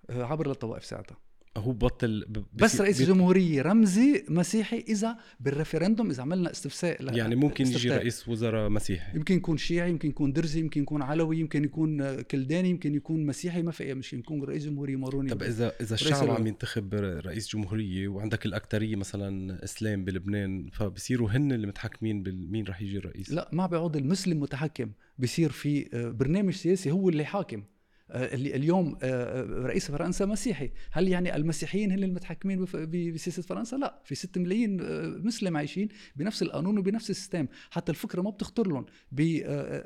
[0.09, 1.17] عبر للطوائف ساعتها.
[1.57, 7.67] هو بطل بس رئيس الجمهورية رمزي مسيحي إذا بال referendum إذا عملنا استفتاء يعني ممكن
[7.67, 9.17] يجي رئيس وزراء مسيحي.
[9.17, 13.61] يمكن يكون شيعي يمكن يكون درزي يمكن يكون علوي يمكن يكون كلداني يمكن يكون مسيحي
[13.61, 14.19] ما في أي مشكلة.
[14.19, 19.63] يكون رئيس جمهورية ماروني طب إذا إذا الشعب عم ينتخب رئيس جمهورية وعندك الأكترية مثلا
[19.63, 24.91] إسلام بلبنان فبصيروا هن اللي متحكمين بمين رح يجي الرئيس؟ لا ما بيعود المسلم متحكم
[25.19, 27.59] بصير في آه، برنامج سياسي هو اللي حاكم.
[27.59, 27.70] آه،
[28.15, 30.71] اليوم آه، آه، رئيس فرنسا مسيحي.
[30.91, 32.65] هل يعني المسيحيين هن المتحكمين
[33.13, 34.77] بسياسة فرنسا؟ لا في 6 ملايين
[35.25, 37.47] مسلم عايشين بنفس القانون وبنفس ال system.
[37.69, 38.85] حتى الفكرة ما بتخطر لهم.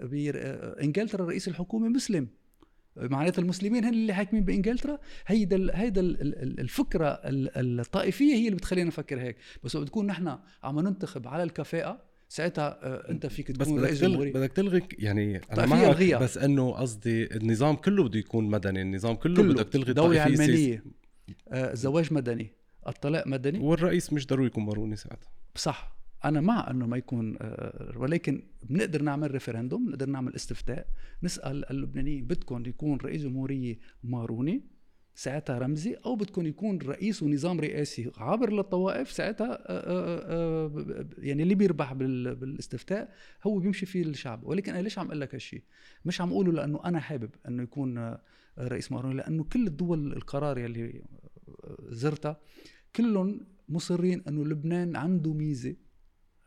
[0.06, 2.28] بانجلترا رئيس الحكومة مسلم.
[2.98, 4.98] معناتها المسلمين هن اللي حاكمين بإنجلترا.
[5.28, 9.38] هيدا هيدا الفكرة الطائفية هي اللي بتخلينا نفكر هيك.
[9.64, 14.32] بس بتكون نحن عم ننتخب على الكفاءة ساعتها آه، انت فيك تكون رئيس جمهوري.
[14.32, 19.36] بدك تلغي يعني أنا معك بس إنه قصدي النظام كله بده يكون مدني النظام كله,
[19.36, 19.54] كله.
[19.54, 20.84] بدك تلغي دولة علمانية
[21.50, 22.52] آه زواج مدني
[22.88, 25.30] الطلاق مدني؟ والرئيس مش ضروري يكون ماروني ساعتها.
[25.56, 25.96] صح.
[26.26, 30.88] أنا مع إنه ما يكون آه ولكن بنقدر نعمل ريفرندوم بنقدر نعمل استفتاء
[31.24, 34.64] نسأل اللبنانيين بدكم يكون رئيس جمهورية ماروني
[35.16, 38.12] ساعتها رمزي أو بدكم يكون رئيس ونظام رئاسي.
[38.18, 43.14] عابر للطوائف ساعتها آه، آه، آه، يعني اللي بيربح بالاستفتاء
[43.44, 44.44] هو بيمشي فيه الشعب.
[44.44, 45.64] ولكن أنا ليش عم أقول لك هالشيء
[46.06, 48.18] مش عم أقوله لأنه أنا حابب إنه يكون
[48.60, 51.02] رئيس ماروني لأنه كل الدول القرار يلي
[51.90, 52.40] زرتها
[52.96, 53.40] كلهم
[53.70, 55.76] مصرين إنه لبنان عنده ميزة.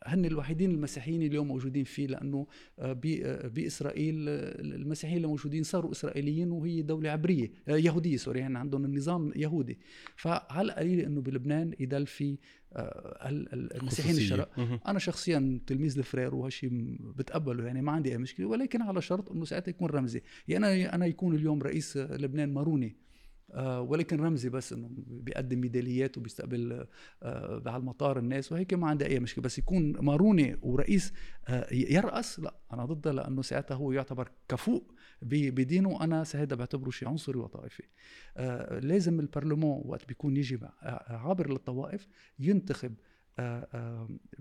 [0.07, 2.47] هن الوحيدين المسيحيين اليوم موجودين فيه لأنه
[2.79, 8.59] آه، آه، بإسرائيل آه، المسيحيين اللي موجودين صاروا إسرائيليين وهي دولة عبرية يهودية سوري يعني
[8.59, 9.79] عندهم النظام يهودي.
[10.17, 12.37] فعلى القليل إنه بلبنان يضل في
[12.77, 14.51] المسيحيين الشرق؟
[14.89, 16.71] أنا شخصيا تلميذ الفرير وهالشيء
[17.17, 20.23] بتقبله يعني ما عندي أي مشكلة ولكن على شرط إنه ساعتها يكون رمزي.
[20.49, 23.08] يعني أنا يكون اليوم رئيس لبنان ماروني.
[23.57, 26.87] ولكن رمزي بس إنه بيقدم ميداليات وبيستقبل
[27.23, 29.45] آه على المطار الناس وهيك ما عندي أي مشكلة.
[29.45, 31.13] بس يكون ماروني ورئيس
[31.49, 34.85] آه يرأس لا أنا ضده لأنه ساعتها هو يعتبر كفوء
[35.23, 36.05] بدينه.
[36.05, 37.83] أنا هذا بعتبره شيء عنصري وطائفي.
[38.37, 40.59] آه لازم البرلمان وقت بيكون يجي
[41.09, 42.09] عابر للطوائف
[42.39, 43.18] ينتخب آه، آه،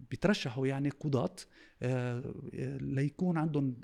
[0.10, 1.36] بيترشحوا يعني قضاة
[1.82, 2.34] آه،
[2.82, 3.76] ليكون عندهم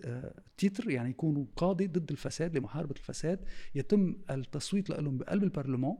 [0.57, 3.39] تيتر يعني يكونوا قاضي ضد الفساد لمحاربة الفساد.
[3.75, 5.97] يتم التصويت لهم بقلب البرلمان.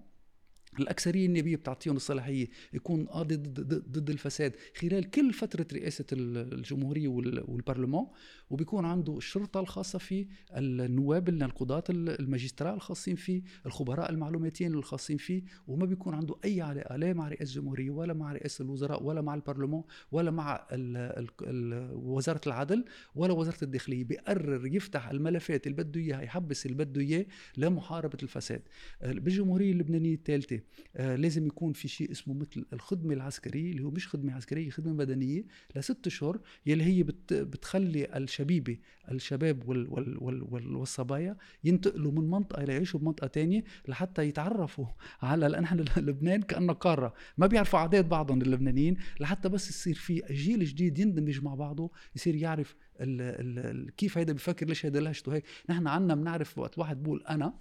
[0.79, 7.07] الأكثرية النيابية بتعطيهم الصلاحية يكون قاضي ضد, ضد الفساد خلال كل فترة رئاسة الجمهورية
[7.47, 8.05] والبرلمان
[8.49, 10.27] وبيكون عنده الشرطة الخاصة فيه
[10.57, 17.13] النواب القضاة الماجستراء الخاصين فيه الخبراء المعلوماتيين الخاصين فيه وما بيكون عنده أي علاقة لا
[17.13, 21.89] مع رئاسة الجمهورية ولا مع رئاسة الوزراء ولا مع البرلمان ولا مع ال ال ال
[21.93, 22.85] وزارة العدل
[23.15, 24.03] ولا وزارة الداخلية.
[24.03, 27.25] بيقرر يفتح الملفات اللي بده إياها يحبس اللي بده إياه
[27.57, 28.61] لمحاربة الفساد.
[29.01, 30.59] بالجمهورية اللبنانية الثالثة
[30.95, 34.93] آه لازم يكون في شيء اسمه مثل الخدمة العسكرية اللي هو مش خدمة عسكرية خدمة
[34.93, 35.43] مدنية
[35.75, 38.77] لست أشهر يلي هي بت بتخلي الشبيبة
[39.11, 44.85] الشباب وال وال وال وال والصبايا ينتقلوا من منطقة ليعيشوا بمنطقة تانية لحتى يتعرفوا
[45.21, 47.13] على إحنا لبنان كأنه قارة.
[47.37, 52.35] ما بيعرفوا عادات بعضهم اللبنانيين لحتى بس يصير في جيل جديد يندمج مع بعضه يصير
[52.35, 55.43] يعرف ال ال كيف هيدا بفكر ليش هيدا لهجته هيك.
[55.69, 57.53] نحن عنا بنعرف وقت واحد بقول أنا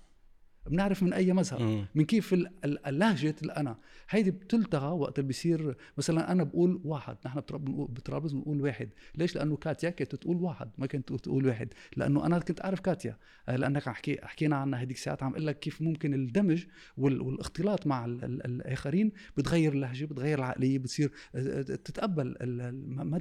[0.66, 2.34] بنعرف من أي مذهب من كيف
[2.64, 3.78] اللهجة الأنا.
[4.10, 8.88] هيدي بتلتغى وقت اللي بيصير مثلا أنا بقول واحد نحن بطرابلس بنقول واحد.
[9.14, 11.68] ليش؟ لأنه كاتيا كانت تقول واحد ما كانت تقول واحد.
[11.96, 13.16] لأنه أنا كنت أعرف كاتيا.
[13.48, 16.64] آه، لأنك حكي حكينا عنها هذيك الساعات عم أقول لك كيف ممكن الدمج
[16.96, 22.36] والاختلاط مع الآخرين بتغير اللهجة بتغير العقلية بتصير آه، آه، تتقبل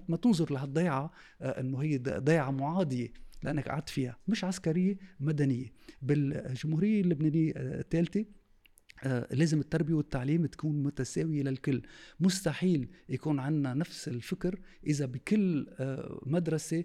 [0.09, 1.11] ما تنظر لهالضيعة
[1.41, 3.13] إنه هي ضيعة معادية.
[3.43, 5.68] لأنك قعدت فيها مش عسكرية مدنية.
[6.01, 8.26] بالجمهورية اللبنانية الثالثه
[9.03, 11.82] آه، لازم التربية والتعليم تكون متساوية للكل.
[12.19, 16.84] مستحيل يكون عندنا نفس الفكر إذا بكل آه، مدرسة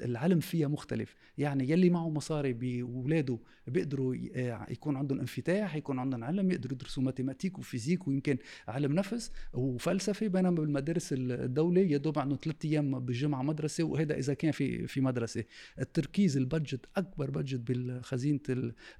[0.00, 1.14] العلم فيها مختلف.
[1.38, 7.02] يعني يلي معه مصاري بولاده بيقدروا آه، يكون عندهم انفتاح يكون عندهم علم يقدروا يدرسوا
[7.02, 8.36] ماتيماتيك وفيزيك ويمكن
[8.68, 14.34] علم نفس وفلسفة بينما بالمدارس الدولة يا دوب عندهم ثلاث أيام بالجمعة مدرسة وهذا إذا
[14.34, 15.44] كان في في مدرسة.
[15.80, 18.40] التركيز ال budget أكبر budget بالخزينة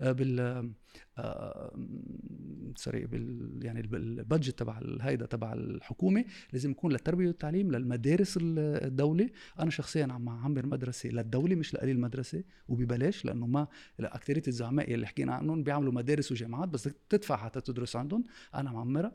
[0.00, 0.72] بال
[2.76, 9.30] sorry بال يعني ال budget تبع هيدا تبع الحكومة لازم يكون للتربية والتعليم للمدارس الدولة.
[9.60, 13.66] أنا شخصيا عم اعمر مدرسة للدولة مش لقليل المدرسة وببلاش لأنه ما
[14.00, 18.24] أكثرية الزعماء اللي حكينا عنهم بيعملوا مدارس وجامعات بس تدفع حتى تدرس عندهم.
[18.54, 19.12] أنا معمرها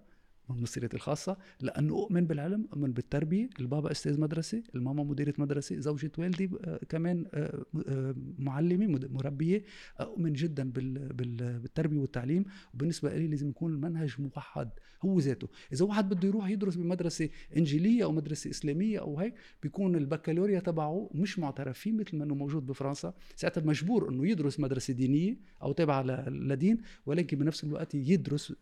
[0.50, 3.50] من مسيرتي الخاصة لأنه أؤمن بالعلم أؤمن بالتربية.
[3.60, 9.64] البابا أستاذ مدرسة الماما مديرة مدرسة زوجة والدي آه، كمان آه، آه، معلمة مربية.
[10.02, 12.46] أؤمن جدا بالتربية والتعليم.
[12.74, 14.70] وبالنسبة لي لازم يكون المنهج موحد
[15.06, 15.48] هو ذاته.
[15.74, 21.10] إذا واحد بده يروح يدرس بمدرسة إنجيلية أو مدرسة إسلامية أو هيك بيكون البكالوريا تبعه
[21.14, 23.14] مش معترف فيه مثل ما أنه موجود بفرنسا.
[23.36, 28.54] ساعتها مجبور أنه يدرس مدرسة دينية أو تابعة لدين ولكن بنفس الوقت يدرس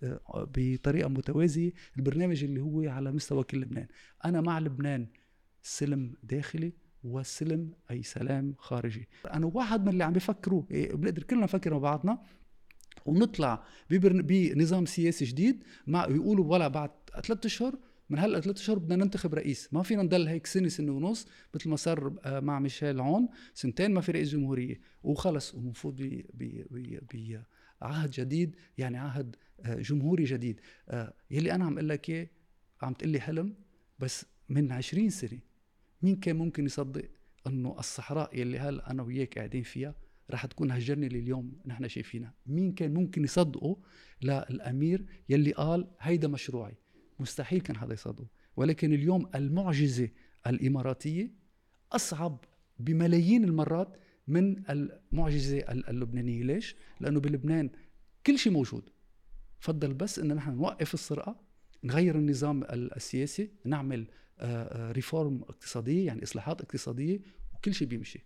[0.58, 3.88] بطريقة متوازية البرنامج اللي هو على مستوى كل لبنان.
[4.26, 5.08] أنا مع لبنان
[5.62, 6.74] سلم داخلي
[7.04, 9.08] وسلم أي سلام خارجي.
[9.34, 12.24] أنا واحد من اللي عم بيفكروا إيه بنقدر كلنا نفكر مع بعضنا
[13.06, 16.90] ونطلع بنظام سياسي جديد مع يقولوا ولا بعد
[17.24, 17.80] ثلاث أشهر
[18.10, 19.74] من هلأ ثلاث أشهر بدنا ننتخب رئيس.
[19.74, 23.30] ما فينا نضل هيك سنة سنة ونص مثل ما صار آه، مع ميشيل عون.
[23.54, 24.82] سنتين ما في رئيس جمهورية.
[25.04, 26.02] وخلص ونفوت
[27.82, 30.62] بعهد جديد يعني عهد آه، جمهوري جديد.
[30.90, 32.28] آه، يلي أنا عم أقول لك إياه
[32.82, 33.56] عم تقول لي حلم
[33.99, 35.40] بس من 20 سنة
[36.02, 37.10] مين كان ممكن يصدق
[37.48, 39.95] إنه الصحراء يلي هلا أنا وياك قاعدين فيها
[40.32, 43.78] رح تكون هالجرنة اللي اليوم نحن شايفينها؟ مين كان ممكن يصدقه
[44.22, 46.74] للأمير يلي قال هيدا مشروعي؟
[47.20, 48.28] مستحيل كان حدا يصدقه.
[48.56, 50.10] ولكن اليوم المعجزة
[50.48, 51.32] الإماراتية
[51.91, 52.45] أصعب
[52.80, 53.98] بملايين المرات
[54.28, 56.44] من المعجزة اللبنانية.
[56.44, 57.70] ليش؟ لأنه بلبنان
[58.26, 58.90] كل شيء موجود.
[59.60, 61.40] فضل بس إن نحن نوقف السرقة
[61.84, 64.08] نغير النظام السياسي نعمل
[64.76, 67.20] ريفورم اقتصادية يعني إصلاحات اقتصادية
[67.56, 68.26] وكل شيء بيمشي.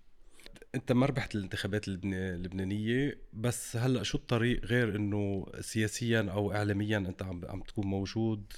[0.75, 7.23] أنت ما ربحت الانتخابات اللبنانية بس هلأ شو الطريق غير إنه سياسيا أو اعلاميا أنت
[7.23, 8.53] عم عم تكون موجود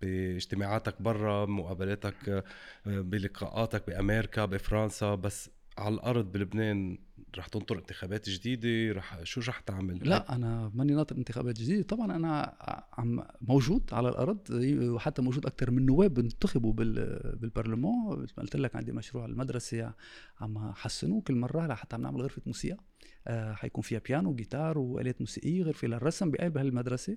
[0.00, 2.44] باجتماعاتك برا مقابلاتك آه،
[2.86, 6.98] بلقاءاتك بأمريكا بفرنسا؟ بس على الأرض بلبنان
[7.38, 11.82] رح تنطر انتخابات جديدة رح شو رح تعمل؟ لا أنا ماني ناطر انتخابات جديدة.
[11.82, 12.56] طبعا أنا
[12.92, 14.38] عم موجود على الأرض
[14.82, 18.18] وحتى موجود أكثر من نواب انتخبوا بالبرلمان.
[18.18, 19.94] مثل ما قلت لك عندي مشروع المدرسة
[20.40, 22.84] عم حسنه كل مرة لحتى عم نعمل غرفة موسيقى.
[23.26, 27.16] آه حيكون فيها بيانو وجيتار وآلات موسيقية غرفة للرسم بقلب هالمدرسة.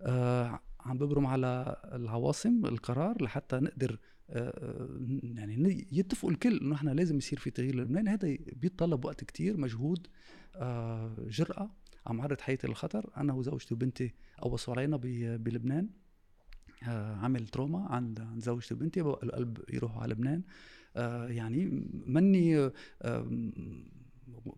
[0.00, 3.98] آه عم ببرم على العواصم القرار لحتى نقدر
[5.22, 10.06] يعني يتفقوا الكل إنه إحنا لازم يصير في تغيير لبنان هذا بيتطلب وقت كتير مجهود
[10.56, 11.70] آه، جرأة
[12.06, 14.96] عم عرض حياتي للخطر أنا وزوجتي وبنتي قوصوا علينا
[15.36, 15.88] بلبنان
[16.88, 19.00] آه، عمل تروما عند عند زوجتي وبنتي.
[19.00, 20.42] القلب يروحوا على لبنان.
[20.96, 22.70] آه، يعني مني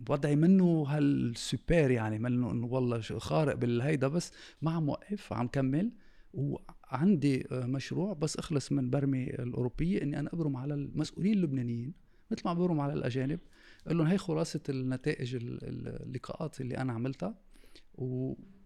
[0.09, 4.32] وضعي منه هالسوبر يعني منه إنه والله خارق بالهيدا بس
[4.62, 5.92] ما عم وقف عم كمل.
[6.35, 11.93] وعندي آه، مشروع بس أخلص من برمي الأوروبية إني أنا أبرم على المسؤولين اللبنانيين
[12.31, 13.40] مثل ما عم ببرم على الأجانب
[13.86, 17.39] أقول لهم هي خلاصة النتائج اللقاءات اللي أنا عملتها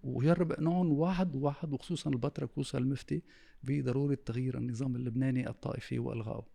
[0.03, 3.23] وجرب أقنعهم واحد واحد وخصوصا البطرك خصوصا المفتي
[3.62, 6.47] بضرورة تغيير النظام اللبناني الطائفي والغائه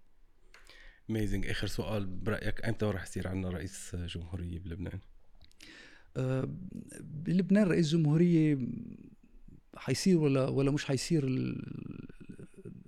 [1.09, 4.99] اميزنج آخر سؤال برأيك إمتى رح يصير عندنا رئيس جمهورية بلبنان؟
[6.17, 6.49] أه
[7.01, 8.57] بلبنان رئيس جمهورية
[9.75, 11.23] حيصير ولا ولا مش حيصير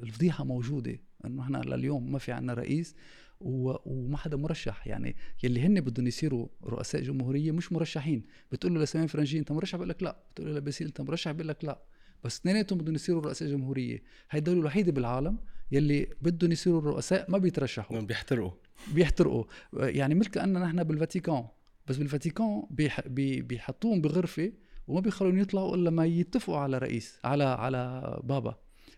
[0.04, 1.00] الفضيحة موجودة.
[1.26, 2.96] إنه إحنا لليوم ما في عنا رئيس
[3.40, 4.88] وما حدا مرشح.
[4.88, 8.24] يعني يلي هن بدهم يصيروا رؤساء جمهورية مش مرشحين.
[8.52, 10.18] بتقول له لسليمان فرنجي أنت مرشح؟ بقول لك لا.
[10.32, 11.82] بتقول له لباسيل أنت مرشح؟ بقول لك لا.
[12.24, 14.04] بس اثنيناتهم بدهم يصيروا رؤساء جمهورية.
[14.30, 15.38] هاي الدولة الوحيدة بالعالم
[15.72, 18.00] يلي بدهم يصيروا رؤساء ما بيترشحوا.
[18.00, 18.52] بيحترقوا.
[18.94, 19.44] بيحترقوا.
[19.74, 21.48] يعني مثل كاننا نحن بالفاتيكان.
[21.88, 24.52] بس بالفاتيكان بيح بيحطوهم بغرفة
[24.88, 28.56] وما بيخلون يطلعوا إلا ما يتفقوا على رئيس على على بابا.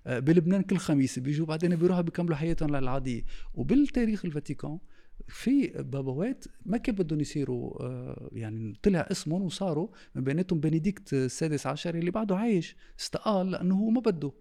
[0.08, 3.24] آه، بلبنان كل خميس بيجوا بعدين بيروحوا بيكملوا حياتهم العاديه
[3.54, 4.80] وبالتاريخ الفاتيكان
[5.28, 11.68] في بابوات ما كان بدهم يصيروا آه، يعني طلع اسمهم وصاروا من بيناتهم بنديكت السادس
[11.68, 14.32] عشر اللي بعده عايش استقال لأنه هو ما بده.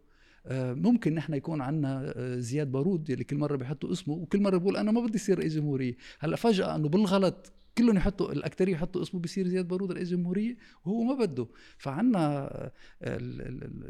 [0.47, 4.77] آه، ممكن نحن يكون عندنا زياد بارود اللي كل مرة بيحطوا اسمه وكل مرة بيقول
[4.77, 5.97] أنا ما بدي اصير رئيس جمهورية.
[6.19, 11.03] هلأ فجأة إنه بالغلط كلهم يحطوا الاكثريه يحطوا اسمه بصير زياد بارود رئيس جمهورية وهو
[11.03, 11.49] ما بده.
[11.79, 12.51] فعنا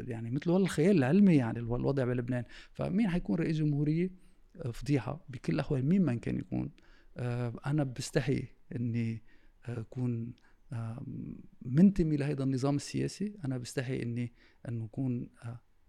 [0.07, 2.43] يعني مثل الخيال العلمي يعني الوضع بلبنان.
[2.73, 4.11] فمين حيكون رئيس جمهورية؟
[4.65, 6.71] آه، فضيحة بكل الاحوال مين ما كان يكون.
[7.17, 8.43] آه، أنا بستحي
[8.75, 9.23] إني
[9.65, 10.33] آه، أكون
[11.61, 13.33] منتمي لهذا النظام السياسي.
[13.45, 14.33] أنا بستحي إني
[14.69, 15.29] انه اكون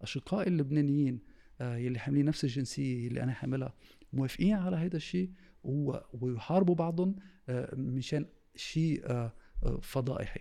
[0.03, 1.21] أشقائي اللبنانيين
[1.61, 3.75] يلي حاملين نفس الجنسية اللي أنا حاملها
[4.13, 5.31] موافقين على هذا الشيء.
[6.13, 7.17] ويحاربوا بعضهم
[7.49, 8.27] آه، مشان
[8.57, 9.33] شيء آه،
[9.63, 10.41] آه، فضائحي.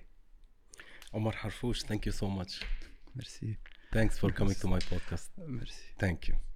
[1.13, 2.63] عمر حرفوش thank you so much
[3.15, 3.57] merci
[3.95, 5.39] Thanks for coming to my podcast.
[5.39, 6.46] merci Thank you.